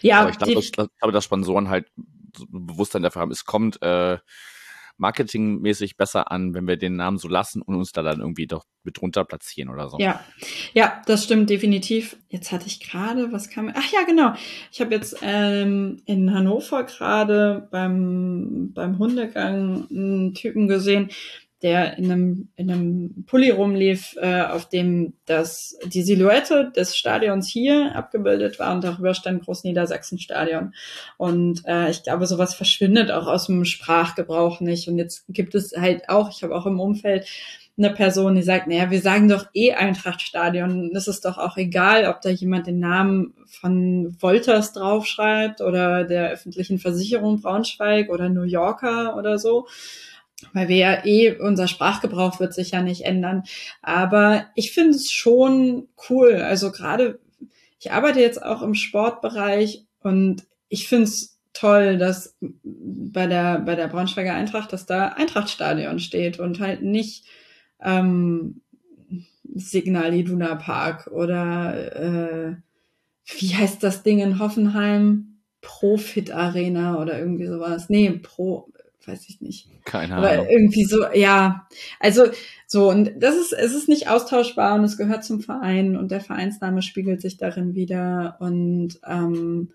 Ja, 0.00 0.20
aber 0.20 0.30
ich 0.30 0.38
glaube, 0.38 0.54
dass, 0.54 0.64
ich 0.64 0.72
glaube, 0.72 1.12
dass 1.12 1.24
Sponsoren 1.24 1.68
halt 1.68 1.90
Bewusstsein 2.48 3.02
dafür 3.02 3.22
haben, 3.22 3.30
es 3.30 3.44
kommt 3.44 3.82
äh, 3.82 4.18
marketingmäßig 5.00 5.96
besser 5.96 6.30
an, 6.30 6.54
wenn 6.54 6.68
wir 6.68 6.76
den 6.76 6.94
Namen 6.94 7.18
so 7.18 7.26
lassen 7.26 7.62
und 7.62 7.74
uns 7.74 7.92
da 7.92 8.02
dann 8.02 8.20
irgendwie 8.20 8.46
doch 8.46 8.64
mit 8.84 9.00
drunter 9.00 9.24
platzieren 9.24 9.70
oder 9.70 9.88
so. 9.88 9.98
Ja, 9.98 10.20
ja, 10.74 11.02
das 11.06 11.24
stimmt 11.24 11.50
definitiv. 11.50 12.16
Jetzt 12.28 12.52
hatte 12.52 12.66
ich 12.66 12.80
gerade, 12.80 13.32
was 13.32 13.50
kam? 13.50 13.72
Ach 13.74 13.92
ja, 13.92 14.04
genau. 14.04 14.34
Ich 14.70 14.80
habe 14.80 14.94
jetzt 14.94 15.16
ähm, 15.22 16.02
in 16.04 16.32
Hannover 16.32 16.84
gerade 16.84 17.68
beim 17.70 18.72
beim 18.74 18.98
Hundegang 18.98 19.86
einen 19.90 20.34
Typen 20.34 20.68
gesehen, 20.68 21.10
der 21.62 21.98
in 21.98 22.10
einem, 22.10 22.48
in 22.56 22.70
einem 22.70 23.24
Pulli 23.26 23.50
rumlief, 23.50 24.16
äh, 24.20 24.42
auf 24.42 24.68
dem 24.68 25.12
das, 25.26 25.76
die 25.84 26.02
Silhouette 26.02 26.72
des 26.74 26.96
Stadions 26.96 27.48
hier 27.48 27.94
abgebildet 27.94 28.58
war 28.58 28.74
und 28.74 28.82
darüber 28.82 29.12
stand 29.12 29.44
Großniedersachsen-Stadion. 29.44 30.74
Und 31.18 31.62
äh, 31.66 31.90
ich 31.90 32.02
glaube, 32.02 32.26
sowas 32.26 32.54
verschwindet 32.54 33.10
auch 33.10 33.26
aus 33.26 33.46
dem 33.46 33.66
Sprachgebrauch 33.66 34.60
nicht. 34.60 34.88
Und 34.88 34.96
jetzt 34.96 35.24
gibt 35.28 35.54
es 35.54 35.74
halt 35.76 36.08
auch, 36.08 36.30
ich 36.30 36.42
habe 36.42 36.54
auch 36.56 36.66
im 36.66 36.80
Umfeld 36.80 37.26
eine 37.76 37.90
Person, 37.90 38.34
die 38.34 38.42
sagt, 38.42 38.66
naja, 38.66 38.90
wir 38.90 39.00
sagen 39.00 39.28
doch 39.28 39.46
eh 39.54 39.72
Eintrachtstadion. 39.72 40.92
Es 40.94 41.08
ist 41.08 41.24
doch 41.24 41.38
auch 41.38 41.56
egal, 41.56 42.06
ob 42.06 42.20
da 42.20 42.28
jemand 42.28 42.66
den 42.66 42.78
Namen 42.78 43.34
von 43.46 44.16
Wolters 44.20 44.72
draufschreibt 44.72 45.60
oder 45.60 46.04
der 46.04 46.30
öffentlichen 46.30 46.78
Versicherung 46.78 47.40
Braunschweig 47.40 48.10
oder 48.10 48.28
New 48.28 48.42
Yorker 48.42 49.16
oder 49.16 49.38
so 49.38 49.66
weil 50.52 50.68
wir 50.68 50.76
ja 50.76 51.04
eh, 51.04 51.36
unser 51.38 51.68
Sprachgebrauch 51.68 52.40
wird 52.40 52.54
sich 52.54 52.72
ja 52.72 52.82
nicht 52.82 53.04
ändern. 53.04 53.44
Aber 53.82 54.46
ich 54.54 54.72
finde 54.72 54.96
es 54.96 55.10
schon 55.10 55.88
cool. 56.08 56.36
Also 56.36 56.70
gerade, 56.72 57.20
ich 57.78 57.92
arbeite 57.92 58.20
jetzt 58.20 58.42
auch 58.42 58.62
im 58.62 58.74
Sportbereich 58.74 59.86
und 60.00 60.44
ich 60.68 60.88
finde 60.88 61.04
es 61.04 61.38
toll, 61.52 61.98
dass 61.98 62.36
bei 62.40 63.26
der, 63.26 63.60
bei 63.60 63.74
der 63.74 63.88
Braunschweiger 63.88 64.34
Eintracht, 64.34 64.72
dass 64.72 64.86
da 64.86 65.08
Eintrachtstadion 65.08 65.98
steht 65.98 66.38
und 66.38 66.60
halt 66.60 66.82
nicht 66.82 67.26
ähm, 67.82 68.62
Signal 69.54 70.14
Iduna 70.14 70.54
Park 70.54 71.08
oder 71.08 71.96
äh, 71.96 72.56
wie 73.38 73.54
heißt 73.54 73.82
das 73.82 74.02
Ding 74.02 74.20
in 74.20 74.38
Hoffenheim? 74.38 75.26
Profit 75.60 76.30
Arena 76.30 77.00
oder 77.00 77.18
irgendwie 77.18 77.46
sowas. 77.46 77.90
Nee, 77.90 78.10
Pro, 78.10 78.72
weiß 79.06 79.28
ich 79.28 79.40
nicht. 79.40 79.68
Keine 79.84 80.16
Ahnung. 80.16 80.24
Aber 80.26 80.50
irgendwie 80.50 80.84
so, 80.84 81.06
ja. 81.12 81.66
Also 81.98 82.24
so, 82.66 82.88
und 82.88 83.12
das 83.18 83.36
ist, 83.36 83.52
es 83.52 83.74
ist 83.74 83.88
nicht 83.88 84.08
austauschbar 84.08 84.74
und 84.76 84.84
es 84.84 84.96
gehört 84.96 85.24
zum 85.24 85.40
Verein 85.40 85.96
und 85.96 86.10
der 86.10 86.20
Vereinsname 86.20 86.82
spiegelt 86.82 87.20
sich 87.20 87.36
darin 87.36 87.74
wieder. 87.74 88.36
Und 88.40 89.00
ähm, 89.06 89.72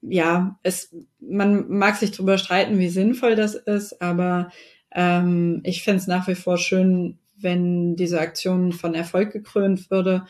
ja, 0.00 0.58
es, 0.62 0.94
man 1.20 1.68
mag 1.68 1.96
sich 1.96 2.12
darüber 2.12 2.38
streiten, 2.38 2.78
wie 2.78 2.88
sinnvoll 2.88 3.36
das 3.36 3.54
ist, 3.54 4.00
aber 4.00 4.50
ähm, 4.92 5.60
ich 5.64 5.82
fände 5.82 5.98
es 5.98 6.06
nach 6.06 6.28
wie 6.28 6.34
vor 6.34 6.58
schön, 6.58 7.18
wenn 7.36 7.96
diese 7.96 8.20
Aktion 8.20 8.72
von 8.72 8.94
Erfolg 8.94 9.32
gekrönt 9.32 9.90
würde. 9.90 10.26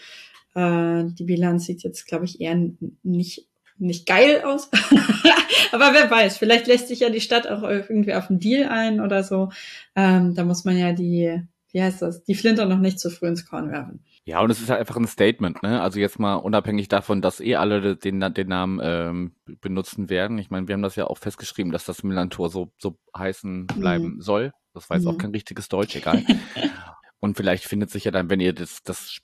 Äh, 0.54 1.04
die 1.06 1.24
Bilanz 1.24 1.66
sieht 1.66 1.82
jetzt, 1.82 2.06
glaube 2.06 2.24
ich, 2.24 2.40
eher 2.40 2.58
nicht 3.02 3.46
nicht 3.78 4.06
geil 4.06 4.42
aus. 4.44 4.70
Aber 5.72 5.92
wer 5.92 6.10
weiß, 6.10 6.38
vielleicht 6.38 6.66
lässt 6.66 6.88
sich 6.88 7.00
ja 7.00 7.10
die 7.10 7.20
Stadt 7.20 7.46
auch 7.46 7.62
irgendwie 7.62 8.14
auf 8.14 8.30
einen 8.30 8.40
Deal 8.40 8.68
ein 8.68 9.00
oder 9.00 9.22
so. 9.22 9.50
Ähm, 9.94 10.34
da 10.34 10.44
muss 10.44 10.64
man 10.64 10.76
ja 10.76 10.92
die, 10.92 11.42
wie 11.72 11.82
heißt 11.82 12.02
das, 12.02 12.24
die 12.24 12.34
Flinte 12.34 12.66
noch 12.66 12.78
nicht 12.78 12.98
zu 13.00 13.10
früh 13.10 13.26
ins 13.26 13.46
Korn 13.46 13.70
werfen. 13.70 14.00
Ja, 14.24 14.40
und 14.40 14.50
es 14.50 14.60
ist 14.60 14.68
halt 14.68 14.80
einfach 14.80 14.96
ein 14.96 15.06
Statement, 15.06 15.62
ne? 15.62 15.80
Also 15.80 15.98
jetzt 16.00 16.18
mal 16.18 16.34
unabhängig 16.34 16.88
davon, 16.88 17.22
dass 17.22 17.40
eh 17.40 17.56
alle 17.56 17.96
den, 17.96 18.20
den 18.20 18.48
Namen 18.48 18.78
ähm, 18.82 19.32
benutzen 19.62 20.10
werden. 20.10 20.36
Ich 20.36 20.50
meine, 20.50 20.68
wir 20.68 20.74
haben 20.74 20.82
das 20.82 20.96
ja 20.96 21.06
auch 21.06 21.16
festgeschrieben, 21.16 21.72
dass 21.72 21.86
das 21.86 22.02
Milan-Tor 22.02 22.50
so, 22.50 22.70
so 22.76 22.98
heißen 23.16 23.68
bleiben 23.68 24.16
mhm. 24.16 24.20
soll. 24.20 24.52
Das 24.74 24.90
war 24.90 24.98
jetzt 24.98 25.06
mhm. 25.06 25.12
auch 25.12 25.18
kein 25.18 25.30
richtiges 25.30 25.68
Deutsch, 25.68 25.96
egal. 25.96 26.24
und 27.20 27.38
vielleicht 27.38 27.64
findet 27.64 27.88
sich 27.88 28.04
ja 28.04 28.10
dann, 28.10 28.28
wenn 28.28 28.40
ihr 28.40 28.52
das, 28.52 28.82
das 28.82 29.18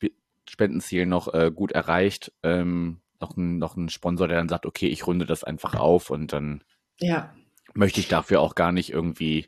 Spendenziel 0.49 1.05
noch 1.05 1.33
äh, 1.35 1.53
gut 1.55 1.73
erreicht, 1.73 2.33
ähm, 2.43 3.03
noch 3.21 3.37
ein, 3.37 3.59
noch 3.59 3.77
ein 3.77 3.89
Sponsor, 3.89 4.29
der 4.29 4.39
dann 4.39 4.49
sagt, 4.49 4.67
okay, 4.67 4.87
ich 4.89 5.07
runde 5.07 5.27
das 5.27 5.45
einfach 5.45 5.75
auf 5.75 6.11
und 6.11 6.33
dann 6.33 6.63
ja. 6.99 7.33
möchte 7.75 8.01
ich 8.01 8.09
dafür 8.09 8.41
auch 8.41 8.55
gar 8.55 8.73
nicht 8.73 8.91
irgendwie 8.91 9.47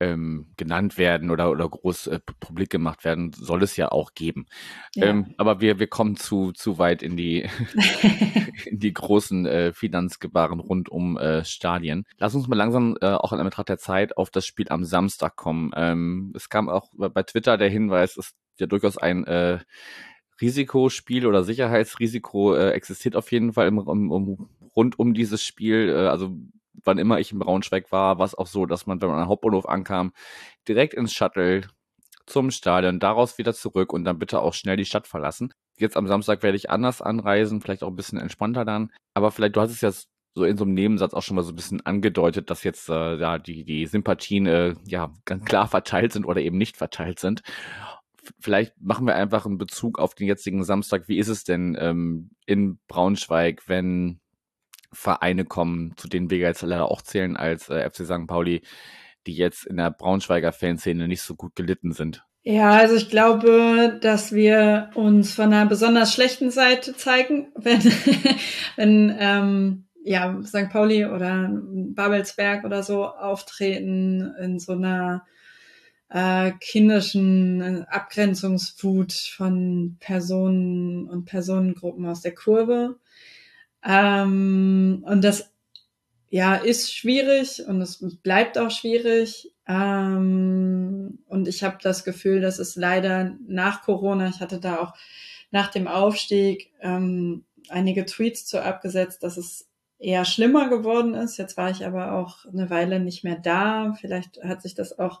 ähm, 0.00 0.46
genannt 0.56 0.96
werden 0.96 1.30
oder, 1.30 1.50
oder 1.50 1.68
groß 1.68 2.06
äh, 2.08 2.20
publik 2.40 2.70
gemacht 2.70 3.04
werden, 3.04 3.32
soll 3.32 3.62
es 3.62 3.76
ja 3.76 3.90
auch 3.90 4.14
geben. 4.14 4.46
Ja. 4.94 5.06
Ähm, 5.06 5.34
aber 5.38 5.60
wir, 5.60 5.78
wir 5.78 5.88
kommen 5.88 6.16
zu, 6.16 6.52
zu 6.52 6.78
weit 6.78 7.02
in 7.02 7.16
die, 7.16 7.48
in 8.66 8.78
die 8.78 8.92
großen 8.92 9.46
äh, 9.46 9.72
Finanzgebaren 9.72 10.60
rund 10.60 10.88
um 10.88 11.16
äh, 11.18 11.44
Stadien. 11.44 12.06
Lass 12.18 12.34
uns 12.34 12.46
mal 12.46 12.56
langsam 12.56 12.96
äh, 13.00 13.06
auch 13.06 13.32
in 13.32 13.40
Anbetracht 13.40 13.68
der 13.68 13.78
Zeit 13.78 14.16
auf 14.16 14.30
das 14.30 14.46
Spiel 14.46 14.66
am 14.68 14.84
Samstag 14.84 15.36
kommen. 15.36 15.72
Ähm, 15.74 16.32
es 16.36 16.48
kam 16.48 16.68
auch 16.68 16.90
bei 16.96 17.22
Twitter 17.22 17.56
der 17.56 17.68
Hinweis, 17.68 18.16
es 18.16 18.28
ist 18.28 18.36
ja 18.60 18.66
durchaus 18.66 18.98
ein 18.98 19.24
äh, 19.24 19.58
Risikospiel 20.40 21.26
oder 21.26 21.44
Sicherheitsrisiko 21.44 22.54
äh, 22.54 22.70
existiert 22.70 23.16
auf 23.16 23.30
jeden 23.32 23.52
Fall 23.52 23.68
im, 23.68 23.78
im, 23.78 24.10
um, 24.10 24.48
rund 24.76 24.98
um 24.98 25.14
dieses 25.14 25.42
Spiel. 25.42 25.90
Äh, 25.90 26.08
also 26.08 26.36
wann 26.84 26.98
immer 26.98 27.18
ich 27.18 27.32
in 27.32 27.38
Braunschweig 27.38 27.90
war, 27.92 28.18
war 28.18 28.26
es 28.26 28.34
auch 28.34 28.46
so, 28.46 28.66
dass 28.66 28.86
man, 28.86 29.00
wenn 29.00 29.08
man 29.08 29.20
am 29.20 29.28
Hauptbahnhof 29.28 29.68
ankam, 29.68 30.12
direkt 30.66 30.94
ins 30.94 31.12
Shuttle 31.12 31.62
zum 32.26 32.50
Stadion, 32.50 33.00
daraus 33.00 33.38
wieder 33.38 33.54
zurück 33.54 33.92
und 33.92 34.04
dann 34.04 34.18
bitte 34.18 34.40
auch 34.40 34.54
schnell 34.54 34.76
die 34.76 34.84
Stadt 34.84 35.06
verlassen. 35.06 35.52
Jetzt 35.78 35.96
am 35.96 36.06
Samstag 36.06 36.42
werde 36.42 36.56
ich 36.56 36.70
anders 36.70 37.00
anreisen, 37.02 37.60
vielleicht 37.60 37.82
auch 37.82 37.88
ein 37.88 37.96
bisschen 37.96 38.18
entspannter 38.18 38.64
dann. 38.64 38.92
Aber 39.14 39.30
vielleicht, 39.30 39.56
du 39.56 39.60
hast 39.60 39.70
es 39.70 39.80
ja 39.80 39.90
so 40.34 40.44
in 40.44 40.56
so 40.56 40.64
einem 40.64 40.74
Nebensatz 40.74 41.14
auch 41.14 41.22
schon 41.22 41.36
mal 41.36 41.42
so 41.42 41.52
ein 41.52 41.56
bisschen 41.56 41.84
angedeutet, 41.84 42.50
dass 42.50 42.62
jetzt 42.64 42.88
äh, 42.88 43.16
ja 43.16 43.38
die, 43.38 43.64
die 43.64 43.86
Sympathien 43.86 44.46
äh, 44.46 44.74
ja 44.86 45.12
ganz 45.24 45.44
klar 45.44 45.68
verteilt 45.68 46.12
sind 46.12 46.24
oder 46.24 46.40
eben 46.40 46.58
nicht 46.58 46.76
verteilt 46.76 47.18
sind. 47.18 47.42
Vielleicht 48.40 48.80
machen 48.80 49.06
wir 49.06 49.14
einfach 49.14 49.46
einen 49.46 49.58
Bezug 49.58 49.98
auf 49.98 50.14
den 50.14 50.26
jetzigen 50.26 50.64
Samstag. 50.64 51.08
Wie 51.08 51.18
ist 51.18 51.28
es 51.28 51.44
denn 51.44 51.76
ähm, 51.80 52.30
in 52.46 52.78
Braunschweig, 52.88 53.68
wenn 53.68 54.20
Vereine 54.92 55.44
kommen, 55.44 55.94
zu 55.96 56.08
denen 56.08 56.30
wir 56.30 56.38
jetzt 56.38 56.62
leider 56.62 56.90
auch 56.90 57.02
zählen 57.02 57.36
als 57.36 57.68
äh, 57.68 57.88
FC 57.88 58.04
St. 58.04 58.26
Pauli, 58.26 58.62
die 59.26 59.34
jetzt 59.34 59.66
in 59.66 59.76
der 59.76 59.90
Braunschweiger 59.90 60.52
Fanszene 60.52 61.08
nicht 61.08 61.22
so 61.22 61.34
gut 61.34 61.54
gelitten 61.54 61.92
sind? 61.92 62.24
Ja, 62.42 62.70
also 62.70 62.94
ich 62.94 63.10
glaube, 63.10 63.98
dass 64.00 64.32
wir 64.32 64.90
uns 64.94 65.34
von 65.34 65.52
einer 65.52 65.66
besonders 65.66 66.14
schlechten 66.14 66.50
Seite 66.50 66.96
zeigen, 66.96 67.52
wenn, 67.54 67.82
wenn 68.76 69.16
ähm, 69.18 69.88
ja, 70.04 70.40
St. 70.42 70.70
Pauli 70.70 71.04
oder 71.04 71.50
Babelsberg 71.52 72.64
oder 72.64 72.82
so 72.82 73.04
auftreten 73.06 74.34
in 74.40 74.58
so 74.58 74.72
einer 74.72 75.26
äh, 76.10 76.52
kindischen 76.60 77.84
Abgrenzungswut 77.86 79.12
von 79.12 79.96
Personen 80.00 81.08
und 81.08 81.26
Personengruppen 81.26 82.06
aus 82.06 82.22
der 82.22 82.34
Kurve. 82.34 82.96
Ähm, 83.84 85.04
und 85.06 85.22
das 85.22 85.52
ja 86.30 86.56
ist 86.56 86.94
schwierig 86.94 87.64
und 87.66 87.80
es 87.80 87.98
bleibt 88.22 88.58
auch 88.58 88.70
schwierig. 88.70 89.52
Ähm, 89.66 91.18
und 91.26 91.46
ich 91.46 91.62
habe 91.62 91.78
das 91.82 92.04
Gefühl, 92.04 92.40
dass 92.40 92.58
es 92.58 92.76
leider 92.76 93.36
nach 93.46 93.82
Corona, 93.82 94.28
ich 94.28 94.40
hatte 94.40 94.60
da 94.60 94.78
auch 94.78 94.94
nach 95.50 95.68
dem 95.68 95.88
Aufstieg 95.88 96.72
ähm, 96.80 97.44
einige 97.68 98.06
Tweets 98.06 98.46
zu 98.46 98.62
abgesetzt, 98.62 99.22
dass 99.22 99.36
es 99.36 99.68
eher 99.98 100.24
schlimmer 100.24 100.68
geworden 100.68 101.14
ist. 101.14 101.36
Jetzt 101.36 101.56
war 101.56 101.70
ich 101.70 101.84
aber 101.84 102.12
auch 102.12 102.44
eine 102.46 102.70
Weile 102.70 103.00
nicht 103.00 103.24
mehr 103.24 103.36
da. 103.36 103.94
Vielleicht 104.00 104.42
hat 104.42 104.62
sich 104.62 104.74
das 104.74 104.98
auch 104.98 105.20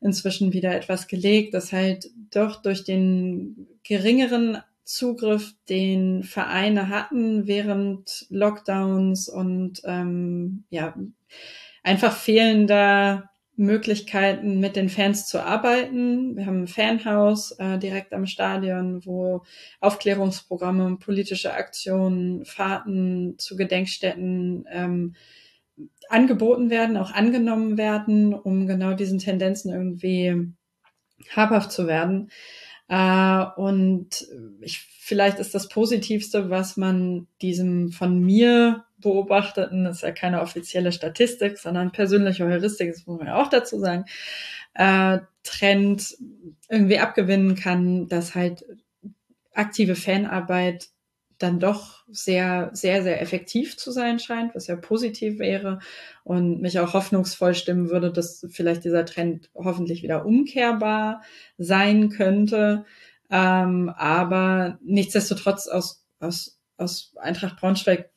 inzwischen 0.00 0.52
wieder 0.52 0.74
etwas 0.74 1.08
gelegt, 1.08 1.54
dass 1.54 1.72
halt 1.72 2.10
doch 2.30 2.62
durch 2.62 2.84
den 2.84 3.68
geringeren 3.82 4.58
Zugriff, 4.84 5.54
den 5.68 6.24
Vereine 6.24 6.88
hatten 6.88 7.46
während 7.46 8.26
Lockdowns 8.28 9.28
und 9.28 9.82
ähm, 9.84 10.64
ja 10.70 10.94
einfach 11.82 12.16
fehlender 12.16 13.30
Möglichkeiten, 13.60 14.58
mit 14.58 14.74
den 14.74 14.88
Fans 14.88 15.26
zu 15.26 15.44
arbeiten. 15.44 16.34
Wir 16.34 16.46
haben 16.46 16.62
ein 16.62 16.66
Fanhaus 16.66 17.52
äh, 17.52 17.78
direkt 17.78 18.14
am 18.14 18.26
Stadion, 18.26 19.04
wo 19.04 19.42
Aufklärungsprogramme, 19.80 20.96
politische 20.96 21.52
Aktionen, 21.52 22.44
Fahrten 22.46 23.34
zu 23.38 23.56
Gedenkstätten 23.56 24.64
ähm, 24.70 25.14
angeboten 26.08 26.70
werden, 26.70 26.96
auch 26.96 27.12
angenommen 27.12 27.78
werden, 27.78 28.34
um 28.34 28.66
genau 28.66 28.94
diesen 28.94 29.18
Tendenzen 29.18 29.72
irgendwie 29.72 30.52
habhaft 31.34 31.72
zu 31.72 31.86
werden. 31.86 32.30
Äh, 32.88 33.44
und 33.56 34.26
ich, 34.60 34.80
vielleicht 35.00 35.38
ist 35.38 35.54
das 35.54 35.68
Positivste, 35.68 36.50
was 36.50 36.76
man 36.76 37.28
diesem 37.40 37.90
von 37.90 38.18
mir 38.18 38.84
beobachteten, 38.98 39.84
das 39.84 39.96
ist 39.96 40.02
ja 40.02 40.12
keine 40.12 40.42
offizielle 40.42 40.92
Statistik, 40.92 41.58
sondern 41.58 41.92
persönliche 41.92 42.44
Heuristik, 42.44 42.92
das 42.92 43.06
muss 43.06 43.18
man 43.18 43.28
ja 43.28 43.36
auch 43.40 43.48
dazu 43.48 43.78
sagen, 43.78 44.04
äh, 44.74 45.20
Trend 45.42 46.16
irgendwie 46.68 46.98
abgewinnen 46.98 47.54
kann, 47.54 48.08
dass 48.08 48.34
halt 48.34 48.64
aktive 49.54 49.94
Fanarbeit 49.94 50.88
dann 51.40 51.58
doch 51.58 52.04
sehr, 52.10 52.70
sehr, 52.74 53.02
sehr 53.02 53.20
effektiv 53.20 53.76
zu 53.76 53.90
sein 53.90 54.18
scheint, 54.18 54.54
was 54.54 54.66
ja 54.66 54.76
positiv 54.76 55.38
wäre 55.38 55.80
und 56.22 56.60
mich 56.60 56.78
auch 56.78 56.92
hoffnungsvoll 56.92 57.54
stimmen 57.54 57.88
würde, 57.90 58.12
dass 58.12 58.46
vielleicht 58.50 58.84
dieser 58.84 59.06
Trend 59.06 59.50
hoffentlich 59.54 60.02
wieder 60.02 60.26
umkehrbar 60.26 61.22
sein 61.56 62.10
könnte. 62.10 62.84
Ähm, 63.30 63.88
aber 63.96 64.78
nichtsdestotrotz 64.84 65.66
aus, 65.66 66.04
aus, 66.20 66.60
aus 66.76 67.14
Eintracht 67.16 67.58
Braunschweig 67.58 68.10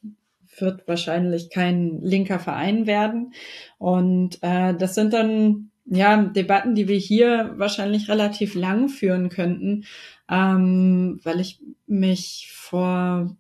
wird 0.60 0.88
wahrscheinlich 0.88 1.50
kein 1.50 2.02
linker 2.02 2.40
Verein 2.40 2.88
werden. 2.88 3.34
Und 3.78 4.38
äh, 4.42 4.76
das 4.76 4.96
sind 4.96 5.14
dann 5.14 5.72
ja 5.86 6.24
Debatten, 6.24 6.76
die 6.76 6.88
wir 6.88 6.98
hier 6.98 7.54
wahrscheinlich 7.58 8.10
relativ 8.10 8.56
lang 8.56 8.90
führen 8.90 9.30
könnten, 9.30 9.86
ähm, 10.30 11.20
weil 11.24 11.40
ich 11.40 11.60
mich 11.88 12.50
vor, 12.54 13.36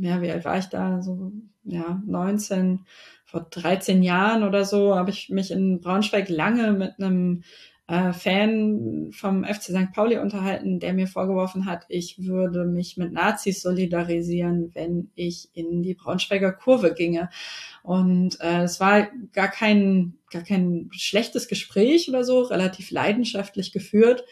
ja, 0.00 0.20
wie 0.22 0.30
alt 0.30 0.44
war 0.44 0.58
ich 0.58 0.66
da? 0.66 1.02
So, 1.02 1.32
ja, 1.64 2.02
19, 2.06 2.80
vor 3.24 3.46
13 3.50 4.02
Jahren 4.02 4.42
oder 4.42 4.64
so, 4.64 4.96
habe 4.96 5.10
ich 5.10 5.28
mich 5.28 5.50
in 5.50 5.80
Braunschweig 5.80 6.28
lange 6.28 6.72
mit 6.72 6.94
einem 6.98 7.42
äh, 7.88 8.12
Fan 8.12 9.10
vom 9.12 9.44
FC 9.44 9.64
St. 9.64 9.92
Pauli 9.94 10.18
unterhalten, 10.18 10.78
der 10.78 10.92
mir 10.92 11.06
vorgeworfen 11.06 11.64
hat, 11.64 11.86
ich 11.88 12.22
würde 12.22 12.66
mich 12.66 12.98
mit 12.98 13.12
Nazis 13.12 13.62
solidarisieren, 13.62 14.70
wenn 14.74 15.10
ich 15.14 15.48
in 15.54 15.82
die 15.82 15.94
Braunschweiger 15.94 16.52
Kurve 16.52 16.92
ginge. 16.92 17.30
Und 17.82 18.40
äh, 18.40 18.64
es 18.64 18.78
war 18.78 19.08
gar 19.32 19.48
kein, 19.48 20.18
gar 20.30 20.42
kein 20.42 20.90
schlechtes 20.92 21.48
Gespräch 21.48 22.08
oder 22.10 22.24
so, 22.24 22.42
relativ 22.42 22.90
leidenschaftlich 22.90 23.72
geführt. 23.72 24.22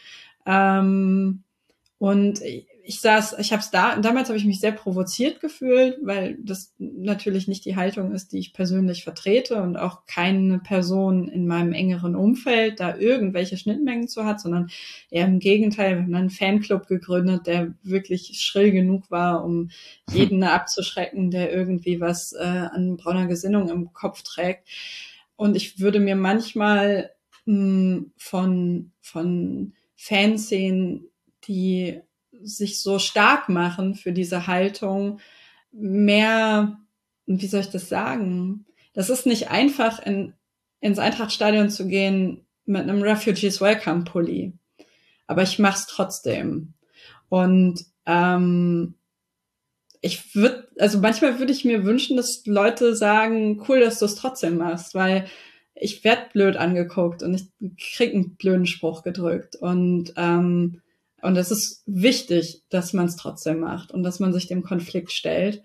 Ähm, 0.45 1.43
und 1.99 2.43
ich 2.89 3.01
saß, 3.01 3.37
ich 3.41 3.53
habe 3.53 3.61
es 3.61 3.71
da, 3.71 3.97
damals 3.97 4.29
habe 4.29 4.39
ich 4.39 4.45
mich 4.45 4.61
sehr 4.61 4.71
provoziert 4.71 5.41
gefühlt, 5.41 5.99
weil 6.03 6.39
das 6.41 6.73
natürlich 6.79 7.49
nicht 7.49 7.65
die 7.65 7.75
Haltung 7.75 8.13
ist, 8.13 8.33
die 8.33 8.39
ich 8.39 8.53
persönlich 8.53 9.03
vertrete 9.03 9.61
und 9.61 9.77
auch 9.77 10.07
keine 10.07 10.61
Person 10.61 11.29
in 11.29 11.49
meinem 11.49 11.73
engeren 11.73 12.15
Umfeld 12.15 12.79
da 12.79 12.97
irgendwelche 12.97 13.57
Schnittmengen 13.57 14.07
zu 14.07 14.25
hat, 14.25 14.41
sondern 14.41 14.71
eher 15.11 15.27
im 15.27 15.41
Gegenteil, 15.41 15.97
wir 15.97 16.03
haben 16.03 16.15
einen 16.15 16.31
Fanclub 16.31 16.87
gegründet, 16.87 17.49
der 17.49 17.75
wirklich 17.83 18.41
schrill 18.41 18.71
genug 18.71 19.11
war, 19.11 19.45
um 19.45 19.71
jeden 20.13 20.45
abzuschrecken, 20.45 21.33
der 21.33 21.53
irgendwie 21.53 22.01
was 22.01 22.33
äh, 22.33 22.45
an 22.45 22.97
brauner 22.97 23.27
Gesinnung 23.27 23.69
im 23.69 23.93
Kopf 23.93 24.23
trägt. 24.23 24.69
Und 25.35 25.57
ich 25.57 25.81
würde 25.81 25.99
mir 25.99 26.17
manchmal 26.17 27.11
mh, 27.47 27.55
hm, 27.55 28.13
von, 28.17 28.93
von 29.01 29.73
Fanszenen, 29.97 31.09
die 31.49 32.01
sich 32.43 32.81
so 32.81 32.99
stark 32.99 33.49
machen 33.49 33.95
für 33.95 34.13
diese 34.13 34.47
Haltung, 34.47 35.21
mehr, 35.73 36.79
wie 37.27 37.47
soll 37.47 37.61
ich 37.61 37.71
das 37.71 37.89
sagen? 37.89 38.67
Das 38.93 39.11
ist 39.11 39.27
nicht 39.27 39.51
einfach, 39.51 40.05
in, 40.05 40.35
ins 40.81 40.99
Eintrachtstadion 40.99 41.71
zu 41.71 41.87
gehen 41.87 42.47
mit 42.65 42.83
einem 42.83 43.03
Refugees 43.03 43.61
Welcome 43.61 44.05
Pulli. 44.05 44.53
Aber 45.27 45.43
ich 45.43 45.59
mach's 45.59 45.87
trotzdem. 45.87 46.75
Und 47.29 47.85
ähm, 48.07 48.95
ich 50.01 50.35
würde, 50.35 50.69
also 50.79 50.99
manchmal 50.99 51.39
würde 51.39 51.53
ich 51.53 51.65
mir 51.65 51.85
wünschen, 51.85 52.17
dass 52.17 52.47
Leute 52.47 52.95
sagen, 52.95 53.65
cool, 53.69 53.81
dass 53.81 53.99
du 53.99 54.05
es 54.05 54.15
trotzdem 54.15 54.57
machst, 54.57 54.95
weil 54.95 55.27
ich 55.75 56.05
werd 56.05 56.33
blöd 56.33 56.57
angeguckt 56.57 57.23
und 57.23 57.35
ich 57.35 57.49
krieg 57.97 58.15
einen 58.15 58.37
blöden 58.37 58.67
Spruch 58.67 59.03
gedrückt. 59.03 59.57
Und 59.57 60.15
ähm, 60.17 60.81
und 61.27 61.37
es 61.37 61.51
ist 61.51 61.83
wichtig, 61.87 62.63
dass 62.69 62.93
man 62.93 63.07
es 63.07 63.17
trotzdem 63.17 63.61
macht 63.61 63.91
und 63.91 64.03
dass 64.03 64.21
man 64.21 64.33
sich 64.33 64.47
dem 64.47 64.63
Konflikt 64.63 65.13
stellt. 65.13 65.63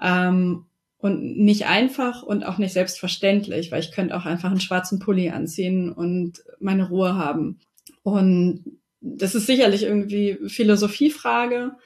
Ähm, 0.00 0.66
und 0.98 1.36
nicht 1.36 1.66
einfach 1.66 2.22
und 2.22 2.44
auch 2.44 2.56
nicht 2.56 2.72
selbstverständlich, 2.72 3.70
weil 3.70 3.80
ich 3.80 3.92
könnte 3.92 4.16
auch 4.16 4.24
einfach 4.24 4.50
einen 4.50 4.60
schwarzen 4.60 5.00
Pulli 5.00 5.28
anziehen 5.28 5.92
und 5.92 6.42
meine 6.60 6.88
Ruhe 6.88 7.14
haben. 7.14 7.60
Und 8.02 8.64
das 9.02 9.34
ist 9.34 9.44
sicherlich 9.44 9.82
irgendwie 9.82 10.38
Philosophiefrage, 10.48 11.76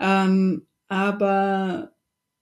ähm, 0.00 0.66
aber 0.86 1.90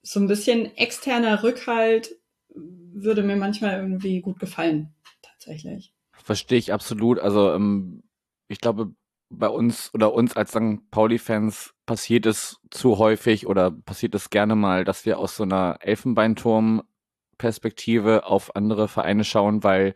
so 0.03 0.19
ein 0.19 0.27
bisschen 0.27 0.65
externer 0.77 1.41
Rückhalt 1.41 2.15
würde 2.55 3.23
mir 3.23 3.35
manchmal 3.35 3.79
irgendwie 3.79 4.21
gut 4.21 4.39
gefallen, 4.39 4.93
tatsächlich. 5.23 5.93
Verstehe 6.11 6.59
ich 6.59 6.71
absolut. 6.71 7.17
Also 7.17 7.53
ähm, 7.53 8.03
ich 8.47 8.59
glaube, 8.59 8.93
bei 9.29 9.47
uns 9.47 9.93
oder 9.93 10.13
uns 10.13 10.35
als 10.35 10.51
St. 10.51 10.91
Pauli-Fans 10.91 11.73
passiert 11.85 12.25
es 12.25 12.57
zu 12.71 12.97
häufig 12.97 13.47
oder 13.47 13.71
passiert 13.71 14.15
es 14.15 14.29
gerne 14.29 14.55
mal, 14.55 14.83
dass 14.83 15.05
wir 15.05 15.19
aus 15.19 15.35
so 15.35 15.43
einer 15.43 15.77
Elfenbeinturm-Perspektive 15.81 18.25
auf 18.25 18.55
andere 18.55 18.87
Vereine 18.87 19.23
schauen, 19.23 19.63
weil 19.63 19.93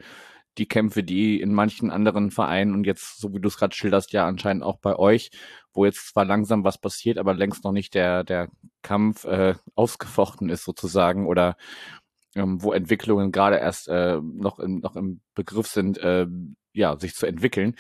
die 0.58 0.68
Kämpfe, 0.68 1.04
die 1.04 1.42
in 1.42 1.54
manchen 1.54 1.90
anderen 1.90 2.30
Vereinen 2.30 2.76
und 2.76 2.86
jetzt, 2.86 3.20
so 3.20 3.34
wie 3.34 3.40
du 3.40 3.48
es 3.48 3.58
gerade 3.58 3.76
schilderst, 3.76 4.14
ja 4.14 4.28
anscheinend 4.28 4.64
auch 4.64 4.78
bei 4.78 4.96
euch, 4.96 5.32
wo 5.74 5.86
jetzt 5.86 6.10
zwar 6.10 6.26
langsam 6.26 6.64
was 6.64 6.78
passiert, 6.78 7.18
aber 7.18 7.34
längst 7.34 7.64
noch 7.64 7.72
nicht 7.72 7.96
der, 7.96 8.24
der 8.24 8.50
Kampf 8.84 9.26
äh, 9.26 9.56
ausgefochten 9.76 10.50
ist 10.50 10.64
sozusagen 10.64 11.26
oder 11.26 11.58
ähm, 12.36 12.62
wo 12.62 12.72
Entwicklungen 12.72 13.32
gerade 13.32 13.58
erst 13.58 13.88
äh, 13.88 14.20
noch, 14.22 14.60
im, 14.60 14.80
noch 14.80 14.96
im 14.96 15.22
Begriff 15.34 15.68
sind, 15.68 15.98
äh, 15.98 16.28
ja, 16.74 16.98
sich 16.98 17.16
zu 17.16 17.26
entwickeln 17.26 17.76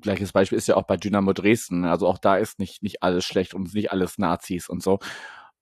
gleiches 0.00 0.32
Beispiel 0.32 0.58
ist 0.58 0.68
ja 0.68 0.76
auch 0.76 0.86
bei 0.86 0.96
Dynamo 0.96 1.32
Dresden. 1.32 1.84
Also 1.84 2.06
auch 2.06 2.18
da 2.18 2.36
ist 2.36 2.58
nicht, 2.58 2.82
nicht 2.82 3.02
alles 3.02 3.24
schlecht 3.24 3.54
und 3.54 3.74
nicht 3.74 3.92
alles 3.92 4.18
Nazis 4.18 4.68
und 4.68 4.82
so. 4.82 4.98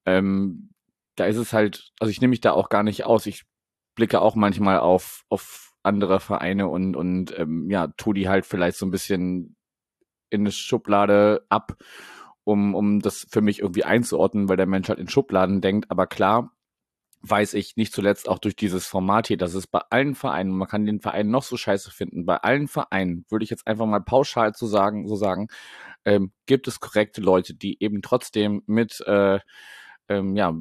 Ähm, 0.06 0.70
da 1.16 1.26
ist 1.26 1.36
es 1.36 1.52
halt, 1.52 1.92
also 2.00 2.10
ich 2.10 2.20
nehme 2.20 2.30
mich 2.30 2.40
da 2.40 2.52
auch 2.52 2.68
gar 2.68 2.82
nicht 2.82 3.04
aus. 3.04 3.26
Ich 3.26 3.44
blicke 3.94 4.20
auch 4.20 4.34
manchmal 4.34 4.80
auf, 4.80 5.24
auf 5.28 5.72
andere 5.82 6.20
Vereine 6.20 6.68
und, 6.68 6.96
und 6.96 7.38
ähm, 7.38 7.70
ja, 7.70 7.88
tu 7.88 8.12
die 8.12 8.28
halt 8.28 8.46
vielleicht 8.46 8.78
so 8.78 8.86
ein 8.86 8.90
bisschen 8.90 9.56
in 10.30 10.42
eine 10.42 10.52
Schublade 10.52 11.46
ab, 11.48 11.76
um, 12.42 12.74
um 12.74 13.00
das 13.00 13.26
für 13.30 13.40
mich 13.40 13.60
irgendwie 13.60 13.84
einzuordnen, 13.84 14.48
weil 14.48 14.56
der 14.56 14.66
Mensch 14.66 14.88
halt 14.88 14.98
in 14.98 15.08
Schubladen 15.08 15.60
denkt. 15.60 15.90
Aber 15.90 16.06
klar, 16.06 16.53
weiß 17.26 17.54
ich 17.54 17.76
nicht 17.76 17.92
zuletzt 17.92 18.28
auch 18.28 18.38
durch 18.38 18.54
dieses 18.56 18.86
Format 18.86 19.28
hier, 19.28 19.38
dass 19.38 19.54
es 19.54 19.66
bei 19.66 19.80
allen 19.90 20.14
Vereinen, 20.14 20.50
man 20.52 20.68
kann 20.68 20.86
den 20.86 21.00
Verein 21.00 21.30
noch 21.30 21.42
so 21.42 21.56
scheiße 21.56 21.90
finden, 21.90 22.26
bei 22.26 22.36
allen 22.36 22.68
Vereinen, 22.68 23.24
würde 23.30 23.44
ich 23.44 23.50
jetzt 23.50 23.66
einfach 23.66 23.86
mal 23.86 24.00
pauschal 24.02 24.52
zu 24.54 24.66
sagen, 24.66 25.08
so 25.08 25.16
sagen, 25.16 25.48
ähm, 26.04 26.32
gibt 26.46 26.68
es 26.68 26.80
korrekte 26.80 27.20
Leute, 27.22 27.54
die 27.54 27.82
eben 27.82 28.02
trotzdem 28.02 28.62
mit 28.66 29.00
äh, 29.06 29.40
ähm, 30.08 30.36
ja, 30.36 30.54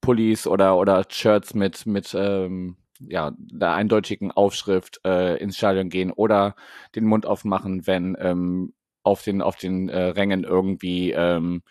Pullis 0.00 0.46
oder 0.46 0.76
oder 0.78 1.04
Shirts 1.08 1.54
mit 1.54 1.86
mit 1.86 2.14
ähm, 2.18 2.76
ja 3.00 3.32
der 3.38 3.72
eindeutigen 3.72 4.32
Aufschrift 4.32 5.00
äh, 5.04 5.36
ins 5.38 5.56
Stadion 5.56 5.90
gehen 5.90 6.12
oder 6.12 6.56
den 6.94 7.04
Mund 7.04 7.26
aufmachen, 7.26 7.86
wenn 7.86 8.16
ähm, 8.18 8.74
auf 9.02 9.22
den 9.22 9.42
auf 9.42 9.56
den 9.56 9.88
äh, 9.88 9.98
Rängen 10.08 10.44
irgendwie 10.44 11.12
ähm, 11.12 11.62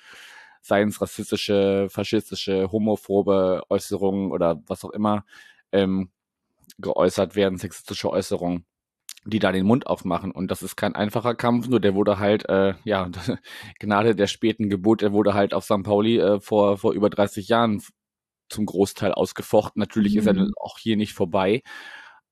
seien 0.65 0.89
es 0.89 0.99
rassistische, 0.99 1.87
faschistische, 1.89 2.71
homophobe 2.71 3.63
Äußerungen 3.69 4.31
oder 4.31 4.61
was 4.65 4.83
auch 4.83 4.89
immer 4.89 5.25
ähm, 5.71 6.09
geäußert 6.79 7.35
werden, 7.35 7.59
sexistische 7.59 8.09
Äußerungen, 8.09 8.65
die 9.25 9.37
da 9.37 9.51
den 9.51 9.67
Mund 9.67 9.85
aufmachen. 9.85 10.31
Und 10.31 10.49
das 10.49 10.63
ist 10.63 10.75
kein 10.75 10.95
einfacher 10.95 11.35
Kampf, 11.35 11.67
nur 11.67 11.79
der 11.79 11.93
wurde 11.93 12.17
halt, 12.17 12.49
äh, 12.49 12.73
ja, 12.83 13.09
Gnade 13.79 14.15
der 14.15 14.27
späten 14.27 14.69
Geburt, 14.69 15.01
der 15.01 15.13
wurde 15.13 15.35
halt 15.35 15.53
auf 15.53 15.65
St. 15.65 15.83
Pauli 15.83 16.17
äh, 16.17 16.39
vor, 16.39 16.77
vor 16.77 16.93
über 16.93 17.11
30 17.11 17.47
Jahren 17.47 17.83
zum 18.49 18.65
Großteil 18.65 19.11
ausgefochten. 19.11 19.79
Natürlich 19.79 20.13
mhm. 20.13 20.19
ist 20.19 20.25
er 20.25 20.33
mhm. 20.33 20.53
auch 20.59 20.79
hier 20.79 20.97
nicht 20.97 21.13
vorbei. 21.13 21.61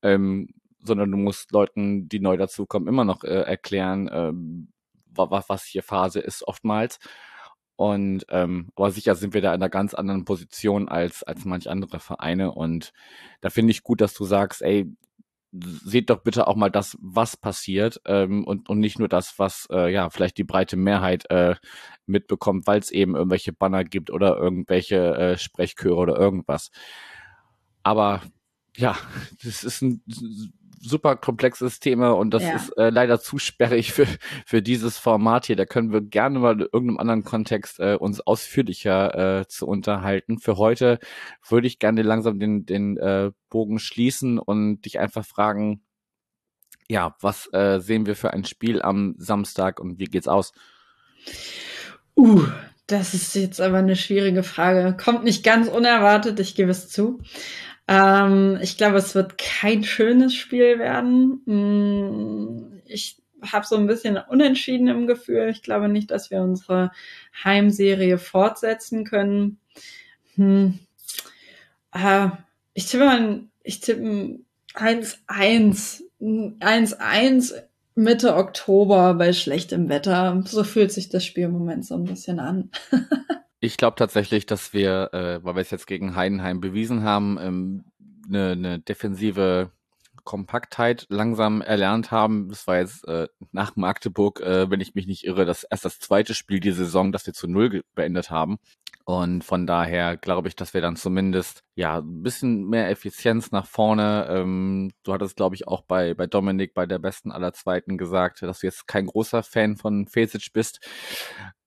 Ähm, 0.02 0.48
sondern 0.80 1.10
du 1.10 1.16
musst 1.16 1.52
Leuten, 1.52 2.08
die 2.08 2.20
neu 2.20 2.36
dazukommen, 2.36 2.88
immer 2.88 3.04
noch 3.04 3.24
äh, 3.24 3.28
erklären, 3.28 4.08
äh, 4.08 4.32
was 5.16 5.64
hier 5.64 5.82
Phase 5.82 6.20
ist 6.20 6.46
oftmals. 6.46 6.98
Und 7.76 8.24
ähm, 8.30 8.68
aber 8.76 8.90
sicher 8.92 9.14
sind 9.16 9.34
wir 9.34 9.42
da 9.42 9.50
in 9.50 9.60
einer 9.60 9.68
ganz 9.68 9.94
anderen 9.94 10.24
Position 10.24 10.88
als 10.88 11.22
als 11.24 11.44
manch 11.44 11.68
andere 11.68 11.98
Vereine. 11.98 12.52
Und 12.52 12.92
da 13.40 13.50
finde 13.50 13.72
ich 13.72 13.82
gut, 13.82 14.00
dass 14.00 14.14
du 14.14 14.24
sagst, 14.24 14.62
ey, 14.62 14.92
seht 15.52 16.10
doch 16.10 16.22
bitte 16.22 16.46
auch 16.48 16.56
mal 16.56 16.70
das, 16.70 16.96
was 17.00 17.36
passiert 17.36 18.00
ähm, 18.06 18.44
und 18.44 18.68
und 18.68 18.80
nicht 18.80 18.98
nur 18.98 19.08
das, 19.08 19.38
was 19.38 19.68
äh, 19.70 19.92
ja 19.92 20.10
vielleicht 20.10 20.38
die 20.38 20.44
breite 20.44 20.76
Mehrheit 20.76 21.30
äh, 21.30 21.56
mitbekommt, 22.06 22.66
weil 22.66 22.80
es 22.80 22.90
eben 22.90 23.14
irgendwelche 23.16 23.52
Banner 23.52 23.84
gibt 23.84 24.10
oder 24.10 24.36
irgendwelche 24.36 25.16
äh, 25.16 25.38
Sprechchöre 25.38 25.96
oder 25.96 26.16
irgendwas. 26.16 26.70
Aber 27.82 28.22
ja, 28.76 28.96
das 29.44 29.64
ist 29.64 29.82
ein 29.82 30.02
super 30.84 31.16
komplexes 31.16 31.80
Thema 31.80 32.10
und 32.10 32.32
das 32.32 32.42
ja. 32.42 32.54
ist 32.54 32.70
äh, 32.76 32.90
leider 32.90 33.20
zu 33.20 33.38
sperrig 33.38 33.92
für, 33.92 34.06
für 34.46 34.62
dieses 34.62 34.98
Format 34.98 35.46
hier. 35.46 35.56
Da 35.56 35.64
können 35.64 35.92
wir 35.92 36.00
gerne 36.00 36.38
mal 36.38 36.52
in 36.54 36.60
irgendeinem 36.60 36.98
anderen 36.98 37.24
Kontext 37.24 37.80
äh, 37.80 37.96
uns 37.96 38.20
ausführlicher 38.20 39.40
äh, 39.40 39.48
zu 39.48 39.66
unterhalten. 39.66 40.38
Für 40.38 40.56
heute 40.56 40.98
würde 41.48 41.66
ich 41.66 41.78
gerne 41.78 42.02
langsam 42.02 42.38
den, 42.38 42.66
den 42.66 42.96
äh, 42.98 43.30
Bogen 43.48 43.78
schließen 43.78 44.38
und 44.38 44.82
dich 44.82 44.98
einfach 44.98 45.24
fragen, 45.24 45.82
ja, 46.88 47.16
was 47.20 47.50
äh, 47.52 47.80
sehen 47.80 48.06
wir 48.06 48.16
für 48.16 48.32
ein 48.32 48.44
Spiel 48.44 48.82
am 48.82 49.14
Samstag 49.16 49.80
und 49.80 49.98
wie 49.98 50.04
geht's 50.04 50.28
aus? 50.28 50.52
Uh, 52.16 52.46
das 52.86 53.14
ist 53.14 53.34
jetzt 53.34 53.60
aber 53.60 53.78
eine 53.78 53.96
schwierige 53.96 54.42
Frage. 54.42 54.96
Kommt 55.02 55.24
nicht 55.24 55.42
ganz 55.42 55.68
unerwartet, 55.68 56.38
ich 56.40 56.54
gebe 56.54 56.70
es 56.70 56.88
zu. 56.88 57.20
Ähm, 57.86 58.58
ich 58.62 58.76
glaube, 58.76 58.98
es 58.98 59.14
wird 59.14 59.38
kein 59.38 59.84
schönes 59.84 60.34
Spiel 60.34 60.78
werden. 60.78 61.42
Mm, 61.44 62.80
ich 62.86 63.22
habe 63.42 63.66
so 63.66 63.76
ein 63.76 63.86
bisschen 63.86 64.16
unentschieden 64.16 64.88
im 64.88 65.06
Gefühl. 65.06 65.48
Ich 65.50 65.62
glaube 65.62 65.88
nicht, 65.88 66.10
dass 66.10 66.30
wir 66.30 66.40
unsere 66.40 66.90
Heimserie 67.44 68.18
fortsetzen 68.18 69.04
können. 69.04 69.58
Hm. 70.36 70.78
Äh, 71.92 72.28
ich 72.74 72.86
tippe 72.86 73.04
mal, 73.04 73.40
ich 73.62 73.80
tippe 73.80 74.40
1-1. 74.74 76.02
1-1 76.20 77.54
Mitte 77.96 78.34
Oktober 78.34 79.14
bei 79.14 79.32
schlechtem 79.32 79.88
Wetter. 79.88 80.42
So 80.46 80.64
fühlt 80.64 80.90
sich 80.90 81.10
das 81.10 81.24
Spiel 81.24 81.44
im 81.44 81.52
Moment 81.52 81.84
so 81.84 81.94
ein 81.94 82.04
bisschen 82.04 82.40
an. 82.40 82.70
Ich 83.64 83.78
glaube 83.78 83.96
tatsächlich, 83.96 84.44
dass 84.44 84.74
wir, 84.74 85.14
äh, 85.14 85.42
weil 85.42 85.54
wir 85.54 85.62
es 85.62 85.70
jetzt 85.70 85.86
gegen 85.86 86.14
Heidenheim 86.14 86.60
bewiesen 86.60 87.02
haben, 87.02 87.38
ähm, 87.40 87.84
eine, 88.28 88.50
eine 88.50 88.78
defensive 88.78 89.70
Kompaktheit 90.22 91.06
langsam 91.08 91.62
erlernt 91.62 92.10
haben. 92.10 92.50
Das 92.50 92.66
war 92.66 92.76
jetzt 92.76 93.08
äh, 93.08 93.26
nach 93.52 93.74
Magdeburg, 93.74 94.40
äh, 94.40 94.70
wenn 94.70 94.82
ich 94.82 94.94
mich 94.94 95.06
nicht 95.06 95.24
irre, 95.24 95.46
das 95.46 95.64
erst 95.64 95.86
das 95.86 95.98
zweite 95.98 96.34
Spiel 96.34 96.60
die 96.60 96.72
Saison, 96.72 97.10
das 97.10 97.26
wir 97.26 97.32
zu 97.32 97.48
null 97.48 97.82
beendet 97.94 98.30
haben. 98.30 98.58
Und 99.06 99.44
von 99.44 99.66
daher 99.66 100.16
glaube 100.18 100.48
ich, 100.48 100.56
dass 100.56 100.72
wir 100.72 100.82
dann 100.82 100.96
zumindest 100.96 101.62
ja 101.74 101.98
ein 101.98 102.22
bisschen 102.22 102.68
mehr 102.68 102.90
Effizienz 102.90 103.50
nach 103.50 103.66
vorne. 103.66 104.26
Ähm, 104.30 104.92
du 105.04 105.12
hattest, 105.14 105.36
glaube 105.36 105.54
ich, 105.56 105.68
auch 105.68 105.82
bei, 105.82 106.12
bei 106.12 106.26
Dominik 106.26 106.74
bei 106.74 106.84
der 106.84 106.98
besten 106.98 107.32
aller 107.32 107.54
Zweiten 107.54 107.96
gesagt, 107.98 108.42
dass 108.42 108.60
du 108.60 108.66
jetzt 108.66 108.86
kein 108.86 109.06
großer 109.06 109.42
Fan 109.42 109.76
von 109.76 110.06
Fesic 110.06 110.52
bist. 110.52 110.80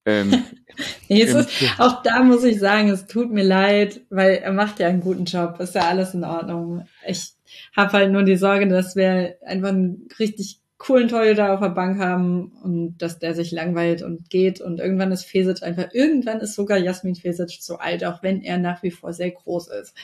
Ähm, 0.08 0.43
ist, 1.10 1.49
auch 1.78 2.01
da 2.01 2.24
muss 2.24 2.43
ich 2.43 2.60
sagen, 2.60 2.89
es 2.89 3.05
tut 3.08 3.32
mir 3.32 3.43
leid, 3.43 4.01
weil 4.10 4.36
er 4.36 4.53
macht 4.53 4.80
ja 4.80 4.88
einen 4.88 5.01
guten 5.01 5.26
Job. 5.26 5.60
Ist 5.60 5.76
ja 5.76 5.82
alles 5.82 6.14
in 6.14 6.24
Ordnung. 6.24 6.88
Ich 7.05 7.34
habe 7.76 7.91
halt 7.91 8.12
nur 8.12 8.24
die 8.24 8.38
Sorge, 8.38 8.68
dass 8.68 8.95
wir 8.95 9.36
einfach 9.45 9.70
einen 9.70 10.08
richtig 10.18 10.62
coolen 10.78 11.08
Torhüter 11.10 11.53
auf 11.53 11.60
der 11.60 11.70
Bank 11.70 11.99
haben 11.99 12.51
und 12.64 12.97
dass 12.99 13.20
der 13.20 13.34
sich 13.34 13.51
langweilt 13.51 14.01
und 14.01 14.30
geht 14.30 14.62
und 14.62 14.80
irgendwann 14.80 15.12
ist 15.12 15.26
Fesic 15.26 15.64
einfach, 15.64 15.88
irgendwann 15.91 16.39
ist 16.39 16.53
sogar 16.53 16.78
Jasmin 16.78 17.16
Fesic 17.16 17.62
zu 17.62 17.80
alt, 17.80 18.05
auch 18.05 18.22
wenn 18.22 18.43
er 18.43 18.60
nach 18.60 18.84
wie 18.84 18.91
vor 18.91 19.12
sehr 19.12 19.32
groß 19.32 19.70
ist. 19.70 19.95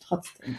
Trotzdem. 0.00 0.58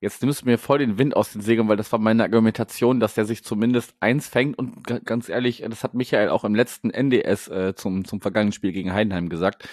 Jetzt 0.00 0.22
nimmst 0.22 0.42
du 0.42 0.46
mir 0.46 0.58
voll 0.58 0.78
den 0.78 0.96
Wind 0.96 1.16
aus 1.16 1.32
den 1.32 1.42
Segeln, 1.42 1.68
weil 1.68 1.76
das 1.76 1.90
war 1.90 1.98
meine 1.98 2.22
Argumentation, 2.22 3.00
dass 3.00 3.14
der 3.14 3.24
sich 3.24 3.42
zumindest 3.42 3.94
eins 3.98 4.28
fängt 4.28 4.56
und 4.56 4.84
ganz 5.04 5.28
ehrlich, 5.28 5.64
das 5.68 5.82
hat 5.82 5.94
Michael 5.94 6.28
auch 6.28 6.44
im 6.44 6.54
letzten 6.54 6.90
NDS 6.90 7.48
äh, 7.48 7.74
zum, 7.74 8.04
zum 8.04 8.20
vergangenen 8.20 8.52
Spiel 8.52 8.70
gegen 8.70 8.92
Heidenheim 8.92 9.28
gesagt. 9.28 9.68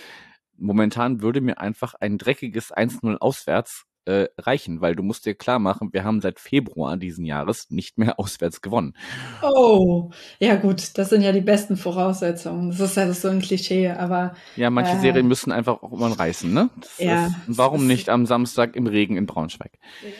Momentan 0.58 1.22
würde 1.22 1.42
mir 1.42 1.60
einfach 1.60 1.94
ein 1.94 2.18
dreckiges 2.18 2.74
1-0 2.74 3.18
auswärts 3.18 3.86
äh, 4.06 4.28
reichen, 4.38 4.82
weil 4.82 4.96
du 4.96 5.04
musst 5.04 5.26
dir 5.26 5.36
klar 5.36 5.60
machen, 5.60 5.90
wir 5.92 6.04
haben 6.04 6.22
seit 6.22 6.40
Februar 6.40 6.98
diesen 6.98 7.26
Jahres 7.26 7.70
nicht 7.70 7.98
mehr 7.98 8.20
auswärts 8.20 8.62
gewonnen. 8.62 8.94
Oh, 9.42 10.12
ja 10.40 10.56
gut, 10.56 10.98
das 10.98 11.10
sind 11.10 11.22
ja 11.22 11.32
die 11.32 11.42
besten 11.42 11.78
Voraussetzungen. 11.78 12.70
Das 12.70 12.80
ist 12.80 12.98
ja 12.98 13.12
so 13.14 13.30
ein 13.30 13.42
Klischee, 13.42 13.90
aber. 13.90 14.36
Ja, 14.56 14.70
manche 14.70 14.94
äh, 14.94 15.00
Serien 15.00 15.28
müssen 15.28 15.52
einfach 15.52 15.82
auch 15.82 15.92
immer 15.92 16.12
reißen, 16.18 16.54
ne? 16.54 16.70
Das 16.80 17.00
ja. 17.00 17.28
Ist, 17.28 17.36
warum 17.48 17.88
nicht 17.88 18.10
am 18.10 18.26
Samstag 18.26 18.76
im 18.76 18.88
Regen 18.88 19.18
in 19.18 19.26
Braunschweig? 19.26 19.72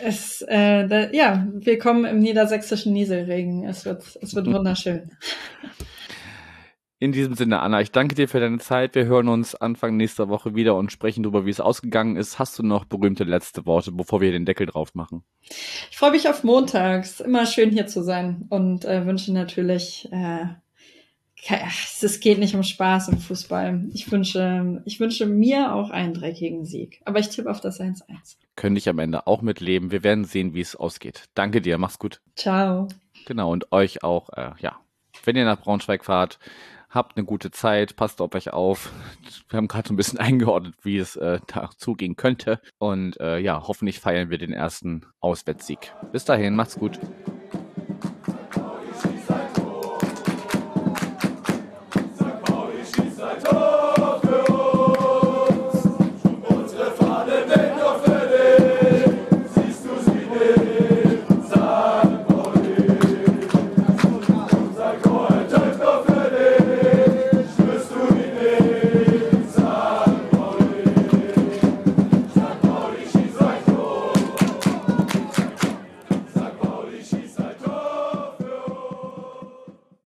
Es, 0.04 0.42
äh, 0.48 0.88
da, 0.88 1.12
ja, 1.12 1.48
wir 1.54 1.78
kommen 1.78 2.06
im 2.06 2.20
niedersächsischen 2.20 2.94
Nieselregen. 2.94 3.66
Es 3.66 3.86
wird, 3.86 4.04
es 4.22 4.36
wird 4.36 4.48
wunderschön. 4.54 5.12
In 6.98 7.12
diesem 7.12 7.36
Sinne, 7.36 7.60
Anna, 7.60 7.82
ich 7.82 7.92
danke 7.92 8.16
dir 8.16 8.30
für 8.30 8.40
deine 8.40 8.60
Zeit. 8.60 8.96
Wir 8.96 9.06
hören 9.06 9.28
uns 9.28 9.54
Anfang 9.54 9.98
nächster 9.98 10.30
Woche 10.30 10.56
wieder 10.56 10.76
und 10.76 10.94
sprechen 10.94 11.24
darüber, 11.24 11.46
wie 11.46 11.50
es 11.50 11.60
ausgegangen 11.60 12.16
ist. 12.16 12.40
Hast 12.40 12.58
du 12.58 12.64
noch 12.64 12.86
berühmte 12.86 13.26
letzte 13.26 13.66
Worte, 13.66 13.92
bevor 13.92 14.22
wir 14.22 14.32
den 14.32 14.46
Deckel 14.46 14.66
drauf 14.66 14.96
machen? 14.96 15.24
Ich 15.92 15.98
freue 15.98 16.12
mich 16.12 16.30
auf 16.30 16.46
montags. 16.46 17.20
Immer 17.20 17.46
schön 17.48 17.72
hier 17.72 17.88
zu 17.88 18.02
sein 18.02 18.46
und 18.48 18.86
äh, 18.86 19.06
wünsche 19.06 19.34
natürlich, 19.34 20.08
äh, 20.14 20.46
es 22.02 22.20
geht 22.22 22.40
nicht 22.40 22.56
um 22.56 22.64
Spaß 22.64 23.10
im 23.10 23.20
Fußball. 23.20 23.90
Ich 23.94 24.10
wünsche, 24.10 24.82
ich 24.86 25.02
wünsche 25.02 25.26
mir 25.26 25.76
auch 25.76 25.90
einen 25.90 26.14
dreckigen 26.14 26.64
Sieg. 26.64 27.02
Aber 27.04 27.20
ich 27.20 27.28
tippe 27.28 27.52
auf 27.52 27.60
das 27.60 27.82
1-1. 27.82 28.04
Könnte 28.56 28.78
ich 28.78 28.88
am 28.88 29.00
Ende 29.00 29.28
auch 29.28 29.42
mitleben. 29.42 29.92
Wir 29.92 30.06
werden 30.06 30.24
sehen, 30.24 30.54
wie 30.54 30.62
es 30.62 30.78
ausgeht. 30.78 31.26
Danke 31.34 31.60
dir. 31.60 31.78
Mach's 31.78 32.00
gut. 32.00 32.22
Ciao. 32.38 32.88
Genau. 33.26 33.52
Und 33.52 33.74
euch 33.74 34.02
auch, 34.02 34.30
äh, 34.30 34.52
ja. 34.60 34.80
Wenn 35.26 35.36
ihr 35.36 35.46
nach 35.46 35.60
Braunschweig 35.60 36.06
fahrt, 36.06 36.40
Habt 36.96 37.18
eine 37.18 37.26
gute 37.26 37.52
Zeit, 37.52 37.98
passt 37.98 38.22
auf 38.22 38.34
euch 38.36 38.54
auf. 38.54 38.90
Wir 39.50 39.58
haben 39.58 39.68
gerade 39.68 39.86
so 39.86 39.94
ein 39.94 39.98
bisschen 39.98 40.18
eingeordnet, 40.20 40.76
wie 40.84 40.98
es 40.98 41.18
äh, 41.18 41.42
da 41.46 41.70
zugehen 41.78 42.16
könnte. 42.16 42.62
Und 42.78 43.20
äh, 43.20 43.38
ja, 43.38 43.68
hoffentlich 43.68 44.00
feiern 44.00 44.30
wir 44.30 44.38
den 44.38 44.54
ersten 44.54 45.06
Auswärtssieg. 45.20 45.94
Bis 46.14 46.24
dahin, 46.24 46.56
macht's 46.56 46.80
gut. 46.80 46.98